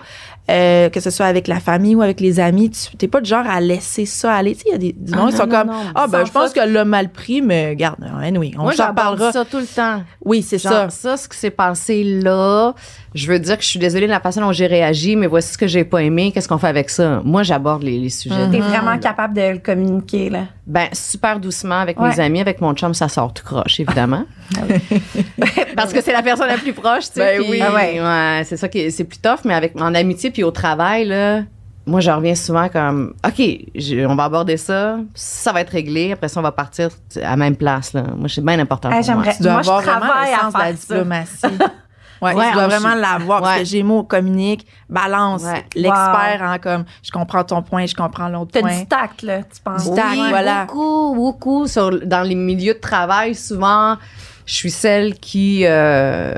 Euh, 0.50 0.90
que 0.90 1.00
ce 1.00 1.10
soit 1.12 1.28
avec 1.28 1.48
la 1.48 1.60
famille 1.60 1.96
ou 1.96 2.02
avec 2.02 2.20
les 2.20 2.40
amis, 2.40 2.70
tu 2.72 2.90
n'es 3.02 3.08
pas 3.08 3.22
du 3.22 3.30
genre 3.30 3.46
à 3.48 3.62
laisser 3.62 4.06
ça 4.06 4.34
aller. 4.34 4.56
Tu 4.56 4.62
sais, 4.62 4.66
il 4.70 4.72
y 4.72 4.76
a 4.76 4.78
des, 4.78 4.96
Ah 5.14 5.18
monde 5.18 5.30
qui 5.30 5.36
non, 5.36 5.42
sont 5.42 5.48
non, 5.48 5.56
comme 5.60 5.72
Ah, 5.96 6.08
ben, 6.08 6.26
je 6.26 6.32
pense 6.32 6.52
qu'elle 6.54 6.74
l'a 6.74 6.86
mal 6.86 7.10
pris, 7.10 7.42
mais 7.42 7.76
garde, 7.76 7.98
anyway, 8.22 8.52
on 8.58 8.64
Moi, 8.64 8.74
s'en 8.74 8.94
parlera. 8.94 9.32
ça 9.32 9.46
tout 9.46 9.60
le 9.60 9.66
temps. 9.68 10.02
Oui, 10.26 10.42
c'est 10.42 10.58
ça. 10.58 10.90
ça, 10.90 11.16
ce 11.18 11.28
qui 11.30 11.38
s'est 11.38 11.50
passé 11.52 12.04
là, 12.04 12.74
je 13.16 13.28
veux 13.28 13.40
dire 13.40 13.58
que 13.58 13.64
je 13.64 13.70
suis 13.70 13.80
désolée 13.80 14.06
de 14.08 14.12
la 14.12 14.20
façon 14.20 14.42
dont 14.42 14.52
j'ai 14.52 14.68
réagi, 14.68 15.16
mais 15.16 15.28
voici 15.28 15.54
ce 15.54 15.58
que 15.58 15.68
j'ai 15.68 15.84
pas 15.84 16.02
aimé. 16.04 16.32
Qu'est-ce 16.34 16.48
qu'on 16.48 16.58
fait 16.58 16.68
avec 16.68 16.90
ça? 16.90 17.22
Moi, 17.24 17.44
j'aborde 17.44 17.84
les, 17.84 17.98
les 18.00 18.10
sujets. 18.10 18.46
Mhm. 18.48 18.52
T'es 18.52 18.60
vraiment 18.60 18.98
capable 19.00 19.34
de 19.36 19.42
le 19.54 19.58
communiquer, 19.60 20.30
là. 20.30 20.42
Ben, 20.68 20.88
super 20.94 21.40
doucement 21.40 21.80
avec 21.80 22.00
Ouais. 22.00 22.10
mes 22.10 22.20
amis, 22.20 22.40
avec 22.42 22.62
mon 22.62 22.74
chum, 22.76 22.94
ça 22.94 23.08
sort 23.10 23.34
tout 23.34 23.44
croche, 23.44 23.80
évidemment. 23.80 24.26
Parce 25.76 25.94
que 25.94 26.02
c'est 26.02 26.12
la 26.12 26.22
personne 26.22 26.48
la 26.48 26.58
plus 26.58 26.74
proche, 26.74 27.06
tu 27.06 27.14
sais. 27.20 27.38
Ben 27.38 27.42
puis- 27.42 27.52
oui. 27.52 27.60
Ah 27.62 27.74
ouais. 27.74 28.00
ouais, 28.02 28.42
c'est 28.46 28.58
ça 28.58 28.68
qui 28.68 28.80
est- 28.80 28.90
c'est 28.92 29.04
plus 29.04 29.20
tough, 29.20 29.40
mais 29.46 29.54
avec 29.54 29.80
en 29.80 29.94
amitié 29.96 30.30
puis 30.40 30.44
au 30.46 30.52
travail 30.52 31.04
là, 31.06 31.42
moi, 31.86 32.00
je 32.00 32.10
reviens 32.12 32.36
souvent 32.36 32.70
comme, 32.70 33.14
OK, 33.28 33.42
je- 33.76 34.06
on 34.06 34.16
va 34.16 34.24
aborder 34.26 34.56
ça, 34.58 34.98
ça 35.16 35.52
va 35.52 35.60
être 35.62 35.72
réglé, 35.72 36.14
après 36.14 36.28
ça, 36.30 36.40
on 36.40 36.44
va 36.44 36.52
partir 36.54 36.88
à 37.18 37.32
la 37.32 37.36
même 37.36 37.56
place. 37.58 37.92
Là. 37.94 38.04
Moi, 38.16 38.30
c'est 38.30 38.46
bien 38.46 38.58
important 38.60 38.90
Hey, 38.92 39.04
pour 39.04 39.16
moi. 39.16 39.34
Tu 39.36 39.44
dois 39.44 39.52
Moi, 39.54 39.62
je 39.64 39.70
avoir 39.70 39.82
vraiment 40.00 40.14
le 40.22 40.40
sens 40.40 40.54
de 40.54 40.60
la 40.60 40.74
diplomatie. 40.74 41.42
Ouais, 42.22 42.34
Ouais, 42.36 42.48
tu 42.50 42.54
dois 42.54 42.68
vraiment 42.68 42.96
l'avoir 42.96 43.42
parce 43.42 43.54
Ouais. 43.56 43.64
que 43.64 43.70
Gémeaux 43.70 44.04
communique, 44.04 44.68
balance, 44.90 45.42
Ouais. 45.44 45.64
l'expert 45.74 46.42
en 46.44 46.58
comme 46.60 46.84
je 47.02 47.12
comprends 47.12 47.46
ton 47.46 47.62
point, 47.62 47.86
je 47.86 47.96
comprends 47.96 48.28
l'autre 48.28 48.52
T'as 48.52 48.60
point. 48.60 48.78
du 48.78 48.86
tact, 48.88 49.22
là, 49.22 49.40
tu 49.44 49.62
penses. 49.64 49.90
Du 49.90 49.96
tact, 49.96 50.08
Oui, 50.12 50.26
voilà. 50.30 50.66
Beaucoup, 50.66 51.16
beaucoup. 51.16 51.66
Sur, 51.68 51.98
dans 52.06 52.22
les 52.28 52.36
milieux 52.36 52.74
de 52.74 52.80
travail, 52.80 53.36
souvent, 53.36 53.96
je 54.50 54.56
suis 54.56 54.72
celle 54.72 55.14
qui 55.14 55.62
euh, 55.64 56.34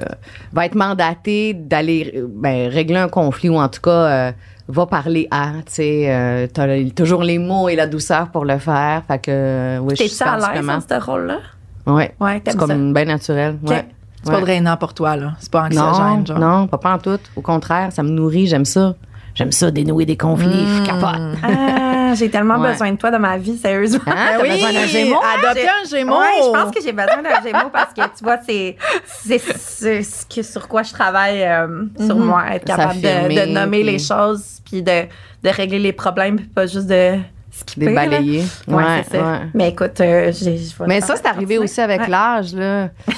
va 0.52 0.66
être 0.66 0.76
mandatée 0.76 1.54
d'aller 1.54 2.22
ben, 2.28 2.68
régler 2.68 2.98
un 2.98 3.08
conflit 3.08 3.48
ou 3.48 3.56
en 3.56 3.70
tout 3.70 3.80
cas 3.80 3.90
euh, 3.90 4.32
va 4.68 4.86
parler 4.86 5.30
à. 5.32 5.52
Tu 5.66 5.72
sais, 5.72 6.06
euh, 6.10 6.46
t'as 6.54 6.68
toujours 6.94 7.24
les 7.24 7.38
mots 7.38 7.70
et 7.70 7.78
la 7.78 7.88
douceur 7.88 8.28
pour 8.28 8.44
le 8.44 8.58
faire. 8.58 9.04
Fait 9.08 9.18
que, 9.20 9.32
euh, 9.32 9.80
oui, 9.80 9.96
je 9.98 10.04
suis 10.04 10.18
T'es-tu 10.18 10.30
à 10.30 10.54
l'aise 10.54 10.66
dans 10.66 10.82
ce 10.82 11.06
rôle-là? 11.06 11.40
Ouais. 11.88 12.14
Ouais, 12.20 12.42
C'est 12.46 12.58
comme 12.58 12.94
bien 12.94 13.06
naturel. 13.06 13.58
Ouais. 13.66 13.86
C'est 14.24 14.32
pas 14.32 14.42
drainant 14.42 14.76
pour 14.76 14.94
toi, 14.94 15.16
là. 15.16 15.32
C'est 15.40 15.50
pas 15.50 15.70
Non, 15.70 15.82
anxiogène, 15.82 16.28
genre. 16.28 16.40
non, 16.40 16.68
pas, 16.68 16.78
pas 16.78 16.94
en 16.96 17.00
tout. 17.00 17.18
Au 17.38 17.42
contraire, 17.42 17.94
ça 17.94 18.04
me 18.04 18.10
nourrit, 18.10 18.46
j'aime 18.46 18.66
ça. 18.66 18.94
J'aime 19.34 19.52
ça, 19.52 19.72
dénouer 19.72 20.06
des 20.06 20.18
conflits, 20.18 20.66
je 20.68 20.86
capote. 20.86 21.38
Ah, 21.44 22.14
j'ai 22.16 22.30
tellement 22.30 22.60
Ouais. 22.60 22.72
besoin 22.72 22.92
de 22.92 22.98
toi 22.98 23.12
dans 23.12 23.20
ma 23.20 23.38
vie, 23.38 23.58
sérieusement. 23.58 24.02
Hein? 24.08 24.14
T'as 24.34 24.38
Ben 24.38 24.44
oui, 24.44 24.50
besoin 24.52 24.74
d'un 24.74 24.86
gémeau? 24.88 25.16
Adopter 25.40 25.62
J'ai- 25.62 25.96
un 25.96 26.00
gémeau. 26.00 26.20
Ouais, 26.20 26.26
je 26.44 26.52
pense 26.52 26.76
que 26.76 26.82
j'ai 26.84 26.92
besoin 26.92 27.22
d'un 27.24 27.42
gémeau 27.42 27.70
parce 27.72 27.94
que 27.94 28.02
tu 28.02 28.24
vois, 28.24 28.38
c'est 28.46 28.76
c'est 29.06 29.40
c'est 29.58 30.04
ce 30.04 30.26
que 30.26 30.42
sur 30.44 30.68
quoi 30.68 30.84
je 30.84 30.92
travaille 30.92 31.44
euh, 31.44 31.86
sur 32.06 32.18
moi, 32.18 32.44
être 32.54 32.66
capable 32.66 33.00
de, 33.00 33.46
nommer 33.54 33.82
puis- 33.84 33.92
les 33.92 34.00
choses, 34.00 34.60
puis 34.66 34.84
de, 34.84 35.04
de 35.44 35.50
régler 35.50 35.80
les 35.80 35.94
problèmes, 35.94 36.36
puis 36.36 36.46
pas 36.48 36.68
juste 36.68 36.88
de 36.88 37.14
skipper. 37.52 37.94
Balayés. 37.94 38.44
Ouais, 38.68 38.76
Ouais, 38.76 39.04
c'est 39.10 39.18
ça. 39.18 39.24
ouais. 39.32 39.40
Mais 39.54 39.70
écoute, 39.70 40.00
euh, 40.02 40.32
j'ai. 40.34 40.60
Mais 40.88 41.00
ça, 41.00 41.16
c'est 41.16 41.26
arrivé 41.28 41.58
aussi 41.58 41.80
avec 41.80 42.02
Ouais. 42.02 42.08
l'âge, 42.10 42.54
là. 42.54 42.90
tu 43.08 43.14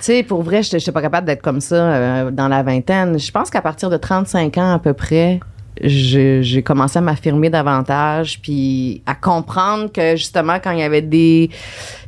sais, 0.00 0.22
pour 0.24 0.42
vrai, 0.42 0.64
je 0.64 0.74
n'étais 0.76 0.90
pas 0.90 1.02
capable 1.02 1.26
d'être 1.28 1.42
comme 1.42 1.60
ça 1.60 1.76
euh, 1.76 2.30
dans 2.32 2.48
la 2.48 2.64
vingtaine. 2.64 3.16
Je 3.18 3.30
pense 3.30 3.50
qu'à 3.50 3.62
partir 3.62 3.90
de 3.90 3.96
35 3.96 4.58
ans 4.58 4.72
à 4.74 4.78
peu 4.80 4.92
près, 4.92 5.38
j'ai 5.80 6.62
commencé 6.62 6.98
à 6.98 7.00
m'affirmer 7.00 7.50
davantage, 7.50 8.40
puis 8.42 9.02
à 9.06 9.14
comprendre 9.14 9.90
que 9.90 10.16
justement, 10.16 10.58
quand 10.62 10.70
il 10.72 10.78
y 10.80 10.82
avait 10.82 11.02
des, 11.02 11.50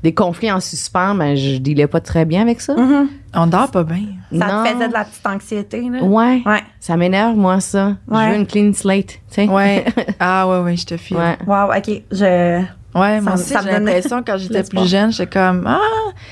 des 0.02 0.12
conflits 0.14 0.52
en 0.52 0.60
suspens, 0.60 1.14
ben, 1.14 1.34
je 1.36 1.56
dealais 1.58 1.86
pas 1.86 2.00
très 2.00 2.24
bien 2.24 2.42
avec 2.42 2.60
ça. 2.60 2.74
Mhm. 2.74 3.08
On 3.34 3.46
dort 3.46 3.70
pas 3.70 3.82
bien. 3.84 4.02
Ça 4.36 4.46
Non. 4.46 4.62
te 4.64 4.68
faisait 4.68 4.88
de 4.88 4.92
la 4.92 5.04
petite 5.04 5.26
anxiété, 5.26 5.80
là? 5.90 6.02
Ouais, 6.04 6.42
Ouais. 6.46 6.62
ça 6.78 6.96
m'énerve, 6.96 7.36
moi, 7.36 7.60
ça. 7.60 7.96
Ouais. 8.08 8.26
Je 8.26 8.30
veux 8.30 8.36
une 8.36 8.46
clean 8.46 8.72
slate, 8.74 9.06
tu 9.08 9.18
sais. 9.30 9.48
Ouais. 9.48 9.84
ah 10.20 10.46
ouais, 10.48 10.58
ouais, 10.60 10.76
je 10.76 10.86
te 10.86 10.96
file. 10.96 11.16
Ouais. 11.16 11.36
Wow, 11.46 11.72
OK. 11.76 12.02
Je. 12.12 12.60
Ouais, 12.94 13.16
Ça 13.16 13.20
moi 13.22 13.32
me- 13.32 13.38
aussi, 13.40 13.48
j'ai 13.48 13.64
donne 13.72 13.84
l'impression 13.86 14.22
quand 14.24 14.36
j'étais 14.38 14.62
plus 14.62 14.86
jeune, 14.88 15.10
j'étais 15.10 15.26
comme 15.38 15.64
ah, 15.66 15.80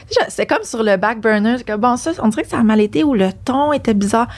déjà, 0.09 0.27
c'est 0.29 0.47
comme 0.47 0.63
sur 0.63 0.85
le 0.85 0.97
back 0.97 1.21
burner, 1.21 1.57
c'est 1.59 1.67
comme 1.67 1.81
bon 1.81 1.97
ça, 1.97 2.13
on 2.23 2.29
dirait 2.29 2.45
que 2.45 2.49
ça 2.51 2.61
a 2.61 2.63
mal 2.63 2.81
été 2.81 3.03
ou 3.03 3.15
le 3.15 3.31
ton 3.45 3.73
était 3.73 3.95
bizarre. 3.95 4.29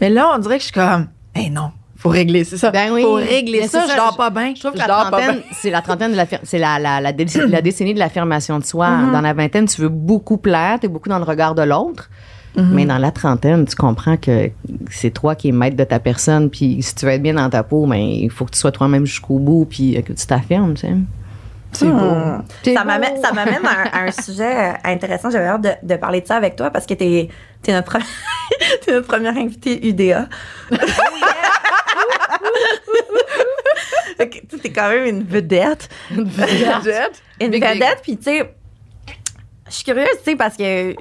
Mais 0.00 0.10
là, 0.10 0.32
on 0.34 0.38
dirait 0.38 0.56
que 0.56 0.62
je 0.62 0.72
suis 0.72 0.74
comme 0.74 1.06
eh 1.36 1.48
non, 1.48 1.70
faut 2.00 2.08
régler, 2.08 2.44
c'est 2.44 2.56
ça. 2.56 2.70
Ben 2.70 2.90
oui. 2.92 3.02
Faut 3.02 3.14
régler 3.14 3.66
ça, 3.68 3.84
c'est 3.86 3.92
je 3.92 3.96
dors 3.96 4.16
pas 4.16 4.30
bien. 4.30 4.52
Je 4.54 4.60
trouve 4.60 4.72
que 4.72 4.80
Je 4.80 4.86
la 4.86 4.88
trentaine, 5.04 5.40
c'est 5.52 5.70
la 5.70 5.82
trentaine 5.82 6.12
de 6.12 6.16
l'affir- 6.16 6.40
c'est 6.42 6.58
la, 6.58 6.78
la, 6.78 7.00
la, 7.00 7.12
déc- 7.12 7.36
la 7.48 7.60
décennie 7.62 7.94
de 7.94 7.98
l'affirmation 7.98 8.58
de 8.58 8.64
soi. 8.64 8.88
Mm-hmm. 8.88 9.12
Dans 9.12 9.20
la 9.20 9.32
vingtaine, 9.34 9.66
tu 9.66 9.80
veux 9.82 9.88
beaucoup 9.88 10.36
plaire, 10.38 10.78
t'es 10.80 10.88
beaucoup 10.88 11.08
dans 11.08 11.18
le 11.18 11.24
regard 11.24 11.54
de 11.54 11.62
l'autre. 11.62 12.08
Mm-hmm. 12.56 12.62
Mais 12.72 12.84
dans 12.84 12.98
la 12.98 13.10
trentaine, 13.12 13.64
tu 13.66 13.76
comprends 13.76 14.16
que 14.16 14.50
c'est 14.90 15.10
toi 15.10 15.34
qui 15.36 15.50
es 15.50 15.52
maître 15.52 15.76
de 15.76 15.84
ta 15.84 16.00
personne, 16.00 16.50
puis 16.50 16.82
si 16.82 16.94
tu 16.96 17.04
veux 17.06 17.12
être 17.12 17.22
bien 17.22 17.34
dans 17.34 17.48
ta 17.48 17.62
peau, 17.62 17.86
ben, 17.86 17.96
il 18.00 18.28
faut 18.30 18.44
que 18.44 18.50
tu 18.50 18.58
sois 18.58 18.72
toi-même 18.72 19.04
jusqu'au 19.06 19.38
bout, 19.38 19.66
puis 19.70 19.96
euh, 19.96 20.02
que 20.02 20.12
tu 20.12 20.26
t'affirmes, 20.26 20.74
tu 20.74 20.80
sais. 20.86 20.94
C'est 21.72 21.86
beau. 21.86 21.92
Hmm. 22.10 22.42
C'est 22.64 22.74
Ça 22.74 22.80
beau. 22.80 22.86
m'amène, 22.88 23.22
ça 23.22 23.32
m'amène 23.32 23.64
à, 23.64 23.98
un- 23.98 24.00
à 24.02 24.08
un 24.08 24.10
sujet 24.10 24.72
intéressant. 24.82 25.30
J'avais 25.30 25.46
hâte 25.46 25.60
de, 25.62 25.70
de 25.86 25.94
parler 25.94 26.20
de 26.20 26.26
ça 26.26 26.34
avec 26.34 26.56
toi 26.56 26.70
parce 26.70 26.84
que 26.84 26.94
t'es, 26.94 27.28
t'es, 27.62 27.72
notre, 27.72 27.92
pre- 27.92 28.02
t'es 28.84 28.92
notre 28.92 29.06
première 29.06 29.36
invitée 29.36 29.86
UDA. 29.86 30.26
Sais, 34.70 34.74
t'es 34.74 34.80
quand 34.80 34.88
même 34.88 35.04
une 35.16 35.22
vedette. 35.24 35.88
Une 36.10 36.24
Big, 36.24 37.60
big. 37.60 37.64
vedette, 37.64 38.00
puis 38.02 38.16
tu 38.16 38.24
sais, 38.24 38.54
je 39.68 39.72
suis 39.74 39.84
curieuse, 39.84 40.08
tu 40.24 40.30
sais, 40.30 40.36
parce 40.36 40.56
que 40.56 40.94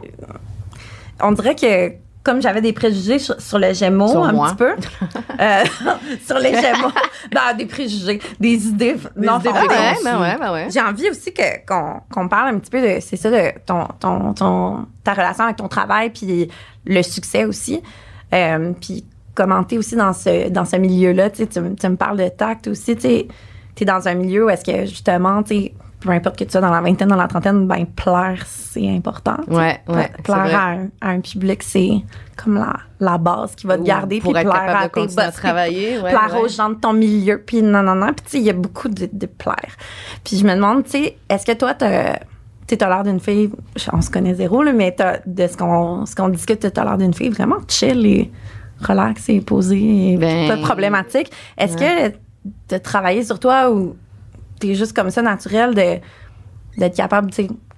on 1.22 1.32
dirait 1.34 1.56
que 1.56 1.94
comme 2.24 2.42
j'avais 2.42 2.62
des 2.62 2.74
préjugés 2.74 3.18
sur, 3.18 3.40
sur 3.42 3.58
le 3.58 3.74
Gémeaux 3.74 4.10
Sur 4.10 4.24
un 4.24 4.32
moi. 4.34 4.50
petit 4.50 4.56
peu, 4.58 4.76
euh, 5.40 5.64
sur 6.26 6.38
les 6.38 6.52
Gémeaux, 6.54 6.92
non, 7.34 7.58
des 7.58 7.66
préjugés, 7.66 8.20
des 8.40 8.68
idées, 8.68 8.96
non, 9.16 9.40
idées. 9.40 9.50
Ah 9.54 9.62
ouais, 9.64 9.96
ben 10.04 10.22
ouais, 10.22 10.38
ben 10.38 10.54
ouais. 10.54 10.68
J'ai 10.70 10.82
envie 10.82 11.10
aussi 11.10 11.34
que, 11.34 11.66
qu'on, 11.66 12.02
qu'on 12.14 12.28
parle 12.28 12.56
un 12.56 12.60
petit 12.60 12.70
peu 12.70 12.82
de, 12.82 13.00
c'est 13.02 13.16
ça, 13.16 13.32
de 13.32 13.52
ton, 13.66 13.86
ton, 14.00 14.34
ton, 14.34 14.86
ta 15.04 15.14
relation 15.14 15.46
avec 15.46 15.56
ton 15.58 15.68
travail, 15.70 16.10
puis 16.12 16.50
le 16.86 17.02
succès 17.02 17.46
aussi. 17.46 17.82
Euh, 18.34 18.74
puis 18.80 19.06
commenter 19.34 19.78
aussi 19.78 19.96
dans 19.96 20.14
ce, 20.14 20.50
dans 20.50 20.66
ce 20.66 20.76
milieu-là. 20.76 21.30
Tu, 21.30 21.38
sais, 21.38 21.48
tu, 21.48 21.62
me- 21.62 21.76
tu 21.76 21.88
me 21.88 21.96
parles 21.96 22.18
de 22.18 22.28
tact 22.28 22.68
aussi. 22.68 22.96
Tu 22.98 23.24
es 23.84 23.86
dans 23.86 24.08
un 24.08 24.14
milieu 24.16 24.46
où 24.46 24.50
est-ce 24.50 24.64
que 24.66 24.86
justement, 24.86 25.44
tu 25.44 25.72
peu 26.00 26.12
importe 26.12 26.38
que 26.38 26.46
tu 26.46 26.52
sois 26.52 26.62
dans 26.62 26.72
la 26.72 26.80
vingtaine, 26.82 27.10
dans 27.10 27.16
la 27.18 27.28
trentaine, 27.28 27.68
ben 27.68 27.86
plaire, 27.86 28.44
c'est 28.46 28.88
important. 28.90 29.36
tu. 29.46 29.54
Ouais, 29.54 29.82
ouais, 29.90 30.10
Plaire 30.24 30.58
à 30.58 30.70
un, 30.70 30.88
à 31.02 31.10
un 31.10 31.20
public, 31.20 31.62
c'est 31.62 31.92
comme 32.38 32.56
la, 32.56 32.74
la 33.02 33.18
base 33.18 33.54
qui 33.56 33.68
va 33.68 33.76
te 33.76 33.82
Ou 33.82 33.86
garder. 33.86 34.22
pour 34.22 34.32
puis 34.32 34.42
être 34.42 34.50
plaire 34.50 34.62
capable 34.62 34.78
à 34.78 34.88
de 34.88 34.94
tes 34.94 35.00
continuer 35.02 35.22
à 35.22 35.26
boss, 35.26 35.34
puis 35.34 35.42
travailler, 35.42 36.00
ouais, 36.00 36.10
plaire 36.10 36.30
ouais. 36.36 36.40
aux 36.40 36.48
gens 36.48 36.70
de 36.70 36.76
ton 36.76 36.94
milieu, 36.94 37.44
puis 37.46 37.62
non, 37.62 37.84
non, 37.84 37.96
non. 37.96 38.08
Puis 38.14 38.24
tu 38.24 38.32
sais, 38.32 38.38
il 38.38 38.46
y 38.46 38.50
a 38.50 38.54
beaucoup 38.54 38.88
de, 38.88 39.10
de 39.12 39.26
plaire. 39.26 39.76
Puis 40.24 40.38
je 40.38 40.46
me 40.46 40.56
demande, 40.56 40.86
tu 40.86 40.92
sais, 40.92 41.18
est-ce 41.28 41.46
que 41.46 41.52
toi, 41.52 41.74
tu 41.74 41.84
as 41.84 42.20
l'air 42.88 43.04
d'une 43.04 43.20
fille, 43.20 43.52
on 43.92 44.02
se 44.02 44.10
connaît 44.10 44.36
zéro, 44.36 44.64
là, 44.64 44.72
mais 44.72 44.96
de 45.26 45.48
ce 45.48 45.58
qu'on 45.58 46.06
ce 46.06 46.16
qu'on 46.16 46.30
discute, 46.30 46.60
tu 46.74 46.80
as 46.80 46.84
l'air 46.86 46.98
d'une 46.98 47.14
fille 47.14 47.30
vraiment 47.30 47.58
chill 47.68 48.06
et 48.06 48.32
relax 48.82 49.28
et 49.28 49.42
posée 49.42 50.14
et 50.14 50.18
Ben, 50.18 50.48
pas 50.48 50.58
problématique. 50.58 51.30
Est-ce 51.58 51.76
que 51.76 52.14
de 52.70 52.78
travailler 52.78 53.24
sur 53.24 53.40
toi 53.40 53.72
ou 53.72 53.96
t'es 54.60 54.76
juste 54.76 54.94
comme 54.94 55.10
ça 55.10 55.22
naturel 55.22 55.74
de 55.76 56.00
d'être 56.78 56.96
capable, 56.96 57.30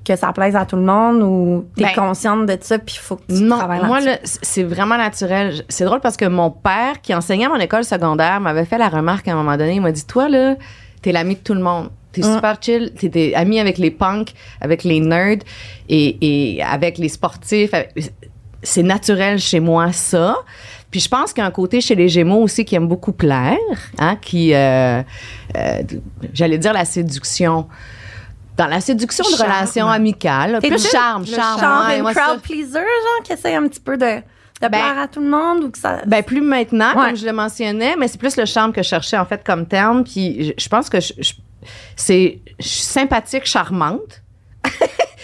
que 0.05 0.15
ça 0.15 0.31
plaise 0.33 0.55
à 0.55 0.65
tout 0.65 0.75
le 0.75 0.81
monde 0.83 1.21
ou 1.23 1.65
t'es 1.75 1.83
Ben, 1.83 1.93
consciente 1.95 2.45
de 2.45 2.57
ça 2.61 2.77
puis 2.77 2.95
il 2.97 2.99
faut 2.99 3.15
que 3.15 3.33
tu 3.33 3.41
Non, 3.41 3.57
travailles 3.57 3.85
moi, 3.85 3.99
c'est 4.23 4.63
vraiment 4.63 4.97
naturel. 4.97 5.63
C'est 5.69 5.85
drôle 5.85 6.01
parce 6.01 6.17
que 6.17 6.25
mon 6.25 6.51
père, 6.51 7.01
qui 7.01 7.13
enseignait 7.15 7.45
à 7.45 7.49
mon 7.49 7.59
école 7.59 7.83
secondaire, 7.83 8.39
m'avait 8.41 8.65
fait 8.65 8.77
la 8.77 8.89
remarque 8.89 9.27
à 9.27 9.31
un 9.31 9.35
moment 9.35 9.57
donné. 9.57 9.75
Il 9.75 9.81
m'a 9.81 9.91
dit 9.91 10.05
Toi, 10.05 10.29
là, 10.29 10.55
t'es 11.01 11.11
l'ami 11.11 11.35
de 11.35 11.39
tout 11.39 11.53
le 11.53 11.61
monde. 11.61 11.89
T'es 12.11 12.23
super 12.23 12.57
chill. 12.59 12.91
T'es 12.93 13.33
ami 13.35 13.59
avec 13.59 13.77
les 13.77 13.89
punks, 13.89 14.33
avec 14.59 14.83
les 14.83 14.99
nerds 14.99 15.39
et, 15.87 16.17
et 16.57 16.61
avec 16.63 16.97
les 16.97 17.07
sportifs. 17.09 17.71
C'est 18.63 18.83
naturel 18.83 19.39
chez 19.39 19.59
moi, 19.59 19.91
ça. 19.93 20.35
Puis 20.91 20.99
je 20.99 21.07
pense 21.09 21.31
qu'il 21.33 21.41
y 21.41 21.45
a 21.45 21.47
un 21.47 21.51
côté 21.51 21.79
chez 21.81 21.95
les 21.95 22.09
Gémeaux 22.09 22.41
aussi 22.43 22.65
qui 22.65 22.75
aime 22.75 22.87
beaucoup 22.87 23.13
plaire, 23.13 23.57
hein, 23.97 24.17
qui, 24.17 24.53
euh, 24.53 25.01
euh, 25.57 25.81
j'allais 26.33 26.57
dire 26.57 26.73
la 26.73 26.85
séduction. 26.85 27.67
Dans 28.57 28.67
la 28.67 28.81
séduction 28.81 29.23
de 29.31 29.35
Charme. 29.37 29.49
relations 29.51 29.87
amicales, 29.87 30.59
plus 30.59 30.69
le- 30.71 30.77
charme, 30.77 31.21
le 31.23 31.33
charme. 31.33 31.59
Genre 31.61 31.87
ouais, 31.87 31.95
une 31.95 32.01
moi, 32.03 32.13
ça- 32.13 32.21
crowd 32.25 32.41
pleaser, 32.41 32.73
genre, 32.73 33.23
qui 33.23 33.31
essaie 33.33 33.55
un 33.55 33.65
petit 33.67 33.79
peu 33.79 33.95
de, 33.97 34.17
de 34.61 34.67
plaire 34.67 34.99
à 34.99 35.07
tout 35.07 35.21
le 35.21 35.29
monde 35.29 35.63
ou 35.63 35.71
que 35.71 35.77
ça. 35.79 36.01
Ben 36.05 36.21
plus 36.21 36.41
maintenant, 36.41 36.89
Ouais. 36.95 37.07
comme 37.07 37.15
je 37.15 37.25
le 37.25 37.31
mentionnais, 37.33 37.95
mais 37.97 38.07
c'est 38.09 38.19
plus 38.19 38.35
le 38.35 38.45
charme 38.45 38.73
que 38.73 38.83
je 38.83 38.89
cherchais 38.89 39.17
en 39.17 39.25
fait 39.25 39.41
comme 39.43 39.65
terme. 39.65 40.03
Puis 40.03 40.43
je, 40.43 40.51
je 40.63 40.69
pense 40.69 40.89
que 40.89 40.99
je, 40.99 41.13
je- 41.17 41.33
c'est 41.95 42.39
sympathique, 42.59 43.45
charmante. 43.45 44.21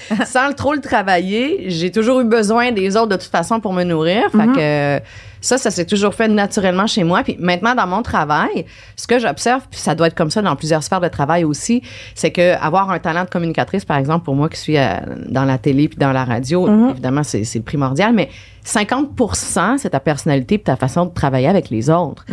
Sans 0.25 0.53
trop 0.53 0.73
le 0.73 0.81
travailler, 0.81 1.65
j'ai 1.69 1.91
toujours 1.91 2.21
eu 2.21 2.25
besoin 2.25 2.71
des 2.71 2.95
autres 2.95 3.09
de 3.09 3.15
toute 3.15 3.31
façon 3.31 3.59
pour 3.59 3.73
me 3.73 3.83
nourrir. 3.83 4.23
Fait 4.31 4.47
que 4.47 5.01
ça, 5.41 5.57
ça 5.57 5.71
s'est 5.71 5.85
toujours 5.85 6.13
fait 6.13 6.27
naturellement 6.27 6.87
chez 6.87 7.03
moi. 7.03 7.23
Puis 7.23 7.37
maintenant, 7.39 7.75
dans 7.75 7.87
mon 7.87 8.01
travail, 8.01 8.65
ce 8.95 9.07
que 9.07 9.19
j'observe, 9.19 9.63
puis 9.69 9.79
ça 9.79 9.95
doit 9.95 10.07
être 10.07 10.15
comme 10.15 10.31
ça 10.31 10.41
dans 10.41 10.55
plusieurs 10.55 10.83
sphères 10.83 11.01
de 11.01 11.07
travail 11.07 11.43
aussi, 11.43 11.81
c'est 12.15 12.31
que 12.31 12.55
avoir 12.61 12.89
un 12.89 12.99
talent 12.99 13.23
de 13.23 13.29
communicatrice, 13.29 13.85
par 13.85 13.97
exemple, 13.97 14.25
pour 14.25 14.35
moi 14.35 14.49
qui 14.49 14.59
suis 14.59 14.77
euh, 14.77 14.95
dans 15.29 15.45
la 15.45 15.57
télé 15.57 15.87
puis 15.87 15.97
dans 15.97 16.11
la 16.11 16.25
radio, 16.25 16.89
évidemment, 16.89 17.23
c'est 17.23 17.59
primordial, 17.61 18.13
mais 18.13 18.29
50% 18.65 19.77
c'est 19.77 19.91
ta 19.91 19.99
personnalité 20.01 20.57
puis 20.57 20.65
ta 20.65 20.75
façon 20.75 21.05
de 21.05 21.13
travailler 21.13 21.47
avec 21.47 21.69
les 21.69 21.89
autres. 21.89 22.25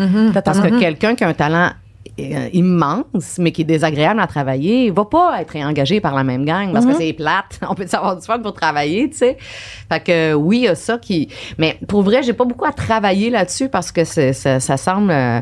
Parce 0.45 0.61
que 0.61 0.79
quelqu'un 0.79 1.15
qui 1.15 1.25
a 1.25 1.29
un 1.29 1.35
talent 1.35 1.71
euh, 2.21 2.49
immense, 2.53 3.39
mais 3.39 3.51
qui 3.53 3.63
est 3.63 3.65
désagréable 3.65 4.21
à 4.21 4.27
travailler, 4.27 4.91
va 4.91 5.05
pas 5.05 5.41
être 5.41 5.57
engagé 5.57 6.01
par 6.01 6.15
la 6.15 6.23
même 6.25 6.45
gang 6.45 6.73
parce 6.73 6.87
que 6.87 6.93
c'est 6.99 7.13
plate. 7.13 7.59
On 7.69 7.75
peut 7.75 7.87
savoir 7.87 8.17
du 8.17 8.25
fun 8.25 8.39
pour 8.39 8.53
travailler, 8.55 9.11
tu 9.11 9.17
sais? 9.19 9.37
Fait 9.91 10.01
que 10.01 10.35
oui, 10.35 10.59
il 10.59 10.63
y 10.65 10.69
a 10.69 10.75
ça 10.75 10.99
qui. 10.99 11.29
Mais 11.59 11.79
pour 11.89 12.03
vrai, 12.03 12.23
j'ai 12.23 12.33
pas 12.33 12.45
beaucoup 12.45 12.67
à 12.67 12.73
travailler 12.73 13.31
là-dessus 13.31 13.69
parce 13.69 13.91
que 13.93 14.05
c'est- 14.05 14.33
ça, 14.33 14.61
ça 14.61 14.77
semble. 14.77 15.11
euh, 15.11 15.41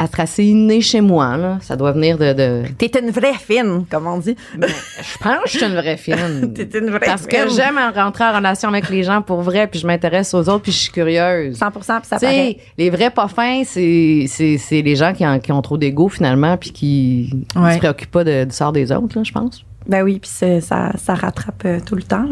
être 0.00 0.20
assez 0.20 0.44
inné 0.44 0.80
chez 0.80 1.00
moi. 1.00 1.36
Là. 1.36 1.58
Ça 1.60 1.76
doit 1.76 1.92
venir 1.92 2.18
de. 2.18 2.32
de... 2.32 2.62
T'es 2.78 2.98
une 3.00 3.10
vraie 3.10 3.34
fine, 3.34 3.84
comme 3.90 4.06
on 4.06 4.18
dit. 4.18 4.36
Je 4.54 5.18
pense 5.22 5.42
que 5.44 5.48
je 5.50 5.56
suis 5.58 5.66
une 5.66 5.74
vraie 5.74 5.96
fine. 5.96 6.52
T'es 6.54 6.78
une 6.78 6.90
vraie 6.90 7.00
Parce 7.06 7.26
que 7.26 7.48
j'aime 7.54 7.78
rentrer 7.94 8.24
en 8.24 8.36
relation 8.36 8.68
avec 8.68 8.88
les 8.90 9.02
gens 9.02 9.22
pour 9.22 9.42
vrai, 9.42 9.66
puis 9.66 9.80
je 9.80 9.86
m'intéresse 9.86 10.32
aux 10.34 10.48
autres, 10.48 10.62
puis 10.62 10.72
je 10.72 10.78
suis 10.78 10.92
curieuse. 10.92 11.56
100 11.56 11.70
puis 11.70 11.82
ça 11.84 12.00
Tu 12.00 12.08
sais, 12.10 12.18
paraît. 12.20 12.56
les 12.78 12.90
vrais 12.90 13.10
pas 13.10 13.28
fins, 13.28 13.62
c'est, 13.64 14.26
c'est, 14.28 14.58
c'est 14.58 14.82
les 14.82 14.96
gens 14.96 15.12
qui, 15.12 15.26
en- 15.26 15.38
qui 15.38 15.52
ont 15.52 15.62
trop 15.62 15.76
d'ego 15.78 16.08
finalement, 16.08 16.56
puis 16.56 16.70
qui 16.72 17.44
ne 17.54 17.60
Ouais. 17.62 17.74
se 17.74 17.78
préoccupent 17.78 18.10
pas 18.10 18.24
de, 18.24 18.44
du 18.44 18.54
sort 18.54 18.72
des 18.72 18.90
autres, 18.92 19.22
je 19.24 19.32
pense. 19.32 19.64
Ben 19.86 20.02
oui, 20.02 20.18
puis 20.18 20.30
ça, 20.30 20.92
ça 20.96 21.14
rattrape 21.14 21.62
euh, 21.66 21.78
tout 21.84 21.94
le 21.94 22.02
temps. 22.02 22.26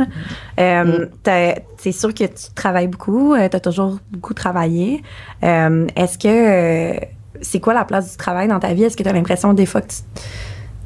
Euh, 0.58 1.06
t'as- 1.22 1.56
C'est 1.76 1.92
sûr 1.92 2.14
que 2.14 2.24
tu 2.24 2.50
travailles 2.54 2.86
beaucoup, 2.88 3.34
tu 3.36 3.42
as 3.56 3.60
toujours 3.60 3.98
beaucoup 4.10 4.32
travaillé. 4.34 5.02
Euh, 5.44 5.86
Est-ce 5.94 6.16
que 6.16 6.28
euh, 6.28 6.98
c'est 7.42 7.60
quoi 7.60 7.74
la 7.74 7.84
place 7.84 8.12
du 8.12 8.16
travail 8.16 8.48
dans 8.48 8.58
ta 8.60 8.72
vie? 8.72 8.84
Est-ce 8.84 8.96
que 8.96 9.02
tu 9.02 9.08
as 9.08 9.12
l'impression 9.12 9.52
des 9.52 9.66
fois 9.66 9.80
que 9.82 9.88
tu, 9.88 10.00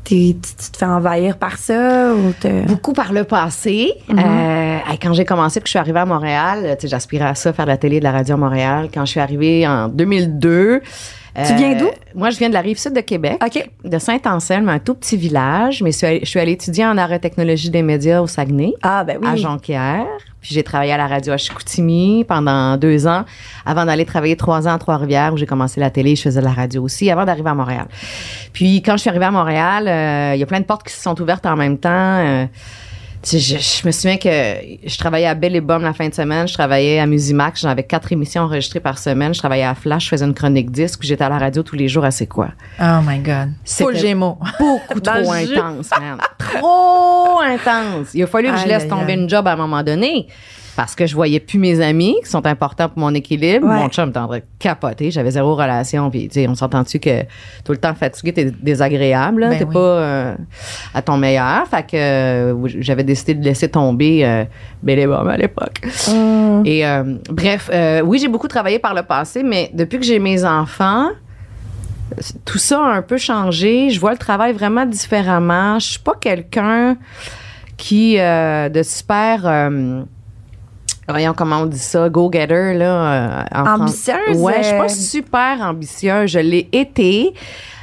t'es- 0.05 0.37
tu- 0.41 0.55
tu 0.65 0.71
te 0.73 0.77
fais 0.77 0.87
envahir 0.87 1.37
par 1.37 1.57
ça? 1.59 2.13
Ou 2.15 2.33
Beaucoup 2.67 2.93
par 2.93 3.13
le 3.13 3.25
passé. 3.25 3.93
Mhm. 4.09 4.19
Euh, 4.19 4.79
quand 5.03 5.13
j'ai 5.13 5.25
commencé, 5.25 5.61
que 5.61 5.67
je 5.67 5.71
suis 5.71 5.79
arrivée 5.79 6.01
à 6.01 6.07
Montréal, 6.07 6.77
j'aspirais 6.83 7.27
à 7.27 7.35
ça, 7.35 7.53
faire 7.53 7.65
de 7.67 7.71
la 7.71 7.77
télé 7.77 7.97
et 7.97 8.01
de 8.01 8.05
la 8.05 8.13
radio 8.13 8.35
à 8.35 8.39
Montréal. 8.39 8.89
Quand 8.93 9.05
je 9.05 9.11
suis 9.13 9.21
arrivée 9.21 9.67
en 9.67 9.89
2002. 9.89 10.81
Tu 11.45 11.55
viens 11.55 11.75
d'où? 11.77 11.89
Moi, 12.15 12.31
je 12.31 12.39
viens 12.39 12.49
de 12.49 12.55
la 12.55 12.61
rive 12.61 12.79
sud 12.79 12.95
de 12.95 13.01
Québec. 13.01 13.43
OK. 13.45 13.71
De 13.85 13.99
Saint-Anselme, 13.99 14.69
un 14.69 14.79
tout 14.79 14.95
petit 14.95 15.17
village, 15.17 15.83
mais 15.83 15.93
je 15.93 15.97
suis 15.99 16.07
allée, 16.07 16.21
je 16.23 16.29
suis 16.29 16.41
allée 16.41 16.53
étudier 16.53 16.87
en 16.87 16.97
arrêt 16.97 17.19
technologie 17.19 17.71
des 17.71 17.83
médias 17.83 18.21
au 18.21 18.27
Saguenay. 18.27 18.73
Ah, 18.83 19.05
ben 19.05 19.19
oui. 19.21 19.29
à 19.29 19.37
Jonquière. 19.37 20.07
Puis 20.41 20.55
j'ai 20.55 20.63
travaillé 20.63 20.93
à 20.93 20.97
la 20.97 21.09
radio 21.09 21.33
à 21.33 21.37
Chicoutimi 21.37 22.25
pendant 22.25 22.77
deux 22.77 23.07
ans, 23.07 23.25
avant 23.65 23.85
d'aller 23.85 24.05
travailler 24.05 24.37
trois 24.37 24.69
ans 24.69 24.75
à 24.75 24.79
Trois-Rivières 24.79 25.35
où 25.35 25.37
j'ai 25.37 25.47
commencé 25.47 25.81
la 25.81 25.91
télé, 25.91 26.15
je 26.15 26.23
faisais 26.23 26.41
de 26.41 26.45
la 26.45 26.53
radio 26.53 26.85
aussi, 26.85 27.11
avant 27.11 27.25
d'arriver 27.25 27.51
à 27.51 27.55
Montréal. 27.55 27.87
Puis 28.53 28.81
quand 28.81 28.93
je 28.93 29.03
suis 29.03 29.11
arrivée 29.11 29.25
à 29.25 29.33
Montréal, 29.33 29.89
euh, 29.89 30.35
il 30.37 30.39
y 30.39 30.43
a 30.43 30.47
plein 30.47 30.61
de 30.61 30.65
portes 30.65 30.85
qui 30.85 30.93
se 30.93 31.03
sont 31.03 31.21
ouvertes 31.21 31.47
en 31.47 31.57
même 31.57 31.79
temps. 31.79 31.91
Euh, 31.91 32.47
je, 33.29 33.39
je 33.39 33.87
me 33.87 33.91
souviens 33.91 34.17
que 34.19 34.29
je 34.29 34.99
travaillais 34.99 35.27
à 35.27 35.35
Belle 35.35 35.57
et 35.57 35.61
Bomme 35.61 35.83
la 35.83 35.93
fin 35.93 36.09
de 36.09 36.15
semaine, 36.15 36.47
je 36.47 36.55
travaillais 36.55 37.01
à 37.01 37.07
Musimax, 37.07 37.61
j'avais 37.63 37.83
quatre 37.83 38.13
émissions 38.13 38.43
enregistrées 38.43 38.81
par 38.81 38.99
semaine, 38.99 39.35
je 39.35 39.39
travaillais 39.41 39.65
à 39.65 39.75
Flash, 39.75 40.05
je 40.05 40.09
faisais 40.11 40.25
une 40.25 40.35
chronique 40.35 40.71
disque, 40.71 41.01
puis 41.01 41.09
j'étais 41.09 41.25
à 41.25 41.29
la 41.29 41.39
radio 41.39 41.63
tous 41.63 41.77
les 41.77 41.89
jours 41.89 42.05
à 42.05 42.11
C'est 42.11 42.27
quoi. 42.27 42.49
Oh 42.81 43.01
my 43.05 43.19
God. 43.19 43.51
C'était- 43.65 43.97
Gémeaux. 43.97 44.39
Beaucoup 44.59 45.01
trop 45.01 45.33
intense, 45.33 45.91
man. 45.99 46.19
trop 46.39 47.41
intense. 47.41 48.09
Il 48.15 48.23
a 48.23 48.27
fallu 48.27 48.51
que 48.51 48.59
je 48.59 48.67
laisse 48.67 48.87
tomber 48.89 49.15
une 49.15 49.29
job 49.29 49.47
à 49.49 49.53
un 49.53 49.57
moment 49.57 49.83
donné 49.83 50.27
parce 50.77 50.95
que 50.95 51.07
je 51.07 51.15
voyais 51.15 51.41
plus 51.41 51.59
mes 51.59 51.81
amis 51.81 52.17
qui 52.23 52.31
sont 52.31 52.45
importants 52.47 52.91
pour 52.91 52.99
mon 52.99 53.15
équilibre. 53.15 53.67
Ouais. 53.67 53.77
Mon 53.77 53.89
chum 53.89 54.13
de 54.13 54.43
capoter. 54.59 55.11
J'avais 55.11 55.31
zéro 55.31 55.55
relation. 55.55 56.11
Puis, 56.11 56.29
tu 56.29 56.35
sais, 56.35 56.49
on 56.49 56.55
s'entend-tu 56.55 56.99
que 57.01 57.23
tout 57.65 57.73
le 57.73 57.79
temps 57.79 57.95
fatigué, 57.95 58.35
t'es 58.35 58.51
désagréable. 58.51 59.49
Ben 59.49 59.59
t'es 59.59 59.65
oui. 59.65 59.73
pas 59.73 59.79
euh, 59.79 60.35
à 60.93 61.01
ton 61.01 61.17
meilleur. 61.17 61.67
Fait 61.67 61.83
que 61.83 61.97
euh, 61.97 62.69
j'avais 62.81 63.05
décidé 63.05 63.35
de 63.35 63.43
laisser 63.43 63.69
tomber 63.69 64.25
euh, 64.25 64.45
à 64.45 65.37
l'époque. 65.39 65.81
Hum. 66.09 66.63
Et 66.67 66.87
euh, 66.87 67.17
bref, 67.31 67.71
oui, 68.05 68.19
j'ai 68.19 68.29
beaucoup 68.29 68.49
travaillé 68.49 68.79
par 68.79 68.93
le 68.93 69.03
passé, 69.03 69.43
mais 69.43 69.71
depuis 69.73 69.99
que 69.99 70.05
j'ai 70.05 70.19
mes 70.19 70.45
enfants, 70.45 71.09
tout 72.45 72.59
ça 72.59 72.81
a 72.85 72.89
un 72.97 73.03
peu 73.03 73.17
changé. 73.17 73.89
Je 73.89 73.99
vois 73.99 74.13
le 74.13 74.19
travail 74.19 74.53
vraiment 74.53 74.85
différemment. 74.85 75.79
Je 75.79 75.93
suis 75.93 76.01
pas 76.01 76.15
quelqu'un 76.21 76.97
qui 77.77 78.19
euh, 78.19 78.69
de 78.69 78.83
super 78.83 79.43
euh, 79.45 80.03
voyons 81.09 81.35
comment 81.35 81.61
on 81.61 81.67
dit 81.67 81.79
ça, 81.79 82.09
go-getter 82.09 82.75
là 82.75 83.13
euh, 83.13 83.45
en 83.55 83.65
France. 83.65 84.09
Ambitieuse, 84.09 84.43
Ouais, 84.43 84.59
je 84.59 84.63
suis 84.65 84.75
euh, 84.75 84.79
pas 84.79 84.89
super 84.89 85.61
ambitieuse, 85.63 86.31
je 86.31 86.39
l'ai 86.39 86.69
été. 86.73 87.35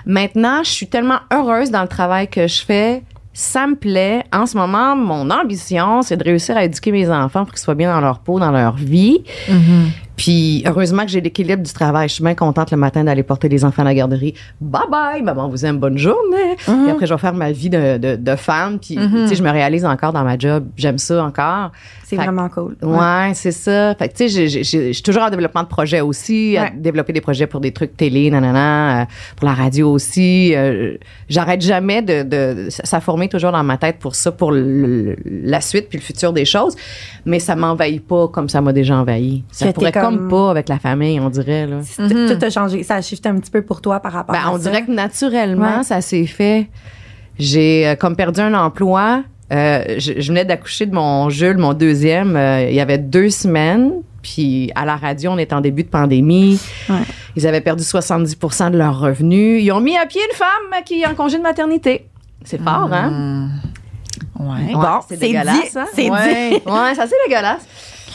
Maintenant, 0.05 0.63
je 0.63 0.69
suis 0.69 0.87
tellement 0.87 1.19
heureuse 1.31 1.71
dans 1.71 1.81
le 1.81 1.87
travail 1.87 2.27
que 2.27 2.47
je 2.47 2.63
fais. 2.63 3.03
Ça 3.33 3.65
me 3.65 3.75
plaît. 3.75 4.23
En 4.31 4.45
ce 4.45 4.55
moment, 4.57 4.95
mon 4.95 5.31
ambition, 5.31 6.01
c'est 6.03 6.17
de 6.17 6.23
réussir 6.23 6.55
à 6.55 6.65
éduquer 6.65 6.91
mes 6.91 7.09
enfants 7.09 7.45
pour 7.45 7.53
qu'ils 7.53 7.63
soient 7.63 7.73
bien 7.73 7.91
dans 7.91 8.01
leur 8.01 8.19
peau, 8.19 8.39
dans 8.39 8.51
leur 8.51 8.75
vie. 8.75 9.23
Mhm. 9.49 9.89
Puis 10.23 10.63
heureusement 10.65 11.03
que 11.03 11.09
j'ai 11.11 11.19
l'équilibre 11.19 11.63
du 11.63 11.73
travail. 11.73 12.07
Je 12.07 12.13
suis 12.13 12.23
bien 12.23 12.33
contente 12.33 12.71
le 12.71 12.77
matin 12.77 13.03
d'aller 13.03 13.23
porter 13.23 13.49
les 13.49 13.65
enfants 13.65 13.81
à 13.81 13.85
la 13.85 13.93
garderie. 13.93 14.33
Bye 14.61 14.83
bye, 14.89 15.21
maman 15.21 15.49
vous 15.49 15.65
aime, 15.65 15.79
bonne 15.79 15.97
journée. 15.97 16.55
Puis 16.63 16.89
après, 16.91 17.05
je 17.07 17.13
vais 17.13 17.19
faire 17.19 17.33
ma 17.33 17.51
vie 17.51 17.69
de, 17.69 17.97
de, 17.97 18.15
de 18.15 18.35
femme. 18.37 18.79
Puis 18.79 18.95
tu 18.95 19.27
sais, 19.27 19.35
je 19.35 19.43
me 19.43 19.49
réalise 19.51 19.83
encore 19.83 20.13
dans 20.13 20.23
ma 20.23 20.37
job. 20.37 20.65
J'aime 20.77 20.97
ça 20.97 21.25
encore. 21.25 21.71
C'est 22.05 22.15
vraiment 22.15 22.47
cool. 22.47 22.75
Ouais, 22.83 23.31
c'est 23.33 23.51
ça. 23.51 23.95
Fait 23.95 24.07
que, 24.07 24.13
tu 24.15 24.29
sais, 24.29 24.47
je 24.63 24.91
suis 24.93 25.01
toujours 25.03 25.23
en 25.23 25.29
développement 25.29 25.63
de 25.63 25.67
projet 25.67 25.99
aussi, 25.99 26.55
à 26.57 26.69
développer 26.69 27.11
des 27.11 27.21
projets 27.21 27.47
pour 27.47 27.59
des 27.59 27.71
trucs 27.73 27.97
télé, 27.97 28.29
nanana, 28.29 29.01
euh, 29.01 29.05
pour 29.35 29.47
la 29.49 29.55
radio 29.55 29.91
aussi. 29.91 30.53
Euh, 30.55 30.95
J'arrête 31.27 31.61
jamais 31.61 32.01
de, 32.01 32.23
de. 32.23 32.67
Ça 32.69 33.01
fourmille 33.01 33.29
toujours 33.29 33.51
dans 33.51 33.63
ma 33.63 33.77
tête 33.77 33.97
pour 33.99 34.15
ça, 34.15 34.31
pour 34.31 34.51
le- 34.53 35.15
la 35.25 35.59
suite 35.59 35.89
puis 35.89 35.97
le 35.97 36.03
futur 36.03 36.31
des 36.31 36.45
choses. 36.45 36.75
Mais 37.25 37.39
ça 37.39 37.55
m'envahit 37.55 38.05
pas 38.05 38.27
comme 38.27 38.47
ça 38.47 38.61
m'a 38.61 38.71
déjà 38.73 38.95
envahi. 38.95 39.43
Ça 39.51 39.65
pourrait 39.73 39.91
comme... 40.03 40.12
comme- 40.17 40.29
pas 40.29 40.51
avec 40.51 40.69
la 40.69 40.79
famille, 40.79 41.19
on 41.19 41.29
dirait, 41.29 41.65
là. 41.67 41.77
Tout- 41.97 42.07
Tout 42.09 42.45
a 42.45 42.49
changé. 42.49 42.83
Ça 42.83 42.95
a 42.95 43.01
shifté 43.01 43.29
un 43.29 43.35
petit 43.35 43.51
peu 43.51 43.61
pour 43.61 43.81
toi 43.81 43.99
par 43.99 44.11
rapport 44.13 44.33
Ben, 44.35 44.41
à 44.45 44.51
on 44.51 44.57
ça. 44.57 44.69
dirait 44.69 44.83
que 44.85 44.91
naturellement, 44.91 45.77
Ouais. 45.77 45.83
ça 45.83 46.01
s'est 46.01 46.25
fait. 46.25 46.69
J'ai 47.39 47.87
euh, 47.87 47.95
comme 47.95 48.15
perdu 48.15 48.41
un 48.41 48.53
emploi. 48.53 49.23
Euh, 49.51 49.83
je, 49.99 50.13
je 50.19 50.27
venais 50.29 50.45
d'accoucher 50.45 50.85
de 50.85 50.95
mon 50.95 51.29
Jules, 51.29 51.57
mon 51.57 51.73
deuxième, 51.73 52.35
euh, 52.35 52.67
il 52.69 52.75
y 52.75 52.79
avait 52.79 52.97
deux 52.97 53.29
semaines. 53.29 53.91
Puis 54.21 54.71
à 54.75 54.85
la 54.85 54.95
radio, 54.95 55.31
on 55.31 55.37
est 55.37 55.51
en 55.51 55.59
début 55.59 55.83
de 55.83 55.89
pandémie. 55.89 56.57
Ouais. 56.89 56.95
Ils 57.35 57.45
avaient 57.45 57.59
perdu 57.61 57.83
70% 57.83 58.71
de 58.71 58.77
leurs 58.77 58.97
revenus. 58.99 59.61
Ils 59.61 59.71
ont 59.73 59.81
mis 59.81 59.97
à 59.97 60.05
pied 60.05 60.21
une 60.31 60.37
femme 60.37 60.83
qui 60.85 61.01
est 61.01 61.05
en 61.07 61.13
congé 61.13 61.37
de 61.37 61.43
maternité. 61.43 62.07
C'est 62.45 62.61
fort, 62.61 62.89
hein? 62.91 63.49
Ouais. 64.39 64.73
Bon, 64.73 64.81
c'est 65.07 65.15
c'est 65.15 65.17
dégueulasse, 65.27 65.71
dit, 65.73 65.77
hein? 65.79 65.85
c'est 65.93 66.09
ouais. 66.09 66.61
Ouais, 66.65 66.95
ça 66.95 67.05
c'est 67.07 67.15
dégueulasse. 67.27 67.65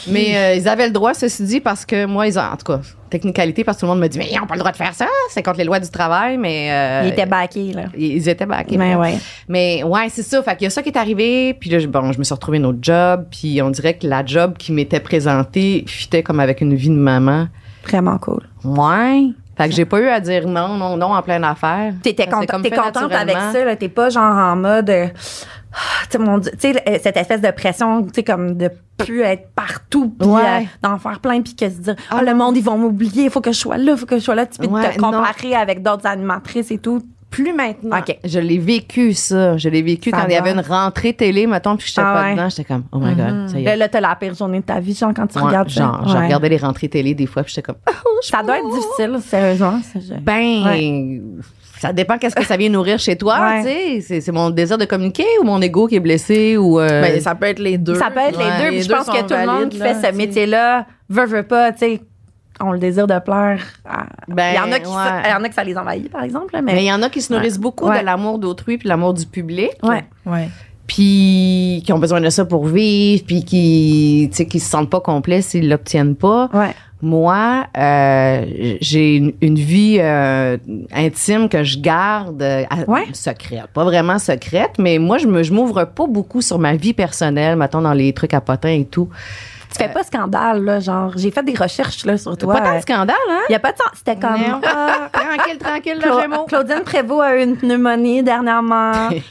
Mais 0.07 0.37
euh, 0.37 0.55
ils 0.55 0.69
avaient 0.69 0.87
le 0.87 0.93
droit, 0.93 1.15
ceci 1.15 1.43
dit, 1.43 1.61
parce 1.61 1.85
que 1.85 2.07
moi, 2.07 2.27
ils 2.27 2.39
ont, 2.39 2.43
en 2.43 2.57
tout 2.57 2.73
cas, 2.73 2.81
technicalité, 3.11 3.65
parce 3.65 3.77
que 3.77 3.81
tout 3.81 3.87
le 3.87 3.93
monde 3.93 4.01
me 4.03 4.09
dit, 4.09 4.19
mais 4.19 4.29
ils 4.31 4.39
n'ont 4.39 4.47
pas 4.47 4.55
le 4.55 4.61
droit 4.61 4.71
de 4.73 4.77
faire 4.77 4.95
ça, 4.95 5.07
c'est 5.31 5.43
contre 5.43 5.59
les 5.59 5.65
lois 5.65 5.81
du 5.81 5.91
travail, 5.91 6.37
mais. 6.37 6.69
euh, 6.71 7.03
Il 7.07 7.13
était 7.13 7.27
baqué, 7.27 7.73
là. 7.73 7.85
ils 7.97 8.17
ils 8.19 8.29
étaient 8.29 8.47
backés. 8.47 8.77
Mais 8.77 8.95
ouais. 8.95 9.15
Mais 9.49 9.83
ouais, 9.83 10.09
c'est 10.11 10.23
ça. 10.23 10.43
Fait 10.43 10.57
qu'il 10.57 10.65
y 10.65 10.67
a 10.67 10.71
ça 10.71 10.83
qui 10.83 10.91
est 10.91 10.99
arrivé. 10.99 11.55
Puis 11.55 11.71
là, 11.71 11.79
bon, 11.87 12.13
je 12.13 12.19
me 12.19 12.25
suis 12.25 12.35
retrouvée 12.35 12.59
une 12.59 12.67
autre 12.67 12.79
job. 12.83 13.27
Puis 13.31 13.61
on 13.63 13.71
dirait 13.71 13.95
que 13.95 14.07
la 14.07 14.25
job 14.25 14.55
qui 14.59 14.73
m'était 14.73 15.01
présentée 15.01 15.85
fitait 15.87 16.23
comme 16.23 16.41
avec 16.41 16.61
une 16.61 16.75
vie 16.75 16.91
de 16.91 16.95
maman. 16.95 17.49
Vraiment 17.85 18.19
cool. 18.19 18.43
Ouais. 18.65 19.29
Fait 19.57 19.69
que 19.69 19.75
j'ai 19.75 19.85
pas 19.87 19.99
eu 20.01 20.07
à 20.07 20.21
dire 20.21 20.47
non, 20.47 20.77
non, 20.77 20.97
non 20.97 21.15
en 21.15 21.23
pleine 21.23 21.43
affaire. 21.43 21.93
T'étais 22.03 22.27
contente, 22.29 22.63
t'es 22.63 22.71
contente 22.71 23.13
avec 23.13 23.37
ça, 23.37 23.65
là. 23.65 23.75
T'es 23.75 23.89
pas 23.89 24.09
genre 24.11 24.23
en 24.37 24.55
mode. 24.55 24.93
Ah, 25.73 26.19
mon 26.19 26.39
Dieu, 26.39 26.51
euh, 26.65 26.99
cette 27.03 27.17
espèce 27.17 27.41
de 27.41 27.51
pression, 27.51 28.03
tu 28.05 28.11
sais, 28.15 28.25
comme 28.25 28.57
de 28.57 28.71
plus 28.97 29.21
être 29.23 29.49
partout, 29.55 30.15
puis 30.19 30.29
Ouais. 30.29 30.43
euh, 30.43 30.61
d'en 30.83 30.99
faire 30.99 31.21
plein, 31.21 31.41
puis 31.43 31.55
que 31.55 31.69
se 31.69 31.77
dire, 31.81 31.97
ah, 32.11 32.17
Ah 32.19 32.23
le 32.23 32.35
monde, 32.35 32.57
ils 32.57 32.65
vont 32.65 32.79
m'oublier, 32.79 33.25
il 33.25 33.31
faut 33.31 33.41
que 33.41 33.53
je 33.53 33.59
sois 33.59 33.77
là, 33.77 33.93
il 33.93 33.99
faut 33.99 34.07
que 34.07 34.19
je 34.19 34.25
sois 34.25 34.35
là. 34.35 34.47
Tu 34.47 34.59
peux 34.59 34.67
Ouais, 34.67 34.95
te 34.95 34.99
comparer 35.01 35.55
avec 35.55 35.83
d'autres 35.83 36.07
animatrices 36.07 36.71
et 36.71 36.79
tout. 36.79 37.03
Plus 37.31 37.53
maintenant. 37.53 37.99
OK. 37.99 38.19
Je 38.25 38.39
l'ai 38.39 38.57
vécu, 38.59 39.13
ça. 39.13 39.57
Je 39.59 39.69
l'ai 39.69 39.83
vécu 39.83 40.11
Ça 40.11 40.17
quand 40.17 40.27
il 40.29 40.33
y 40.33 40.37
avait 40.37 40.53
une 40.53 40.61
rentrée 40.61 41.13
télé, 41.13 41.47
mettons, 41.47 41.77
puis 41.77 41.87
j'étais 41.89 42.01
Ah 42.03 42.15
pas 42.15 42.23
ouais. 42.23 42.33
dedans. 42.33 42.49
J'étais 42.49 42.65
comme, 42.65 42.85
oh 42.91 42.99
my 42.99 43.15
God, 43.15 43.49
ça 43.51 43.59
y 43.59 43.65
Là, 43.65 43.75
est. 43.75 43.77
là, 43.77 43.89
t'as 43.89 44.01
la 44.01 44.17
pire 44.17 44.35
journée 44.35 44.61
de 44.61 44.65
ta 44.65 44.81
vie, 44.81 44.95
genre, 44.95 45.13
quand 45.15 45.27
tu 45.27 45.39
Ouais, 45.39 45.45
regardes 45.45 45.69
ça. 45.71 45.83
genre, 45.83 46.09
je 46.09 46.17
regardais 46.17 46.49
les 46.49 46.57
rentrées 46.57 46.89
télé 46.89 47.15
des 47.15 47.27
fois, 47.27 47.43
puis 47.43 47.53
j'étais 47.55 47.67
comme, 47.67 47.77
Ça 48.23 48.43
doit 48.43 48.59
être 48.59 48.71
difficile, 48.71 49.19
sérieusement. 49.23 49.79
Ben, 50.23 51.21
ça 51.79 51.93
dépend 51.93 52.19
qu'est-ce 52.19 52.35
que 52.35 52.45
ça 52.45 52.57
vient 52.57 52.71
nourrir 52.71 52.99
chez 52.99 53.15
toi, 53.17 53.39
Ouais. 53.41 53.63
tu 53.63 53.69
sais. 53.69 54.01
C'est- 54.01 54.21
C'est 54.23 54.33
mon 54.33 54.51
désir 54.51 54.79
de 54.79 54.85
communiquer 54.85 55.27
ou 55.41 55.45
mon 55.45 55.61
ego 55.61 55.87
qui 55.87 55.97
est 55.97 56.01
blessé 56.01 56.57
ou. 56.57 56.81
euh, 56.81 57.03
Ben, 57.03 57.21
ça 57.21 57.35
peut 57.35 57.47
être 57.47 57.61
les 57.61 57.79
deux. 57.79 57.95
Ça 57.95 58.11
peut 58.11 58.21
être 58.21 58.39
Ouais, 58.39 58.45
les 58.45 58.65
deux. 58.65 58.71
les 58.71 58.77
Puis 58.79 58.83
je 58.83 58.89
pense 58.93 59.07
que 59.07 59.21
tout 59.23 59.35
le 59.39 59.47
monde 59.47 59.69
qui 59.69 59.79
fait 59.79 59.95
ce 59.95 60.13
métier-là 60.17 60.87
veut, 61.09 61.27
veut 61.27 61.43
pas, 61.45 61.73
tu 61.73 61.79
sais, 61.79 62.01
ont 62.61 62.73
le 62.73 62.79
désir 62.79 63.07
de 63.07 63.19
plaire. 63.19 63.63
à- 63.89 64.07
Ben, 64.29 64.53
il, 64.53 64.57
y 64.57 64.59
en 64.61 64.73
a 64.73 64.79
qui, 64.81 64.87
ouais. 64.89 65.23
il 65.27 65.31
y 65.31 65.35
en 65.35 65.45
a 65.45 65.49
que 65.49 65.55
ça 65.55 65.65
les 65.65 65.77
envahit, 65.77 66.11
par 66.11 66.23
exemple. 66.23 66.59
mais 66.63 66.83
il 66.83 66.87
y 66.87 66.93
en 66.93 67.03
a 67.03 67.09
qui 67.11 67.21
se 67.23 67.33
nourrissent 67.33 67.55
Ouais. 67.57 67.61
beaucoup 67.63 67.89
Ouais. 67.89 68.01
de 68.01 68.05
l'amour 68.05 68.39
d'autrui 68.39 68.79
puis 68.79 68.89
l'amour 68.89 69.15
du 69.15 69.27
public. 69.27 69.71
ouais. 69.83 70.05
Ouais. 70.27 70.49
Puis 70.87 71.83
qui 71.85 71.93
ont 71.93 71.99
besoin 71.99 72.21
de 72.21 72.31
ça 72.31 72.45
pour 72.47 72.65
vivre, 72.67 73.23
puis 73.27 73.45
qui, 73.45 74.29
tu 74.31 74.37
sais, 74.39 74.47
qui 74.47 74.59
se 74.59 74.71
sentent 74.71 74.89
pas 74.91 75.01
complets 75.01 75.43
s'ils 75.43 75.69
l'obtiennent 75.69 76.17
pas. 76.17 76.49
Ouais. 76.55 76.75
Moi, 77.03 77.67
euh, 77.77 78.45
j'ai 78.81 79.17
une, 79.17 79.33
une 79.41 79.55
vie 79.55 79.99
euh, 80.01 80.57
intime 80.93 81.49
que 81.51 81.63
je 81.63 81.79
garde 81.79 82.43
euh, 82.43 82.65
Ouais. 82.89 83.05
secrète. 83.13 83.67
Pas 83.75 83.85
vraiment 83.85 84.19
secrète, 84.19 84.73
mais 84.79 84.99
moi, 84.99 85.19
je 85.19 85.27
me 85.29 85.43
je 85.43 85.53
m'ouvre 85.53 85.85
pas 85.85 86.07
beaucoup 86.09 86.41
sur 86.41 86.59
ma 86.59 86.75
vie 86.75 86.95
personnelle, 86.95 87.55
mettons, 87.57 87.83
dans 87.83 87.93
les 87.93 88.13
trucs 88.15 88.35
à 88.35 88.41
potins 88.41 88.71
et 88.71 88.85
tout. 88.87 89.09
Tu 89.71 89.77
fais 89.77 89.89
pas 89.91 90.03
scandale, 90.03 90.65
là, 90.65 90.81
genre, 90.81 91.13
j'ai 91.17 91.31
fait 91.31 91.43
des 91.43 91.55
recherches, 91.55 92.05
là, 92.07 92.17
sur 92.17 92.37
toi. 92.39 92.55
Pas 92.55 92.61
tant 92.63 92.77
de 92.77 92.81
scandale, 92.81 93.17
hein? 93.31 93.41
Il 93.49 93.53
y 93.53 93.55
a 93.55 93.59
pas 93.59 93.73
de 93.73 93.77
temps. 93.77 93.91
C'était 93.95 94.17
comme. 94.17 94.41
Non. 94.41 94.61
ah, 94.67 95.09
tranquille, 95.13 95.59
tranquille, 95.59 95.97
le 95.97 96.01
Cla-. 96.01 96.45
Claudine 96.49 96.81
Prévost 96.85 97.21
a 97.23 97.37
eu 97.37 97.43
une 97.43 97.57
pneumonie 97.57 98.23
dernièrement. 98.23 98.93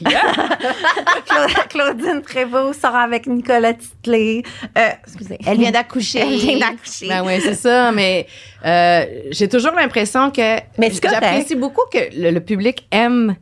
Cla- 1.26 1.66
Claudine 1.68 2.22
Prévost 2.22 2.80
sort 2.80 2.94
avec 2.96 3.26
Nicolas 3.26 3.74
Titley. 3.74 4.42
Euh, 4.76 4.88
excusez. 5.06 5.38
Elle 5.46 5.58
vient 5.58 5.70
d'accoucher. 5.70 6.20
Elle 6.20 6.38
vient 6.38 6.58
d'accoucher. 6.58 7.08
Ben 7.08 7.22
oui, 7.26 7.40
c'est 7.42 7.54
ça, 7.54 7.92
mais 7.92 8.26
euh, 8.64 9.04
j'ai 9.30 9.48
toujours 9.48 9.72
l'impression 9.72 10.30
que 10.30 10.56
Mais 10.78 10.90
j'apprécie 11.02 11.56
beaucoup 11.56 11.82
que 11.92 11.98
le, 12.16 12.30
le 12.30 12.40
public 12.40 12.86
aime 12.90 13.36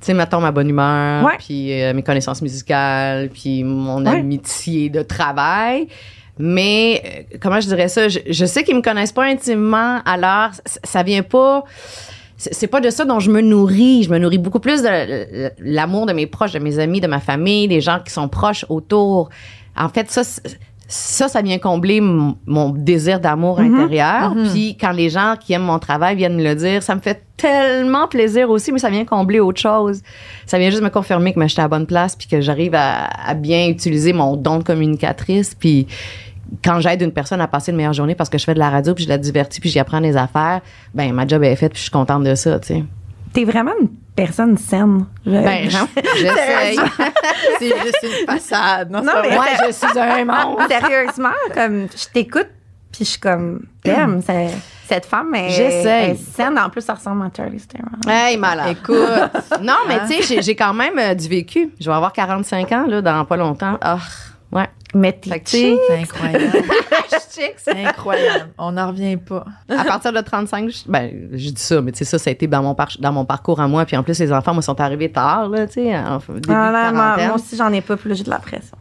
tu 0.00 0.06
sais, 0.06 0.14
mettons 0.14 0.40
ma 0.40 0.50
bonne 0.50 0.68
humeur, 0.68 1.30
puis 1.38 1.80
euh, 1.80 1.94
mes 1.94 2.02
connaissances 2.02 2.42
musicales, 2.42 3.28
puis 3.32 3.62
mon 3.62 4.04
Ouais. 4.04 4.18
amitié 4.18 4.88
de 4.90 5.00
travail. 5.02 5.86
Mais 6.38 7.02
euh, 7.32 7.36
comment 7.40 7.60
je 7.60 7.66
dirais 7.68 7.88
ça? 7.88 8.08
Je, 8.08 8.44
sais 8.46 8.64
qu'ils 8.64 8.76
me 8.76 8.82
connaissent 8.82 9.12
pas 9.12 9.24
intimement, 9.24 10.00
alors 10.04 10.54
c- 10.54 10.80
ça 10.82 11.02
vient 11.02 11.22
pas. 11.22 11.64
C'est 12.36 12.66
pas 12.66 12.80
de 12.80 12.90
ça 12.90 13.04
dont 13.04 13.20
je 13.20 13.30
me 13.30 13.40
nourris. 13.40 14.02
Je 14.04 14.10
me 14.10 14.18
nourris 14.18 14.38
beaucoup 14.38 14.58
plus 14.58 14.82
de 14.82 15.50
l'amour 15.60 16.06
de 16.06 16.12
mes 16.12 16.26
proches, 16.26 16.52
de 16.52 16.58
mes 16.58 16.78
amis, 16.80 17.00
de 17.00 17.06
ma 17.06 17.20
famille, 17.20 17.68
des 17.68 17.80
gens 17.80 18.00
qui 18.04 18.12
sont 18.12 18.28
proches 18.28 18.64
autour. 18.68 19.28
En 19.76 19.88
fait, 19.88 20.10
ça, 20.10 20.22
ça, 20.92 21.26
ça 21.26 21.40
vient 21.40 21.58
combler 21.58 22.02
mon 22.02 22.68
désir 22.68 23.18
d'amour 23.18 23.60
intérieur. 23.60 24.34
Puis 24.52 24.76
quand 24.78 24.92
les 24.92 25.08
gens 25.08 25.36
qui 25.40 25.54
aiment 25.54 25.62
mon 25.62 25.78
travail 25.78 26.16
viennent 26.16 26.36
me 26.36 26.44
le 26.44 26.54
dire, 26.54 26.82
ça 26.82 26.94
me 26.94 27.00
fait 27.00 27.24
tellement 27.38 28.08
plaisir 28.08 28.50
aussi, 28.50 28.72
mais 28.72 28.78
ça 28.78 28.90
vient 28.90 29.06
combler 29.06 29.40
autre 29.40 29.58
chose. 29.58 30.02
Ça 30.44 30.58
vient 30.58 30.68
juste 30.68 30.82
me 30.82 30.90
confirmer 30.90 31.32
que 31.32 31.38
moi, 31.38 31.46
j'étais 31.46 31.60
à 31.60 31.64
la 31.64 31.68
bonne 31.68 31.86
place, 31.86 32.14
puis 32.14 32.28
que 32.28 32.42
j'arrive 32.42 32.74
à, 32.74 33.06
à 33.06 33.32
bien 33.32 33.68
utiliser 33.68 34.12
mon 34.12 34.36
don 34.36 34.58
de 34.58 34.64
communicatrice. 34.64 35.54
Puis 35.54 35.86
quand 36.62 36.80
j'aide 36.80 37.00
une 37.00 37.12
personne 37.12 37.40
à 37.40 37.48
passer 37.48 37.70
une 37.70 37.78
meilleure 37.78 37.94
journée 37.94 38.14
parce 38.14 38.28
que 38.28 38.36
je 38.36 38.44
fais 38.44 38.54
de 38.54 38.58
la 38.58 38.68
radio, 38.68 38.94
puis 38.94 39.04
je 39.04 39.08
la 39.08 39.16
divertis, 39.16 39.60
puis 39.60 39.70
j'y 39.70 39.78
apprends 39.78 40.02
des 40.02 40.18
affaires, 40.18 40.60
ben 40.94 41.10
ma 41.14 41.26
job 41.26 41.42
est 41.42 41.56
faite, 41.56 41.72
puis 41.72 41.78
je 41.78 41.84
suis 41.84 41.90
contente 41.90 42.24
de 42.24 42.34
ça, 42.34 42.58
tu 42.60 42.68
sais. 42.68 42.84
T'es 43.32 43.44
vraiment 43.44 43.72
une 43.80 43.88
personne 44.14 44.56
saine. 44.56 45.06
Je- 45.24 45.30
Ben, 45.30 45.68
j'essaye. 46.16 46.78
C'est 47.58 47.68
juste 47.82 47.98
une 48.02 48.26
façade. 48.26 48.90
Non, 48.90 49.02
mais-. 49.22 49.34
Moi, 49.34 49.46
je 49.66 49.72
suis 49.72 49.98
un 49.98 50.24
monstre. 50.24 50.68
Sérieusement, 50.68 51.28
comme 51.54 51.86
je 51.94 52.06
t'écoute, 52.12 52.48
puis 52.90 53.04
je 53.04 53.10
suis 53.10 53.20
comme, 53.20 53.62
t'aimes, 53.82 54.20
c'est- 54.24 54.50
cette 54.88 55.06
femme 55.06 55.34
est, 55.34 55.58
est 55.58 56.14
saine. 56.16 56.58
En 56.58 56.68
plus, 56.68 56.82
ça 56.82 56.92
ressemble 56.94 57.22
à 57.24 57.30
Charlie 57.34 57.60
Theron. 57.66 57.86
Hey, 58.12 58.36
malade. 58.36 58.76
Écoute, 58.78 58.98
Non, 59.62 59.76
mais 59.88 60.00
tu 60.06 60.14
sais, 60.14 60.22
j'ai- 60.22 60.42
j'ai 60.42 60.54
quand 60.56 60.74
même 60.74 60.98
euh, 60.98 61.14
du 61.14 61.28
vécu. 61.28 61.70
Je 61.80 61.88
vais 61.88 61.96
avoir 61.96 62.12
45 62.12 62.70
ans, 62.72 62.84
là, 62.86 63.00
dans 63.00 63.24
pas 63.24 63.36
longtemps. 63.38 63.78
Ah, 63.80 63.96
ouais. 64.52 64.68
Mais 64.94 65.12
t'es 65.14 65.40
c'est 65.46 65.78
incroyable. 66.02 66.52
chic, 67.34 67.54
C'est 67.56 67.84
incroyable. 67.84 68.50
On 68.58 68.72
n'en 68.72 68.88
revient 68.88 69.16
pas. 69.16 69.44
à 69.68 69.84
partir 69.84 70.12
de 70.12 70.20
35, 70.20 70.70
je, 70.70 70.78
ben, 70.86 71.10
je 71.32 71.50
dis 71.50 71.60
ça, 71.62 71.80
mais 71.80 71.92
tu 71.92 71.98
sais, 71.98 72.04
ça, 72.04 72.18
ça 72.18 72.30
a 72.30 72.32
été 72.32 72.46
dans 72.46 72.62
mon, 72.62 72.74
par- 72.74 72.88
dans 72.98 73.12
mon 73.12 73.24
parcours 73.24 73.60
à 73.60 73.68
moi. 73.68 73.84
Puis 73.84 73.96
en 73.96 74.02
plus, 74.02 74.18
les 74.18 74.32
enfants, 74.32 74.52
moi, 74.52 74.62
sont 74.62 74.80
arrivés 74.80 75.10
tard, 75.10 75.48
là, 75.48 75.66
tu 75.66 75.74
sais, 75.74 75.94
Ah, 75.94 76.18
moi, 76.28 76.40
quarantaine. 76.46 77.26
moi 77.28 77.36
aussi, 77.36 77.56
j'en 77.56 77.72
ai 77.72 77.80
pas, 77.80 77.96
puis 77.96 78.08
là, 78.10 78.14
j'ai 78.14 78.24
de 78.24 78.30
la 78.30 78.38
pression. 78.38 78.76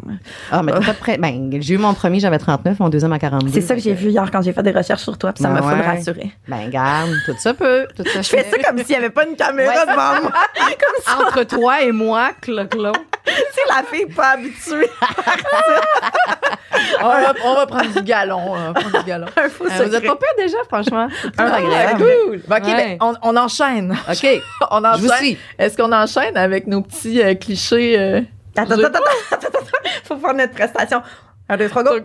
Ah, 0.52 0.62
mais 0.64 0.72
t'as 0.74 0.94
pas 0.94 1.16
de. 1.16 1.22
Ben, 1.22 1.50
j'ai 1.62 1.74
eu 1.76 1.78
mon 1.78 1.94
premier, 1.94 2.20
j'avais 2.20 2.40
39, 2.40 2.80
mon 2.80 2.90
deuxième 2.90 3.14
à 3.14 3.20
42. 3.20 3.52
C'est 3.54 3.62
ça 3.62 3.76
que 3.76 3.82
j'ai 3.82 3.94
vu 3.94 4.10
hier 4.10 4.30
quand 4.32 4.42
j'ai 4.42 4.54
fait 4.54 4.64
des 4.64 4.72
recherches 4.72 5.04
sur 5.04 5.18
toi, 5.18 5.32
puis 5.34 5.42
ça 5.44 5.50
Ah 5.50 5.54
m'a 5.54 5.62
fait 5.62 5.68
ouais. 5.76 5.78
le 5.78 5.84
rassurer. 5.84 6.32
Ben, 6.48 6.70
garde, 6.70 7.12
tout 7.26 7.36
ça 7.38 7.54
peut. 7.54 7.88
Tout 7.96 8.04
ça 8.06 8.22
Je 8.22 8.30
fais 8.30 8.44
ça 8.44 8.58
comme 8.58 8.78
s'il 8.80 8.90
n'y 8.90 8.96
avait 8.96 9.10
pas 9.10 9.26
une 9.28 9.36
caméra 9.36 9.72
Ouais. 9.74 9.82
devant 9.92 10.22
moi. 10.24 10.32
comme 10.56 11.04
ça. 11.04 11.18
Entre 11.26 11.44
toi 11.44 11.82
et 11.84 11.92
moi, 11.92 12.32
clo-clo. 12.42 12.92
Tu 13.24 13.32
sais, 13.34 13.62
la 13.70 13.84
fille 13.84 14.08
pas 14.14 14.32
habituée. 14.32 14.90
On 17.02 17.08
va, 17.08 17.34
on 17.44 17.56
va 17.56 17.66
prendre 17.66 17.88
du 17.94 18.02
galon. 18.04 18.40
On 18.48 18.56
va 18.56 18.74
prendre 18.74 19.00
du 19.00 19.06
galon. 19.06 19.28
Un 19.38 19.50
faux 19.50 19.66
Euh, 19.66 19.86
vous 19.86 19.96
êtes 19.96 20.06
pas 20.06 20.16
pire 20.16 20.30
déjà, 20.38 20.58
franchement. 20.68 21.08
Agréable. 21.38 22.04
cool. 22.04 22.42
Bon, 22.48 22.56
OK, 22.56 22.64
Ouais. 22.66 22.76
ben, 22.76 22.98
on, 23.02 23.14
on 23.24 23.38
enchaîne. 23.38 23.96
OK. 24.10 24.28
On 24.72 24.84
enchaîne. 24.84 25.38
Est-ce 25.60 25.78
qu'on 25.78 25.92
enchaîne 25.92 26.38
avec 26.38 26.68
nos 26.68 26.82
petits 26.82 27.22
euh, 27.22 27.34
clichés? 27.36 27.98
euh? 28.00 28.22
Attends, 28.58 28.74
attends, 28.74 29.00
attends, 29.32 29.48
attends. 29.48 29.60
Faut 30.04 30.18
faire 30.18 30.34
notre 30.34 30.54
prestation. 30.54 31.02
Un, 31.50 31.58
deux, 31.58 31.70
trois, 31.70 31.84
go. 31.84 31.92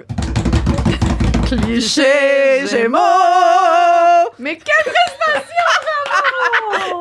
Clichés 1.46 2.66
Gémeaux! 2.68 2.98
Mais 4.38 4.56
quelle 4.58 4.92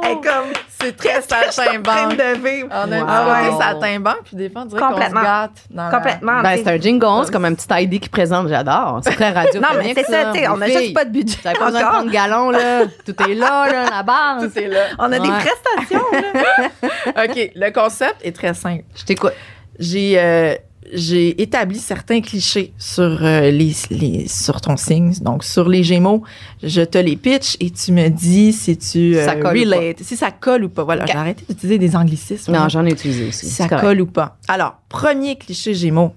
Hey, 0.03 0.15
comme, 0.15 0.51
C'est 0.79 0.95
très 0.95 1.21
train 1.21 1.49
saltimbanque. 1.51 2.17
de 2.17 2.47
vivre? 2.47 2.67
On 2.71 2.91
a 2.91 2.95
un 2.97 3.01
Wow. 3.01 3.49
côté 3.51 3.63
saltimbanque, 3.63 4.21
puis 4.25 4.35
des 4.35 4.49
fois, 4.49 4.61
on 4.61 4.65
dirait 4.65 4.79
qu'on 4.81 4.87
se 4.87 4.93
Complètement. 4.93 5.21
gâte. 5.23 5.51
dans 5.69 5.83
la- 5.85 5.91
Complètement. 5.91 6.41
Ben, 6.41 6.57
c'est 6.63 6.67
un 6.71 6.77
jingle, 6.79 7.25
c'est 7.25 7.31
comme 7.31 7.45
un 7.45 7.53
petit 7.55 7.67
ID 7.71 7.99
qui 7.99 8.09
présente. 8.09 8.47
J'adore. 8.47 8.99
C'est 9.03 9.15
très 9.15 9.31
radio. 9.31 9.59
Non, 9.61 9.69
mais 9.77 9.93
c'est 9.95 10.03
ça, 10.05 10.31
tu 10.33 10.39
sais, 10.39 10.47
on 10.47 10.61
a 10.61 10.67
juste 10.67 10.93
pas 10.93 11.05
de 11.05 11.09
budget. 11.11 11.37
T'avais 11.41 11.57
pas 11.57 11.65
besoin 11.71 12.03
de 12.05 12.11
galon, 12.11 12.49
là. 12.51 12.83
Tout 13.05 13.23
est 13.29 13.33
là, 13.33 13.65
là, 13.71 13.85
la 13.89 14.03
base. 14.03 14.51
Tout 14.53 14.59
est 14.59 14.67
là. 14.67 14.81
On 14.99 15.11
a 15.11 15.19
des 15.19 15.29
prestations, 15.29 16.05
là. 16.11 17.23
OK, 17.25 17.51
le 17.55 17.69
concept 17.71 18.17
est 18.23 18.35
très 18.35 18.53
simple. 18.53 18.83
Je 18.95 19.03
t'écoute. 19.05 19.33
J'ai 19.79 20.13
euh, 20.17 20.55
j'ai 20.93 21.41
établi 21.41 21.79
certains 21.79 22.21
clichés 22.21 22.73
sur 22.77 23.03
euh, 23.23 23.49
les, 23.51 23.73
les 23.89 24.27
sur 24.27 24.61
ton 24.61 24.77
signe, 24.77 25.13
donc 25.21 25.43
sur 25.43 25.67
les 25.69 25.83
Gémeaux. 25.83 26.23
Je 26.63 26.81
te 26.81 26.97
les 26.97 27.15
pitch 27.15 27.57
et 27.59 27.69
tu 27.71 27.91
me 27.91 28.09
dis 28.09 28.53
si 28.53 28.77
tu 28.77 29.17
euh, 29.17 29.25
Ça 29.25 29.35
colle 29.35 29.57
relate, 29.59 30.01
si 30.03 30.15
ça 30.15 30.31
colle 30.31 30.65
ou 30.65 30.69
pas. 30.69 30.83
Voilà, 30.83 31.03
Ok. 31.03 31.09
j'ai 31.11 31.17
arrêté 31.17 31.43
d'utiliser 31.49 31.77
des 31.79 31.95
anglicismes. 31.95 32.51
Non, 32.53 32.69
j'en 32.69 32.85
ai 32.85 32.91
utilisé 32.91 33.27
aussi. 33.27 33.45
si 33.47 33.51
ça 33.51 33.67
correct. 33.67 33.83
colle 33.83 34.01
ou 34.01 34.05
pas. 34.05 34.37
Alors, 34.47 34.75
premier 34.89 35.35
cliché 35.37 35.73
Gémeaux. 35.73 36.13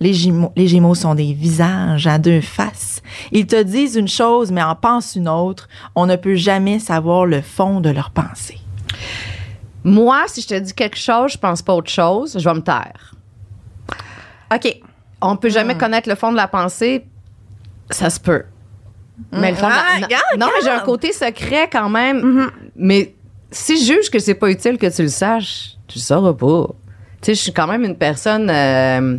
Les 0.00 0.14
Gémeaux, 0.14 0.50
les 0.56 0.66
Gémeaux 0.66 0.96
sont 0.96 1.14
des 1.14 1.32
visages 1.32 2.08
à 2.08 2.18
deux 2.18 2.40
faces. 2.40 3.02
Ils 3.30 3.46
te 3.46 3.62
disent 3.62 3.94
une 3.94 4.08
chose, 4.08 4.50
mais 4.50 4.62
en 4.62 4.74
pensent 4.74 5.14
une 5.14 5.28
autre. 5.28 5.68
On 5.94 6.06
ne 6.06 6.16
peut 6.16 6.34
jamais 6.34 6.80
savoir 6.80 7.24
le 7.24 7.40
fond 7.40 7.80
de 7.80 7.90
leur 7.90 8.10
pensée. 8.10 8.58
Moi, 9.84 10.22
si 10.26 10.40
je 10.42 10.48
te 10.48 10.58
dis 10.58 10.72
quelque 10.74 10.98
chose, 10.98 11.32
je 11.32 11.38
pense 11.38 11.62
pas 11.62 11.74
autre 11.74 11.90
chose, 11.90 12.36
je 12.38 12.44
vais 12.48 12.54
me 12.54 12.60
taire. 12.62 13.14
OK. 14.54 14.80
On 15.20 15.36
peut 15.36 15.48
Hmm. 15.48 15.52
jamais 15.52 15.76
connaître 15.76 16.08
le 16.08 16.14
fond 16.14 16.30
de 16.32 16.36
la 16.36 16.48
pensée. 16.48 17.04
Ça 17.90 18.10
se 18.10 18.18
peut. 18.20 18.42
Mais 19.32 19.50
le 19.50 19.56
fond 19.56 19.66
de 19.66 19.72
la- 19.72 19.76
Ah, 19.78 19.98
non, 20.00 20.06
regarde, 20.06 20.22
non, 20.38 20.46
mais 20.46 20.52
j'ai 20.62 20.68
un 20.68 20.72
regarde. 20.72 20.86
côté 20.86 21.12
secret 21.12 21.68
quand 21.70 21.88
même. 21.88 22.18
Mm-hmm. 22.20 22.50
Mais 22.76 23.14
si 23.50 23.78
je 23.78 23.92
juge 23.92 24.10
que 24.10 24.18
c'est 24.18 24.34
pas 24.34 24.50
utile 24.50 24.78
que 24.78 24.86
tu 24.94 25.02
le 25.02 25.08
saches, 25.08 25.72
tu 25.86 25.98
le 25.98 26.02
sauras 26.02 26.32
pas. 26.32 26.66
Tu 27.20 27.26
sais, 27.26 27.34
je 27.34 27.40
suis 27.40 27.52
quand 27.52 27.66
même 27.68 27.84
une 27.84 27.96
personne 27.96 28.48
euh, 28.50 29.18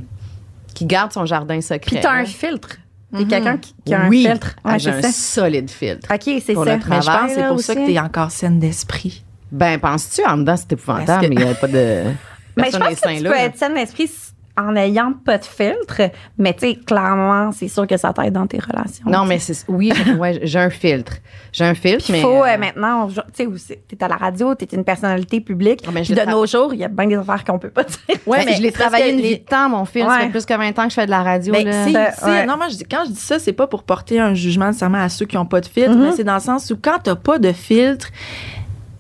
qui 0.73 0.85
garde 0.85 1.13
son 1.13 1.25
jardin 1.25 1.61
secret. 1.61 1.79
Puis 1.85 1.99
t'as 2.01 2.11
un 2.11 2.21
hein. 2.21 2.25
filtre. 2.25 2.77
T'es 3.15 3.25
quelqu'un 3.25 3.57
qui, 3.57 3.75
qui 3.85 3.93
a 3.93 4.07
oui, 4.09 4.25
un 4.27 4.31
filtre. 4.31 4.55
Ah, 4.63 4.71
Ouais, 4.73 4.79
j'ai 4.79 4.91
c'est 4.91 4.97
un 4.97 5.01
ça. 5.03 5.11
solide 5.11 5.69
filtre. 5.69 6.09
OK, 6.11 6.41
c'est 6.43 6.53
Pour 6.53 6.65
ça. 6.65 6.71
le 6.71 6.77
Mais 6.77 6.83
je 6.83 6.89
pense 6.89 7.05
Travail, 7.05 7.27
que 7.29 7.33
c'est 7.35 7.41
là, 7.41 7.47
pour 7.49 7.59
ça 7.59 7.75
que 7.75 7.79
aussi. 7.81 7.87
tu 7.91 7.93
es 7.95 7.99
encore 7.99 8.31
saine 8.31 8.59
d'esprit. 8.59 9.23
Ben, 9.51 9.79
penses-tu 9.79 10.25
en 10.25 10.37
dedans, 10.37 10.57
c'est 10.57 10.71
épouvantable, 10.71 11.05
Parce 11.05 11.21
que- 11.23 11.27
mais 11.29 11.35
il 11.35 11.45
n'y 11.45 11.51
a 11.51 11.55
pas 11.55 11.67
de. 11.67 12.03
Mais 12.57 12.65
je 12.65 12.71
personne 12.71 12.81
pense 12.81 12.89
que 12.95 12.99
sain 13.09 13.15
tu 13.17 13.23
là, 13.23 13.29
peux 13.29 13.35
là. 13.35 13.43
être 13.45 13.57
saine 13.57 13.73
d'esprit 13.75 14.03
s- 14.05 14.32
en 14.55 14.73
n'ayant 14.73 15.13
pas 15.25 15.39
de 15.39 15.45
filtre, 15.45 16.01
mais 16.37 16.53
tu 16.53 16.59
sais, 16.67 16.75
clairement, 16.75 17.51
c'est 17.51 17.67
sûr 17.67 17.87
que 17.87 17.97
ça 17.97 18.13
t'aide 18.13 18.33
dans 18.33 18.45
tes 18.45 18.59
relations. 18.59 19.05
Non, 19.07 19.25
mais 19.25 19.39
c'est. 19.39 19.65
Oui, 19.67 19.91
j'ai- 20.05 20.13
ouais, 20.13 20.39
j'ai 20.43 20.59
un 20.59 20.69
filtre. 20.69 21.13
J'ai 21.51 21.65
un 21.65 21.73
filtre, 21.73 22.05
il 22.09 22.11
mais. 22.13 22.21
faut, 22.21 22.43
euh, 22.43 22.45
euh, 22.47 22.57
maintenant, 22.59 23.07
tu 23.35 23.57
sais, 23.57 23.81
t'es 23.87 24.03
à 24.03 24.07
la 24.07 24.15
radio, 24.15 24.53
t'es 24.53 24.65
une 24.75 24.83
personnalité 24.83 25.41
publique. 25.41 25.83
Ah, 25.87 25.91
mais 25.91 26.03
je 26.03 26.13
Puis 26.13 26.19
le 26.19 26.25
de 26.25 26.31
tra- 26.31 26.33
nos 26.35 26.45
jours, 26.45 26.71
il 26.73 26.81
y 26.81 26.83
a 26.83 26.87
bien 26.87 27.07
des 27.07 27.15
affaires 27.15 27.43
qu'on 27.43 27.57
peut 27.57 27.71
pas 27.71 27.83
dire. 27.83 27.97
Ouais, 28.27 28.39
Ben, 28.39 28.45
mais 28.45 28.55
je 28.57 28.61
l'ai 28.61 28.71
travaillé 28.71 29.09
une 29.11 29.17
les- 29.21 29.29
vie 29.29 29.39
de 29.39 29.43
temps, 29.45 29.69
mon 29.69 29.85
film. 29.85 30.07
Ça 30.07 30.19
fait 30.19 30.29
plus 30.29 30.45
que 30.45 30.53
20 30.55 30.77
ans 30.77 30.83
que 30.83 30.89
je 30.89 30.95
fais 30.95 31.05
de 31.05 31.11
la 31.11 31.23
radio. 31.23 31.51
Ben, 31.51 31.65
là. 31.65 32.11
c'est- 32.11 32.25
ouais. 32.25 32.45
non, 32.45 32.55
moi, 32.57 32.67
je 32.69 32.75
dis, 32.77 32.83
quand 32.85 33.05
je 33.07 33.11
dis 33.11 33.19
ça, 33.19 33.39
c'est 33.39 33.53
pas 33.53 33.65
pour 33.65 33.81
porter 33.83 34.19
un 34.19 34.35
jugement 34.35 34.67
nécessairement 34.67 35.01
à 35.01 35.09
ceux 35.09 35.25
qui 35.25 35.35
n'ont 35.35 35.47
pas 35.47 35.61
de 35.61 35.65
filtre, 35.67 35.95
Mhm. 35.95 36.01
mais 36.03 36.11
c'est 36.11 36.23
dans 36.23 36.35
le 36.35 36.39
sens 36.39 36.69
où 36.69 36.77
quand 36.79 36.99
tu 37.03 37.09
n'as 37.09 37.15
pas 37.15 37.39
de 37.39 37.51
filtre, 37.51 38.09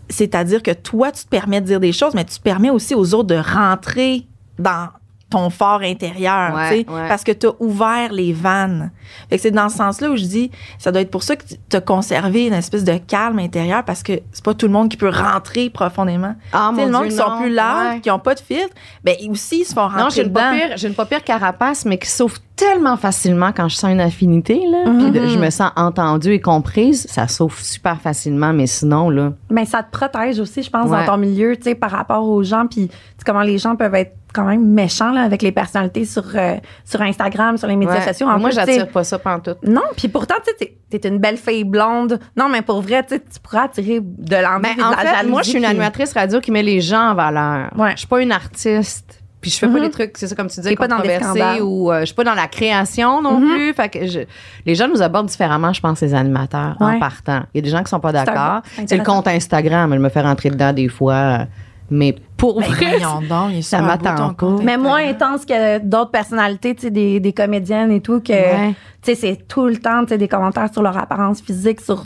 c'est-à-dire 0.09 0.61
que 0.63 0.71
toi, 0.71 1.11
tu 1.11 1.23
te 1.23 1.29
permets 1.29 1.61
de 1.61 1.65
dire 1.67 1.79
des 1.79 1.91
choses, 1.91 2.13
mais 2.13 2.25
tu 2.25 2.37
te 2.37 2.41
permets 2.41 2.69
aussi 2.69 2.95
aux 2.95 3.13
autres 3.13 3.27
de 3.29 3.35
rentrer 3.35 4.25
dans 4.59 4.89
ton 5.33 5.49
fort 5.49 5.81
intérieur, 5.81 6.53
Ouais, 6.55 6.85
ouais. 6.87 7.07
parce 7.09 7.23
que 7.23 7.31
tu 7.31 7.47
as 7.47 7.51
ouvert 7.59 8.11
les 8.13 8.33
vannes. 8.33 8.91
Fait 9.29 9.37
que 9.37 9.41
c'est 9.41 9.51
dans 9.51 9.67
ce 9.69 9.77
sens-là 9.77 10.09
où 10.11 10.15
je 10.15 10.23
dis, 10.25 10.51
ça 10.77 10.91
doit 10.91 11.01
être 11.01 11.09
pour 11.11 11.23
ça 11.23 11.35
que 11.35 11.43
tu 11.69 11.75
as 11.75 11.81
conservé 11.81 12.45
une 12.47 12.53
espèce 12.53 12.83
de 12.83 12.97
calme 12.97 13.39
intérieur, 13.39 13.83
parce 13.83 14.03
que 14.03 14.13
c'est 14.31 14.43
pas 14.43 14.53
tout 14.53 14.67
le 14.67 14.71
monde 14.71 14.89
qui 14.89 14.97
peut 14.97 15.09
rentrer 15.09 15.69
profondément. 15.71 16.35
Ah, 16.51 16.71
mon 16.71 16.85
le 16.85 16.91
monde 16.91 17.01
Dieu, 17.03 17.11
qui 17.11 17.17
sont 17.17 17.29
non. 17.29 17.41
plus 17.41 17.49
larges, 17.53 17.95
Ouais. 17.95 17.99
qui 18.01 18.09
n'ont 18.09 18.19
pas 18.19 18.35
de 18.35 18.39
filtre, 18.39 18.73
ben 19.03 19.15
aussi, 19.29 19.61
ils 19.61 19.65
se 19.65 19.73
font 19.73 19.81
rentrer 19.87 20.01
Non, 20.03 20.09
j'ai 20.09 20.21
une, 20.21 20.27
dedans. 20.29 20.41
pas 20.41 20.53
pire, 20.53 20.77
j'ai 20.77 20.87
une 20.87 20.93
pas 20.93 21.05
pire 21.05 21.23
carapace, 21.23 21.85
mais 21.85 21.97
qui 21.97 22.09
s'ouvre 22.09 22.35
tellement 22.55 22.95
facilement 22.97 23.51
quand 23.51 23.67
je 23.67 23.75
sens 23.75 23.91
une 23.91 23.99
affinité, 23.99 24.61
là. 24.71 24.83
Puis 24.85 25.09
de- 25.11 25.27
je 25.27 25.39
me 25.39 25.49
sens 25.49 25.71
entendue 25.75 26.33
et 26.33 26.39
comprise. 26.41 27.07
Ça 27.09 27.27
s'ouvre 27.27 27.57
super 27.57 27.99
facilement, 27.99 28.53
mais 28.53 28.67
sinon, 28.67 29.09
là. 29.09 29.33
Mais 29.49 29.65
ça 29.65 29.81
te 29.81 29.89
protège 29.91 30.39
aussi, 30.39 30.61
je 30.61 30.69
pense, 30.69 30.87
Ouais. 30.89 30.99
dans 31.05 31.13
ton 31.13 31.17
milieu, 31.17 31.55
tu 31.57 31.63
sais, 31.63 31.75
par 31.75 31.89
rapport 31.89 32.23
aux 32.23 32.43
gens. 32.43 32.67
Puis, 32.67 32.87
tu 32.89 32.93
sais, 32.93 33.23
comment 33.25 33.41
les 33.41 33.57
gens 33.57 33.75
peuvent 33.75 33.95
être 33.95 34.13
quand 34.33 34.45
même 34.45 34.65
méchants, 34.65 35.11
là, 35.11 35.21
avec 35.21 35.41
les 35.41 35.51
personnalités 35.51 36.05
sur, 36.05 36.23
euh, 36.35 36.55
sur 36.83 37.01
Instagram, 37.01 37.57
sur 37.57 37.67
les 37.67 37.75
médias 37.75 37.99
ouais. 37.99 38.01
sociaux. 38.01 38.27
En 38.27 38.39
Moi, 38.39 38.49
j'attire 38.49 38.87
pas 38.89 39.03
ça 39.03 39.19
pantoute. 39.19 39.59
Non, 39.65 39.81
puis 39.95 40.07
pourtant, 40.07 40.35
tu 40.45 40.51
sais, 40.57 40.75
t'es- 40.89 41.07
une 41.07 41.19
belle 41.19 41.37
fille 41.37 41.63
blonde. 41.63 42.19
Non, 42.35 42.49
mais 42.49 42.61
pour 42.63 42.81
vrai, 42.81 43.05
tu 43.07 43.19
pourras 43.41 43.63
attirer 43.65 43.99
de 44.01 44.35
l'envie 44.35 44.61
Ben, 44.63 44.75
de 44.75 44.95
la 45.03 45.11
jalousie. 45.13 45.29
moi, 45.31 45.41
je 45.43 45.49
suis 45.49 45.57
une 45.59 45.65
animatrice 45.65 46.13
radio 46.13 46.39
qui 46.39 46.51
met 46.51 46.63
les 46.63 46.81
gens 46.81 47.11
en 47.11 47.15
valeur. 47.15 47.69
Ouais. 47.77 47.91
Je 47.93 47.97
suis 47.99 48.07
pas 48.07 48.21
une 48.21 48.31
artiste. 48.31 49.19
Puis 49.41 49.51
je 49.51 49.57
fais 49.57 49.67
pas 49.67 49.79
des 49.81 49.89
trucs, 49.89 50.17
c'est 50.17 50.27
ça 50.29 50.35
comme 50.35 50.47
tu 50.47 50.61
des 50.61 50.73
controversés 50.73 51.59
ou 51.61 51.91
euh, 51.91 51.99
je 51.99 52.05
suis 52.05 52.15
pas 52.15 52.23
dans 52.23 52.33
la 52.33 52.47
création 52.47 53.21
non 53.21 53.41
plus. 53.41 53.73
Fait 53.73 53.89
que 53.89 54.07
je- 54.07 54.19
les 54.65 54.73
gens 54.73 54.87
nous 54.87 55.01
abordent 55.01 55.25
différemment, 55.27 55.73
je 55.73 55.81
pense, 55.81 55.99
les 55.99 56.13
animateurs 56.13 56.77
en 56.79 56.97
partant. 56.97 57.41
Il 57.53 57.57
y 57.57 57.59
a 57.59 57.61
des 57.63 57.69
gens 57.69 57.83
qui 57.83 57.89
sont 57.89 57.99
pas 57.99 58.13
d'accord. 58.13 58.61
c'est 58.87 58.95
le 58.95 59.03
compte 59.03 59.27
Instagram, 59.27 59.91
elle 59.91 59.99
me 59.99 60.07
fait 60.09 60.21
rentrer 60.21 60.49
dedans 60.49 60.71
des 60.71 60.87
fois. 60.87 61.13
euh, 61.13 61.45
Mais 61.89 62.15
pour 62.43 62.59
Ben, 62.59 62.67
vrai, 62.67 62.99
donc, 63.29 63.63
ça 63.63 63.81
m'attend 63.81 64.33
pas. 64.33 64.55
Mais 64.61 64.75
moins 64.75 65.07
intense 65.07 65.45
que 65.45 65.79
d'autres 65.79 66.11
personnalités, 66.11 66.75
tu 66.75 66.81
sais, 66.83 66.89
des, 66.91 67.21
des 67.21 67.31
comédiennes 67.31 67.89
et 67.91 68.01
tout, 68.01 68.19
que, 68.19 68.33
Ouais. 68.33 68.73
tu 69.01 69.13
sais, 69.13 69.15
c'est 69.15 69.47
tout 69.47 69.65
le 69.65 69.77
temps, 69.77 70.01
tu 70.03 70.09
sais, 70.09 70.17
des 70.17 70.27
commentaires 70.27 70.67
sur 70.73 70.81
leur 70.81 70.97
apparence 70.97 71.41
physique, 71.41 71.79
sur 71.79 72.03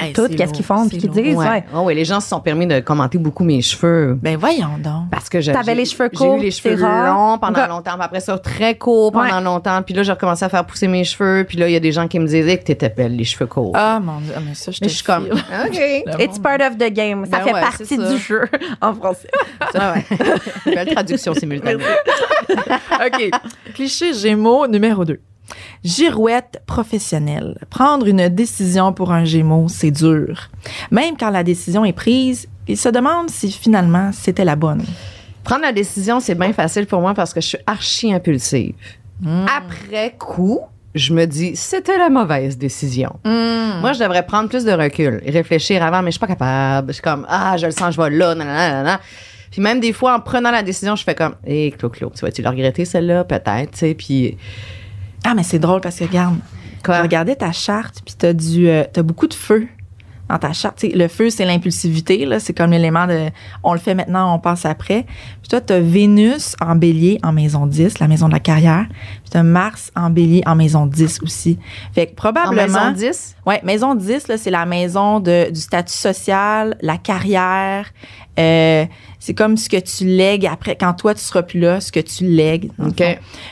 Hey, 0.00 0.12
tout, 0.12 0.28
qu'est-ce 0.28 0.52
qu'ils 0.52 0.64
font, 0.64 0.88
puis 0.88 0.98
qu'ils 0.98 1.10
disent, 1.10 1.34
ouais. 1.34 1.48
ouais. 1.48 1.64
Oh, 1.74 1.80
ouais, 1.80 1.94
les 1.94 2.04
gens 2.04 2.20
se 2.20 2.28
sont 2.28 2.38
permis 2.40 2.68
de 2.68 2.78
commenter 2.78 3.18
beaucoup 3.18 3.42
mes 3.42 3.62
cheveux. 3.62 4.16
Ben 4.22 4.36
voyons 4.36 4.78
donc. 4.82 5.10
Parce 5.10 5.28
que 5.28 5.40
j'ai- 5.40 5.52
les 5.74 5.84
cheveux 5.84 6.08
J'ai 6.12 6.18
courts, 6.18 6.36
eu 6.36 6.40
les 6.42 6.50
cheveux 6.52 6.76
longs 6.76 7.38
pendant 7.38 7.66
longtemps, 7.66 7.94
puis 7.94 8.02
après 8.04 8.20
ça, 8.20 8.38
très 8.38 8.76
courts 8.76 9.10
pendant 9.10 9.38
Ouais. 9.38 9.42
longtemps. 9.42 9.82
Puis 9.82 9.94
là, 9.94 10.04
j'ai 10.04 10.12
recommencé 10.12 10.44
à 10.44 10.48
faire 10.48 10.64
pousser 10.66 10.86
mes 10.86 11.02
cheveux. 11.02 11.44
Puis 11.48 11.58
là, 11.58 11.68
il 11.68 11.72
y 11.72 11.76
a 11.76 11.80
des 11.80 11.90
gens 11.92 12.06
qui 12.06 12.18
me 12.20 12.26
disaient 12.26 12.58
que 12.58 12.64
t'étais 12.64 12.88
belle, 12.90 13.16
les 13.16 13.24
cheveux 13.24 13.46
courts. 13.46 13.72
Ah 13.74 13.98
mon 14.00 14.20
dieu, 14.20 14.32
Ah, 14.36 14.40
mais 14.46 14.54
ça 14.54 14.70
je 14.70 14.88
suis 14.88 15.02
comme. 15.04 15.24
OK. 15.26 15.80
It's 16.20 16.38
part 16.38 16.60
of 16.60 16.76
the 16.78 16.92
game. 16.92 17.24
Ça 17.26 17.38
Ben 17.38 17.44
fait 17.44 17.60
partie 17.60 17.96
du 17.98 18.18
jeu 18.18 18.42
en 18.80 18.94
français. 18.94 19.28
Ouais. 19.80 20.04
Belle 20.74 20.92
traduction 20.92 21.34
simultanée. 21.34 21.82
OK. 22.50 23.30
Cliché 23.74 24.12
Gémeaux 24.14 24.66
numéro 24.66 25.04
2. 25.04 25.20
Girouette 25.82 26.62
professionnelle. 26.66 27.58
Prendre 27.70 28.06
une 28.06 28.28
décision 28.28 28.92
pour 28.92 29.12
un 29.12 29.24
Gémeaux, 29.24 29.66
c'est 29.68 29.90
dur. 29.90 30.50
Même 30.90 31.16
quand 31.18 31.30
la 31.30 31.42
décision 31.42 31.84
est 31.84 31.92
prise, 31.92 32.48
il 32.68 32.76
se 32.76 32.88
demande 32.88 33.30
si 33.30 33.50
finalement 33.50 34.10
c'était 34.12 34.44
la 34.44 34.56
bonne. 34.56 34.84
Prendre 35.42 35.62
la 35.62 35.72
décision, 35.72 36.20
c'est 36.20 36.34
bien 36.34 36.52
facile 36.52 36.86
pour 36.86 37.00
moi 37.00 37.14
parce 37.14 37.32
que 37.32 37.40
je 37.40 37.46
suis 37.46 37.58
archi 37.66 38.12
impulsive. 38.12 38.74
Après 39.48 40.14
coup, 40.18 40.60
je 40.94 41.12
me 41.12 41.24
dis, 41.26 41.56
c'était 41.56 41.98
la 41.98 42.10
mauvaise 42.10 42.58
décision. 42.58 43.18
Moi, 43.24 43.92
je 43.92 44.00
devrais 44.00 44.24
prendre 44.26 44.48
plus 44.48 44.64
de 44.64 44.72
recul 44.72 45.20
et 45.24 45.30
réfléchir 45.30 45.82
avant, 45.82 46.02
mais 46.02 46.10
je 46.10 46.12
suis 46.12 46.20
pas 46.20 46.26
capable. 46.26 46.88
Je 46.88 46.94
suis 46.94 47.02
comme, 47.02 47.26
ah, 47.28 47.56
je 47.56 47.66
le 47.66 47.72
sens, 47.72 47.94
je 47.94 48.00
vais 48.00 48.10
là, 48.10 48.34
nanana, 48.34 48.68
nanana. 48.68 49.00
Puis 49.50 49.60
même 49.60 49.80
des 49.80 49.92
fois, 49.92 50.14
en 50.16 50.20
prenant 50.20 50.50
la 50.50 50.62
décision, 50.62 50.94
je 50.96 51.02
fais 51.04 51.14
comme, 51.14 51.34
hé, 51.46 51.72
Clo, 51.76 51.88
Clo, 51.90 52.12
tu 52.14 52.20
vas-tu 52.20 52.42
la 52.42 52.50
regretter, 52.50 52.84
celle-là? 52.84 53.24
Peut-être, 53.24 53.72
tu 53.72 53.78
sais. 53.78 53.94
Puis, 53.94 54.36
Ah, 55.24 55.34
mais 55.34 55.42
c'est 55.42 55.58
drôle 55.58 55.80
parce 55.80 55.98
que 55.98 56.04
regarde, 56.04 56.36
je 56.86 56.92
regardais 56.92 57.36
ta 57.36 57.52
charte, 57.52 58.00
puis 58.04 58.14
t'as 58.16 58.32
du, 58.32 58.68
euh, 58.68 58.84
t'as 58.90 59.02
beaucoup 59.02 59.26
de 59.26 59.34
feu 59.34 59.66
dans 60.30 60.38
ta 60.38 60.52
charte. 60.52 60.78
Tu 60.78 60.90
sais, 60.90 60.96
le 60.96 61.08
feu, 61.08 61.30
c'est 61.30 61.44
l'impulsivité, 61.44 62.24
là. 62.24 62.40
C'est 62.40 62.52
comme 62.52 62.70
l'élément 62.70 63.06
de, 63.06 63.28
on 63.62 63.72
le 63.72 63.78
fait 63.78 63.94
maintenant, 63.94 64.34
on 64.34 64.38
passe 64.38 64.64
après. 64.64 65.04
Puis 65.40 65.48
toi, 65.48 65.60
t'as 65.60 65.80
Vénus 65.80 66.54
en 66.60 66.76
bélier 66.76 67.18
en 67.22 67.32
maison 67.32 67.66
10, 67.66 67.98
la 67.98 68.08
maison 68.08 68.28
de 68.28 68.32
la 68.32 68.40
carrière. 68.40 68.86
Puis 68.88 69.30
t'as 69.30 69.42
Mars 69.42 69.90
en 69.96 70.10
bélier 70.10 70.42
en 70.46 70.54
maison 70.54 70.86
10 70.86 71.20
aussi. 71.22 71.58
Fait 71.94 72.06
que 72.06 72.12
en 72.12 72.14
probablement. 72.14 72.90
maison 72.90 72.92
10, 72.92 73.36
Ouais, 73.46 73.60
maison 73.64 73.94
10, 73.94 74.28
là, 74.28 74.38
c'est 74.38 74.50
la 74.50 74.66
maison 74.66 75.20
de, 75.20 75.50
du 75.50 75.60
statut 75.60 75.92
social, 75.94 76.76
la 76.82 76.98
carrière. 76.98 77.86
Euh, 78.38 78.86
c'est 79.18 79.34
comme 79.34 79.56
ce 79.56 79.68
que 79.68 79.78
tu 79.78 80.04
lègues 80.06 80.46
après, 80.46 80.76
quand 80.76 80.94
toi, 80.94 81.14
tu 81.14 81.20
seras 81.20 81.42
plus 81.42 81.60
là, 81.60 81.80
ce 81.80 81.90
que 81.92 82.00
tu 82.00 82.24
lègues. 82.24 82.70
OK. 82.78 83.02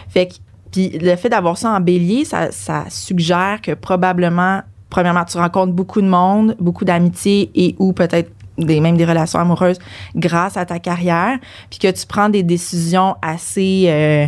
Fait 0.09 0.27
que, 0.27 0.35
puis 0.71 0.91
le 0.91 1.17
fait 1.17 1.29
d'avoir 1.29 1.57
ça 1.59 1.71
en 1.71 1.81
bélier, 1.81 2.25
ça, 2.25 2.53
ça 2.53 2.85
suggère 2.89 3.61
que 3.63 3.73
probablement, 3.73 4.63
premièrement, 4.91 5.25
tu 5.25 5.37
rencontres 5.39 5.73
beaucoup 5.73 6.01
de 6.01 6.09
monde, 6.09 6.57
beaucoup 6.59 6.85
d'amitié 6.85 7.51
et 7.55 7.75
ou 7.79 7.93
peut-être 7.93 8.31
des, 8.59 8.81
même 8.81 8.97
des 8.97 9.05
relations 9.05 9.39
amoureuses 9.39 9.79
grâce 10.17 10.57
à 10.57 10.65
ta 10.67 10.79
carrière, 10.79 11.39
puis 11.71 11.79
que 11.79 11.91
tu 11.91 12.07
prends 12.07 12.29
des 12.29 12.43
décisions 12.43 13.15
assez 13.23 13.85
euh, 13.87 14.27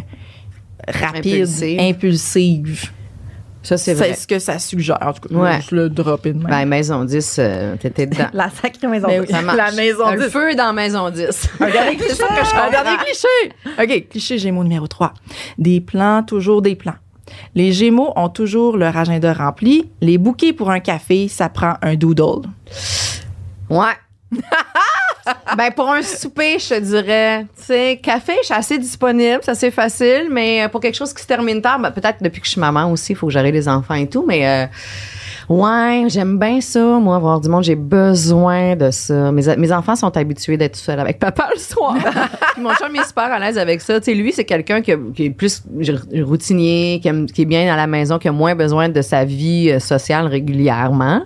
rapides, 0.88 1.34
Impulsives. 1.42 1.80
impulsives. 1.80 2.90
ça, 3.62 3.76
c'est 3.76 3.92
vrai. 3.94 4.12
C'est 4.14 4.20
ce 4.22 4.26
que 4.28 4.38
ça 4.38 4.58
suggère. 4.58 4.98
En 5.02 5.12
tout 5.12 5.28
cas, 5.28 5.34
Ouais. 5.34 5.56
juste 5.56 5.72
le 5.72 5.88
de 6.32 6.38
même. 6.38 6.46
Ben, 6.48 6.64
maison 6.64 7.04
10, 7.04 7.36
euh, 7.38 7.76
t'étais 7.76 8.06
dedans. 8.06 8.28
La 8.32 8.48
sacrée 8.50 8.86
maison. 8.86 9.08
Ben 9.08 9.20
de- 9.20 9.26
oui. 9.26 9.32
Ça 9.32 9.42
marche. 9.42 9.56
La 9.58 9.72
maison 9.72 10.10
Le 10.12 10.24
10. 10.26 10.30
feu 10.30 10.54
dans 10.54 10.72
maison 10.72 11.10
10. 11.10 11.48
Un 11.60 11.70
dernier 11.70 11.96
cliché. 11.98 12.14
je 12.14 12.56
un 12.56 12.70
dernier 12.70 12.96
cliché. 13.04 13.52
OK, 13.82 14.08
cliché 14.08 14.38
Gémeaux 14.38 14.62
numéro 14.62 14.86
3. 14.86 15.12
Des 15.58 15.80
plans, 15.80 16.22
toujours 16.22 16.62
des 16.62 16.74
plans. 16.76 16.94
Les 17.54 17.72
Gémeaux 17.72 18.12
ont 18.16 18.28
toujours 18.28 18.76
leur 18.76 18.96
agenda 18.96 19.32
rempli. 19.32 19.90
Les 20.00 20.18
bouquets 20.18 20.52
pour 20.52 20.70
un 20.70 20.80
café, 20.80 21.28
ça 21.28 21.48
prend 21.48 21.74
un 21.82 21.94
doodle. 21.94 22.48
Ouais. 23.68 23.94
ben 25.56 25.70
pour 25.74 25.90
un 25.90 26.02
souper, 26.02 26.58
je 26.58 26.68
te 26.68 26.80
dirais, 26.80 27.46
tu 27.56 27.64
sais, 27.64 28.00
café, 28.02 28.34
je 28.40 28.46
suis 28.46 28.54
assez 28.54 28.78
disponible, 28.78 29.40
c'est 29.42 29.50
assez 29.50 29.70
facile, 29.70 30.28
mais 30.30 30.68
pour 30.70 30.80
quelque 30.80 30.94
chose 30.94 31.12
qui 31.12 31.22
se 31.22 31.26
termine 31.26 31.60
tard, 31.60 31.78
ben, 31.78 31.90
peut-être 31.90 32.22
depuis 32.22 32.40
que 32.40 32.46
je 32.46 32.52
suis 32.52 32.60
maman 32.60 32.90
aussi, 32.90 33.12
il 33.12 33.16
faut 33.16 33.30
gérer 33.30 33.52
les 33.52 33.68
enfants 33.68 33.94
et 33.94 34.08
tout, 34.08 34.24
mais 34.26 34.46
euh, 34.46 34.66
ouais, 35.50 36.04
j'aime 36.08 36.38
bien 36.38 36.60
ça, 36.60 36.80
moi, 36.98 37.18
voir 37.18 37.40
du 37.40 37.48
monde, 37.50 37.64
j'ai 37.64 37.74
besoin 37.76 38.76
de 38.76 38.90
ça. 38.90 39.30
Mes, 39.32 39.56
mes 39.56 39.72
enfants 39.72 39.96
sont 39.96 40.16
habitués 40.16 40.56
d'être 40.56 40.74
tout 40.74 40.80
seuls 40.80 40.98
avec 41.00 41.18
papa 41.18 41.48
le 41.52 41.58
soir. 41.60 41.94
Puis 42.54 42.62
mon 42.62 42.72
chum 42.74 42.94
est 42.96 43.04
super 43.06 43.24
à 43.24 43.38
l'aise 43.38 43.58
avec 43.58 43.80
ça. 43.82 44.00
Tu 44.00 44.06
sais, 44.06 44.14
lui, 44.14 44.32
c'est 44.32 44.44
quelqu'un 44.44 44.80
qui, 44.80 44.92
est 44.92 45.30
plus 45.30 45.62
routinier, 46.22 47.00
qui, 47.02 47.08
aime- 47.08 47.26
qui 47.26 47.42
est 47.42 47.46
bien 47.46 47.70
à 47.72 47.76
la 47.76 47.86
maison, 47.86 48.18
qui 48.18 48.28
a 48.28 48.32
moins 48.32 48.54
besoin 48.54 48.88
de 48.88 49.02
sa 49.02 49.24
vie 49.24 49.70
euh, 49.70 49.78
sociale 49.80 50.26
régulièrement. 50.26 51.22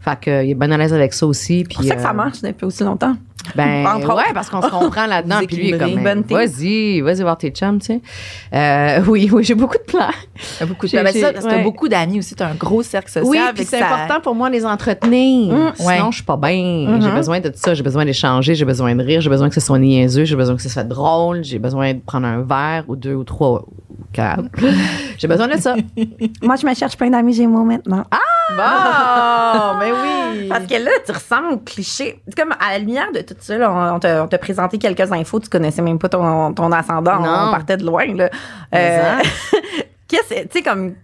Fait 0.00 0.18
que, 0.20 0.44
il 0.44 0.50
est 0.52 0.54
bien 0.54 0.70
à 0.70 0.76
l'aise 0.78 0.94
avec 0.94 1.12
ça 1.12 1.26
aussi. 1.26 1.64
Puis, 1.64 1.76
C'est 1.82 1.82
pour 1.82 1.88
ça 1.88 1.94
que 1.96 2.02
ça 2.02 2.10
euh, 2.10 2.14
marche 2.14 2.40
depuis 2.40 2.64
aussi 2.64 2.84
longtemps. 2.84 3.14
Ben, 3.54 3.86
Entre 3.94 4.14
ouais, 4.14 4.32
parce 4.34 4.48
qu'on 4.50 4.62
se 4.62 4.68
comprend 4.68 5.06
là-dedans. 5.06 5.40
Puis 5.46 5.56
lui, 5.56 5.68
il 5.68 5.74
est 5.74 5.78
comme, 5.78 6.22
vas-y, 6.30 7.00
vas-y 7.00 7.22
voir 7.22 7.38
tes 7.38 7.50
chums, 7.50 7.78
tu 7.78 7.86
sais. 7.86 8.00
Euh, 8.54 9.00
oui, 9.08 9.28
oui, 9.32 9.44
j'ai 9.44 9.54
beaucoup 9.54 9.78
de 9.78 9.82
plans. 9.82 10.10
beaucoup 10.66 10.86
de 10.86 10.92
Ben, 10.92 11.06
ça, 11.06 11.12
j'ai- 11.12 11.20
parce 11.32 11.44
que 11.44 11.50
t'as 11.50 11.56
ouais. 11.56 11.62
beaucoup 11.62 11.88
d'amis 11.88 12.18
aussi. 12.18 12.34
T'as 12.34 12.48
un 12.48 12.54
gros 12.54 12.82
cercle 12.82 13.10
social. 13.10 13.26
Oui, 13.28 13.38
fait 13.38 13.52
puis 13.54 13.64
c'est 13.64 13.78
ça- 13.78 13.86
important 13.94 14.20
pour 14.20 14.34
moi 14.34 14.48
de 14.48 14.54
les 14.54 14.64
entretenir. 14.66 15.52
Mm. 15.54 15.72
Sinon, 15.76 15.88
Ouais. 15.88 15.98
je 16.10 16.14
suis 16.16 16.24
pas 16.24 16.36
bien. 16.36 16.98
J'ai 17.00 17.10
besoin 17.10 17.40
de 17.40 17.48
tout 17.48 17.58
ça. 17.58 17.74
J'ai 17.74 17.82
besoin 17.82 18.04
d'échanger. 18.04 18.54
J'ai 18.54 18.64
besoin 18.64 18.94
de 18.94 19.02
rire. 19.02 19.20
J'ai 19.20 19.30
besoin 19.30 19.48
que 19.48 19.54
ce 19.54 19.60
soit 19.60 19.78
niaiseux. 19.78 20.24
J'ai 20.24 20.36
besoin 20.36 20.56
que 20.56 20.62
ce 20.62 20.68
soit 20.68 20.84
drôle. 20.84 21.44
J'ai 21.44 21.58
besoin 21.58 21.94
de 21.94 22.00
prendre 22.00 22.26
un 22.26 22.42
verre 22.42 22.84
ou 22.88 22.96
deux 22.96 23.14
ou 23.14 23.24
trois 23.24 23.64
ou 23.68 24.04
quatre. 24.12 24.42
j'ai 25.18 25.28
besoin 25.28 25.48
de 25.48 25.56
ça. 25.60 25.74
Moi, 26.42 26.56
je 26.56 26.66
me 26.66 26.74
cherche 26.74 26.96
plein 26.96 27.10
d'amis 27.10 27.32
Gémeaux 27.34 27.64
maintenant. 27.64 28.04
Bon, 28.50 29.78
ben 29.78 29.92
oui. 29.92 30.48
Parce 30.48 30.66
que 30.66 30.74
là, 30.74 30.90
tu 31.04 31.12
ressembles 31.12 31.52
au 31.52 31.56
cliché. 31.58 32.20
C'est 32.26 32.34
comme 32.40 32.52
à 32.52 32.72
la 32.72 32.78
lumière 32.78 33.12
de 33.12 33.20
tout 33.20 33.34
ça, 33.38 33.56
là, 33.58 33.92
on, 33.94 33.98
t'a, 33.98 34.24
on 34.24 34.26
t'a 34.28 34.38
présenté 34.38 34.78
quelques 34.78 35.10
infos, 35.12 35.40
tu 35.40 35.48
connaissais 35.48 35.82
même 35.82 35.98
pas 35.98 36.08
ton, 36.08 36.52
ton 36.54 36.72
ascendant, 36.72 37.20
Non. 37.20 37.48
on 37.48 37.50
partait 37.50 37.76
de 37.76 37.84
loin. 37.84 38.06
Là. 38.14 38.30
Mais 38.72 39.00
Euh, 39.02 39.22
qu'est-ce, 40.08 40.34
tu 40.42 40.48
sais, 40.52 40.62
comme, 40.62 40.94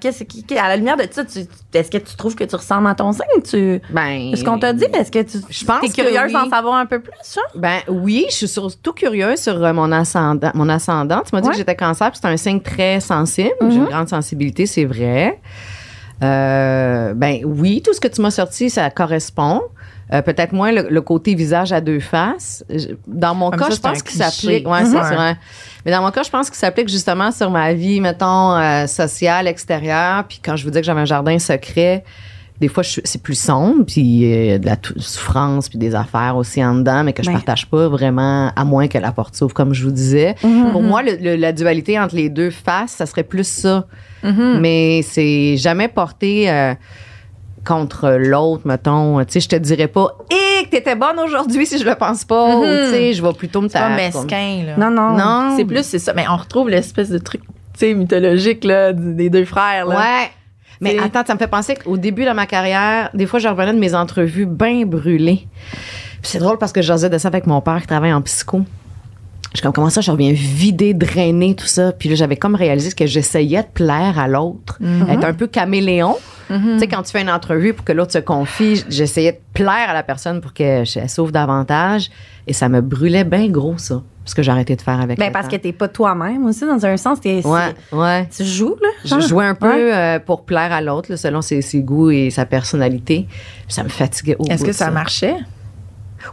qu'est-ce 0.00 0.22
qui, 0.24 0.44
à 0.56 0.68
la 0.68 0.76
lumière 0.76 0.96
de 0.96 1.04
ça, 1.10 1.24
tu, 1.24 1.40
est-ce 1.74 1.90
que 1.90 1.98
tu 1.98 2.14
trouves 2.16 2.36
que 2.36 2.44
tu 2.44 2.54
ressembles 2.54 2.86
à 2.88 2.94
ton 2.94 3.12
signe? 3.12 3.42
Tu, 3.44 3.80
Ben. 3.90 4.30
est-ce 4.32 4.44
qu'on 4.44 4.58
t'a 4.60 4.72
dit? 4.72 4.84
Est-ce 4.94 5.10
que 5.10 5.22
tu 5.22 5.38
Je 5.48 5.64
pense 5.64 5.82
es 5.82 5.88
que 5.88 5.94
curieuse 5.94 6.22
oui. 6.26 6.32
d'en 6.32 6.48
savoir 6.48 6.74
un 6.76 6.86
peu 6.86 7.00
plus, 7.00 7.12
ça? 7.22 7.40
Ben 7.56 7.78
oui, 7.88 8.26
je 8.30 8.34
suis 8.36 8.48
surtout 8.48 8.92
curieuse 8.92 9.40
sur 9.40 9.62
euh, 9.64 9.72
mon 9.72 9.90
ascendant. 9.90 10.52
Mon 10.54 10.68
ascendant, 10.68 11.22
tu 11.28 11.34
m'as 11.34 11.40
dit 11.40 11.48
Ouais. 11.48 11.52
que 11.54 11.58
j'étais 11.58 11.74
cancer, 11.74 12.10
puis 12.12 12.20
c'est 12.22 12.28
un 12.28 12.36
signe 12.36 12.60
très 12.60 13.00
sensible. 13.00 13.50
J'ai 13.68 13.76
une 13.76 13.86
grande 13.86 14.08
sensibilité, 14.08 14.66
c'est 14.66 14.84
vrai. 14.84 15.40
Euh, 16.22 17.14
ben 17.14 17.40
oui, 17.44 17.82
tout 17.84 17.92
ce 17.94 18.00
que 18.00 18.08
tu 18.08 18.20
m'as 18.20 18.30
sorti, 18.30 18.70
ça 18.70 18.90
correspond. 18.90 19.62
Euh, 20.12 20.22
Peut-être 20.22 20.52
moins 20.52 20.72
le, 20.72 20.88
le 20.90 21.00
côté 21.02 21.34
visage 21.34 21.72
à 21.72 21.80
deux 21.80 22.00
faces. 22.00 22.64
Dans 23.06 23.34
mon 23.34 23.50
Ah, 23.50 23.56
cas, 23.56 23.64
ça, 23.70 23.74
je 23.76 23.80
pense 23.80 24.02
qu'il 24.02 24.20
s'applique. 24.20 24.68
Ouais, 24.68 24.84
c'est 24.84 24.96
Mhm. 24.98 25.14
vrai. 25.14 25.36
Mais 25.86 25.92
dans 25.92 26.02
mon 26.02 26.10
cas, 26.10 26.22
je 26.24 26.30
pense 26.30 26.50
qu'il 26.50 26.58
s'applique 26.58 26.88
justement 26.88 27.30
sur 27.30 27.48
ma 27.50 27.72
vie, 27.74 28.00
mettons, 28.00 28.54
euh, 28.56 28.86
sociale, 28.86 29.46
extérieure. 29.46 30.24
Puis 30.28 30.40
quand 30.44 30.56
je 30.56 30.64
vous 30.64 30.70
dis 30.70 30.80
que 30.80 30.84
j'avais 30.84 31.00
un 31.02 31.04
jardin 31.06 31.38
secret, 31.38 32.04
des 32.60 32.68
fois, 32.68 32.82
c'est 32.84 33.22
plus 33.22 33.38
sombre, 33.40 33.84
puis 33.86 34.30
euh, 34.52 34.58
de 34.58 34.66
la 34.66 34.76
souffrance, 34.98 35.68
puis 35.68 35.78
des 35.78 35.94
affaires 35.94 36.36
aussi 36.36 36.62
en 36.64 36.74
dedans, 36.74 37.02
mais 37.04 37.12
que 37.14 37.22
je 37.22 37.28
Ben. 37.28 37.34
partage 37.34 37.66
pas 37.68 37.88
vraiment, 37.88 38.52
à 38.54 38.64
moins 38.64 38.86
que 38.86 38.98
la 38.98 39.12
porte 39.12 39.34
s'ouvre, 39.34 39.54
comme 39.54 39.72
je 39.72 39.82
vous 39.84 39.90
disais. 39.92 40.34
Pour 40.72 40.82
moi, 40.82 41.02
le- 41.02 41.16
le- 41.20 41.36
la 41.36 41.52
dualité 41.52 41.98
entre 41.98 42.16
les 42.16 42.28
deux 42.28 42.50
faces, 42.50 42.92
ça 42.92 43.06
serait 43.06 43.22
plus 43.24 43.46
ça. 43.48 43.86
Mais 44.22 45.00
c'est 45.02 45.56
jamais 45.56 45.88
porté 45.88 46.50
euh, 46.50 46.74
contre 47.64 48.10
l'autre, 48.18 48.66
mettons. 48.66 49.18
Tu 49.24 49.32
sais, 49.32 49.40
je 49.40 49.48
te 49.48 49.56
dirais 49.56 49.88
pas, 49.88 50.16
hé, 50.30 50.64
que 50.64 50.70
t'étais 50.70 50.96
bonne 50.96 51.18
aujourd'hui 51.18 51.66
si 51.66 51.78
je 51.78 51.84
le 51.84 51.94
pense 51.94 52.24
pas. 52.24 52.56
Ou, 52.56 52.62
tu 52.64 52.90
sais, 52.90 53.12
je 53.14 53.22
vais 53.22 53.32
plutôt 53.32 53.60
me 53.62 53.68
pas 53.68 53.88
taire. 53.88 53.96
mesquin, 53.96 54.64
là. 54.66 54.76
Non, 54.76 54.90
non. 54.90 55.16
Non. 55.16 55.56
C'est 55.56 55.64
plus, 55.64 55.82
c'est 55.84 55.98
ça. 55.98 56.12
Mais 56.14 56.24
on 56.28 56.36
retrouve 56.36 56.68
l'espèce 56.68 57.08
de 57.10 57.18
truc, 57.18 57.42
tu 57.42 57.48
sais, 57.78 57.94
mythologique, 57.94 58.64
là, 58.64 58.92
des 58.92 59.30
deux 59.30 59.44
frères, 59.44 59.86
là. 59.86 59.96
Ouais. 59.96 60.30
Mais 60.80 60.98
attends, 60.98 61.22
ça 61.26 61.34
me 61.34 61.38
fait 61.38 61.46
penser 61.46 61.74
qu'au 61.74 61.96
début 61.96 62.24
de 62.24 62.30
ma 62.30 62.46
carrière, 62.46 63.10
des 63.12 63.26
fois, 63.26 63.38
je 63.38 63.48
revenais 63.48 63.74
de 63.74 63.78
mes 63.78 63.94
entrevues 63.94 64.46
bien 64.46 64.86
brûlées. 64.86 65.46
Puis 66.22 66.32
c'est 66.32 66.38
drôle 66.38 66.58
parce 66.58 66.72
que 66.72 66.82
j'osais 66.82 67.10
de 67.10 67.18
ça 67.18 67.28
avec 67.28 67.46
mon 67.46 67.60
père 67.60 67.80
qui 67.80 67.86
travaille 67.86 68.12
en 68.12 68.22
psycho. 68.22 68.64
Je 69.52 69.56
suis 69.56 69.62
comme, 69.62 69.72
comment 69.72 69.90
ça, 69.90 70.00
je 70.00 70.10
reviens 70.10 70.32
vider, 70.32 70.94
drainer, 70.94 71.56
tout 71.56 71.66
ça? 71.66 71.92
Puis 71.92 72.08
là, 72.08 72.14
j'avais 72.14 72.36
comme 72.36 72.54
réalisé 72.54 72.92
que 72.92 73.06
j'essayais 73.06 73.62
de 73.62 73.68
plaire 73.72 74.18
à 74.18 74.28
l'autre. 74.28 74.78
Être 75.08 75.24
un 75.24 75.34
peu 75.34 75.48
caméléon. 75.48 76.16
Tu 76.48 76.78
sais, 76.78 76.88
quand 76.88 77.02
tu 77.02 77.12
fais 77.12 77.22
une 77.22 77.30
entrevue 77.30 77.74
pour 77.74 77.84
que 77.84 77.92
l'autre 77.92 78.12
se 78.12 78.18
confie, 78.18 78.82
j'essayais 78.88 79.32
de 79.32 79.40
plaire 79.52 79.88
à 79.88 79.92
la 79.92 80.02
personne 80.02 80.40
pour 80.40 80.52
qu'elle 80.52 80.86
elle 80.94 81.08
s'ouvre 81.08 81.32
davantage. 81.32 82.10
Et 82.46 82.52
ça 82.52 82.68
me 82.68 82.80
brûlait 82.80 83.24
bien 83.24 83.48
gros, 83.48 83.76
ça. 83.76 84.02
Ce 84.24 84.34
que 84.34 84.42
j'ai 84.42 84.50
arrêté 84.52 84.76
de 84.76 84.82
faire 84.82 85.00
avec 85.00 85.18
Ben, 85.18 85.26
le 85.26 85.32
parce 85.32 85.46
temps. 85.48 85.56
que 85.56 85.62
t'es 85.62 85.72
pas 85.72 85.88
toi-même 85.88 86.44
aussi, 86.46 86.64
dans 86.66 86.84
un 86.86 86.96
sens. 86.96 87.20
T'es, 87.20 87.44
Ouais, 87.46 87.74
ouais. 87.92 88.28
Tu 88.34 88.44
joues, 88.44 88.76
là? 88.80 88.88
Je 89.04 89.20
jouais 89.26 89.46
un 89.46 89.54
peu 89.54 89.66
Ouais. 89.72 89.94
euh, 89.94 90.18
pour 90.20 90.44
plaire 90.44 90.72
à 90.72 90.80
l'autre, 90.80 91.10
là, 91.10 91.16
selon 91.16 91.40
ses, 91.42 91.62
ses 91.62 91.80
goûts 91.80 92.10
et 92.10 92.30
sa 92.30 92.44
personnalité. 92.44 93.26
Puis 93.28 93.74
ça 93.74 93.82
me 93.82 93.88
fatiguait 93.88 94.36
au 94.38 94.44
Est-ce 94.46 94.62
que 94.62 94.68
de 94.68 94.72
ça 94.72 94.90
marchait? 94.90 95.36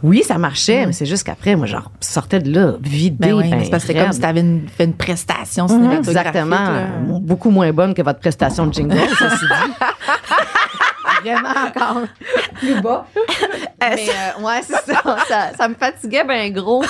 Oui, 0.02 0.22
ça 0.22 0.36
marchait, 0.36 0.84
mais 0.84 0.92
c'est 0.92 1.06
juste 1.06 1.24
qu'après, 1.24 1.56
moi, 1.56 1.66
genre, 1.66 1.90
sortais 2.00 2.40
de 2.40 2.52
là, 2.52 2.74
vidé. 2.82 3.16
Ben 3.28 3.32
oui, 3.32 3.48
ben, 3.50 3.58
parce 3.70 3.84
que 3.84 3.92
c'est 3.92 3.98
comme 3.98 4.12
si 4.12 4.20
tu 4.20 4.26
avais 4.26 4.40
une, 4.40 4.68
fait 4.68 4.84
une 4.84 4.92
prestation 4.92 5.64
Mhm. 5.64 5.70
cinématographique. 5.70 6.26
Exactement. 6.36 6.56
là. 6.70 6.86
Beaucoup 7.22 7.48
moins 7.50 7.72
bonne 7.72 7.94
que 7.94 8.02
votre 8.02 8.20
prestation 8.20 8.66
de 8.66 8.74
jingle, 8.74 8.98
ceci 9.18 9.46
dit. 9.46 9.72
Vraiment 11.22 11.48
encore 11.66 12.02
plus 12.58 12.80
bas. 12.80 13.06
Mais 13.80 13.96
euh, 14.08 14.42
ouais, 14.44 14.60
c'est 14.62 14.92
ça, 14.92 15.02
ça. 15.28 15.52
ça 15.56 15.68
me 15.68 15.74
fatiguait 15.74 16.24
bien 16.24 16.50
gros. 16.50 16.84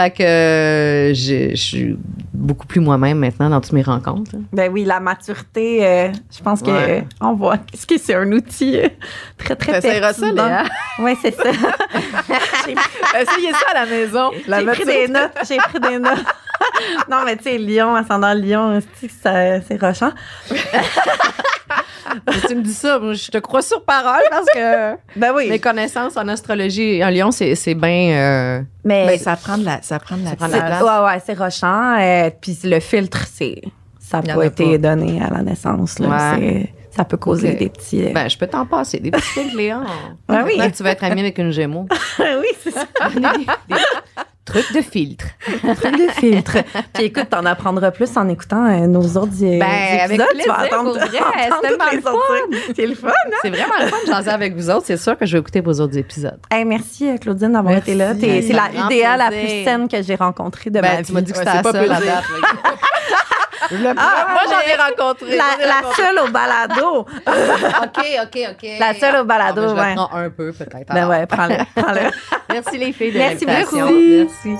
Fait 0.00 0.10
que 0.10 0.22
euh, 0.22 1.12
je 1.14 1.50
je 1.50 1.54
suis 1.56 1.98
beaucoup 2.32 2.66
plus 2.66 2.80
moi-même 2.80 3.18
maintenant 3.18 3.50
dans 3.50 3.60
toutes 3.60 3.72
mes 3.74 3.82
rencontres. 3.82 4.30
hein. 4.34 4.42
Ben 4.52 4.70
oui, 4.72 4.84
la 4.84 4.98
maturité, 4.98 5.86
euh, 5.86 6.08
je 6.34 6.42
pense 6.42 6.62
que 6.62 6.70
Ouais. 6.70 7.00
euh, 7.00 7.00
on 7.20 7.34
voit 7.34 7.58
qu'est-ce 7.70 7.86
que 7.86 7.98
c'est 7.98 8.14
un 8.14 8.30
outil 8.32 8.78
euh, 8.78 8.88
très, 9.36 9.56
très 9.56 9.72
T'essaieras 9.72 10.14
ça, 10.14 10.20
pertinent. 10.22 10.46
Léa? 10.46 10.64
Oui, 11.00 11.12
c'est 11.20 11.34
ça. 11.34 11.42
Essayez 13.20 13.52
ça 13.52 13.66
à 13.72 13.84
la 13.84 13.86
maison. 13.86 14.30
J'ai 14.48 14.64
pris 14.66 14.84
des 14.86 15.08
notes. 15.08 15.32
J'ai 15.46 15.56
pris 15.58 15.80
des 15.80 15.98
notes. 15.98 16.24
non, 17.10 17.18
mais 17.26 17.36
tu 17.36 17.44
sais, 17.44 17.58
Lyon, 17.58 17.94
ascendant 17.94 18.32
Lyon, 18.32 18.80
c'est- 19.22 19.80
rochant? 19.80 20.12
Tu 22.48 22.56
me 22.56 22.62
dis 22.62 22.72
ça, 22.74 22.98
je 23.12 23.30
te 23.30 23.38
crois 23.38 23.62
sur 23.62 23.84
parole 23.84 24.22
parce 24.30 24.46
que 24.52 24.94
Ben 25.16 25.32
oui. 25.34 25.48
mes 25.48 25.60
connaissances 25.60 26.16
en 26.16 26.26
astrologie 26.26 27.04
en 27.04 27.08
Lyon, 27.08 27.30
c'est 27.30 27.54
c'est 27.54 27.74
bien. 27.74 28.10
euh, 28.16 28.60
mais 28.84 29.06
Ben, 29.06 29.18
ça 29.18 29.36
prend 29.36 29.56
de 29.58 29.64
la, 29.64 29.80
ça 29.90 29.98
prend 29.98 30.16
de 30.16 30.24
la 30.24 30.36
prend 30.36 30.46
de 30.46 30.52
c'est- 30.52 30.58
la 30.58 30.66
place. 30.66 30.82
ouais, 30.82 31.04
ouais, 31.06 31.22
c'est 31.26 31.38
rochant. 31.38 31.98
euh, 32.00 32.30
Puis 32.40 32.58
le 32.64 32.80
filtre, 32.80 33.26
c'est 33.30 33.60
ça 33.98 34.20
n'a 34.22 34.34
pas 34.34 34.46
été 34.46 34.78
pas. 34.78 34.88
donné 34.94 35.20
à 35.22 35.28
la 35.30 35.42
naissance. 35.42 35.98
Là. 35.98 36.08
Ouais. 36.08 36.38
C'est- 36.38 36.96
Ça 36.96 37.04
peut 37.04 37.16
causer 37.18 37.54
des 37.54 37.68
petits. 37.68 38.04
euh, 38.06 38.12
ben, 38.12 38.28
je 38.28 38.36
peux 38.36 38.48
t'en 38.48 38.66
passer 38.66 38.98
des 38.98 39.10
petits 39.12 39.30
trucs, 39.40 39.52
Léon. 39.54 39.82
Ouais, 40.28 40.42
oui. 40.44 40.72
Tu 40.72 40.82
vas 40.82 40.90
être 40.90 41.04
amie 41.04 41.20
avec 41.20 41.38
une 41.38 41.50
Gémeaux. 41.52 41.86
oui, 42.18 42.48
c'est 42.62 42.72
ça. 42.72 42.84
Des- 43.14 43.20
des 43.20 43.80
trucs 44.50 44.72
de 44.74 44.80
filtre. 44.82 45.24
Truc 45.62 45.96
de 45.96 46.10
filtre. 46.12 46.58
Puis 46.92 47.04
écoute, 47.04 47.28
t'en 47.30 47.44
apprendras 47.46 47.90
plus 47.90 48.16
en 48.16 48.28
écoutant 48.28 48.66
euh, 48.66 48.86
nos 48.86 49.02
autres 49.16 49.32
euh, 49.42 49.58
Ben, 49.58 49.66
épisodes. 50.04 50.20
avec 50.20 50.42
Tu 50.42 50.48
vas 50.48 50.64
entendre- 50.66 50.98
vrai. 50.98 51.08
entendre 51.50 51.68
toutes 51.68 51.92
les 51.92 51.98
autres. 51.98 52.74
C'est 52.76 52.86
le 52.86 52.94
fun. 52.94 53.08
hein? 53.08 53.36
C'est 53.42 53.50
vraiment 53.50 53.74
le 53.80 53.86
fun 53.86 53.96
de 54.06 54.10
jaser 54.12 54.30
avec 54.30 54.54
vous 54.56 54.70
autres. 54.70 54.84
C'est 54.86 54.96
sûr 54.96 55.16
que 55.16 55.26
je 55.26 55.32
vais 55.32 55.40
écouter 55.40 55.60
vos 55.60 55.80
autres 55.80 55.96
épisodes. 55.96 56.38
Hey, 56.50 56.64
merci, 56.64 57.08
euh, 57.08 57.16
Claudine, 57.16 57.52
d'avoir 57.52 57.72
Merci. 57.74 57.90
été 57.90 57.98
là. 57.98 58.14
T'es- 58.14 58.42
C'est 58.42 58.52
la 58.52 58.70
idéale 58.86 59.18
la 59.18 59.28
plus 59.28 59.64
saine 59.64 59.88
que 59.88 60.02
j'ai 60.02 60.14
rencontrée 60.16 60.70
de 60.70 60.80
ma 60.80 60.88
Ben, 60.88 60.98
vie. 61.00 61.06
tu 61.06 61.12
m'as 61.12 61.20
dit 61.20 61.32
que 61.32 61.38
Ouais, 61.38 61.44
c'était 61.46 61.62
pas 61.62 61.72
seule 61.72 61.90
à 61.92 61.96
plaisir. 61.96 62.14
date. 62.14 62.24
Ah, 63.96 64.26
moi, 64.30 64.42
j'en 64.48 64.60
ai 64.60 64.76
rencontré. 64.76 65.36
La, 65.36 65.82
seule 65.94 66.18
au 66.18 66.28
balado. 66.30 67.00
OK, 67.00 68.04
OK, 68.22 68.38
OK. 68.50 68.68
La 68.78 68.94
seule 68.94 69.16
au 69.16 69.24
balado, 69.24 69.62
ah, 69.70 69.74
ben, 69.74 69.96
je 69.96 70.00
ouais. 70.00 70.24
un 70.24 70.30
peu, 70.30 70.52
peut-être. 70.52 70.92
Ben 70.92 71.08
ouais, 71.08 71.26
prends-le. 71.26 71.56
Merci, 72.50 72.78
les 72.78 72.92
filles. 72.92 73.12
De 73.12 73.18
merci, 73.18 73.46
beaucoup. 73.46 73.76
Merci. 73.76 74.48
merci. 74.48 74.56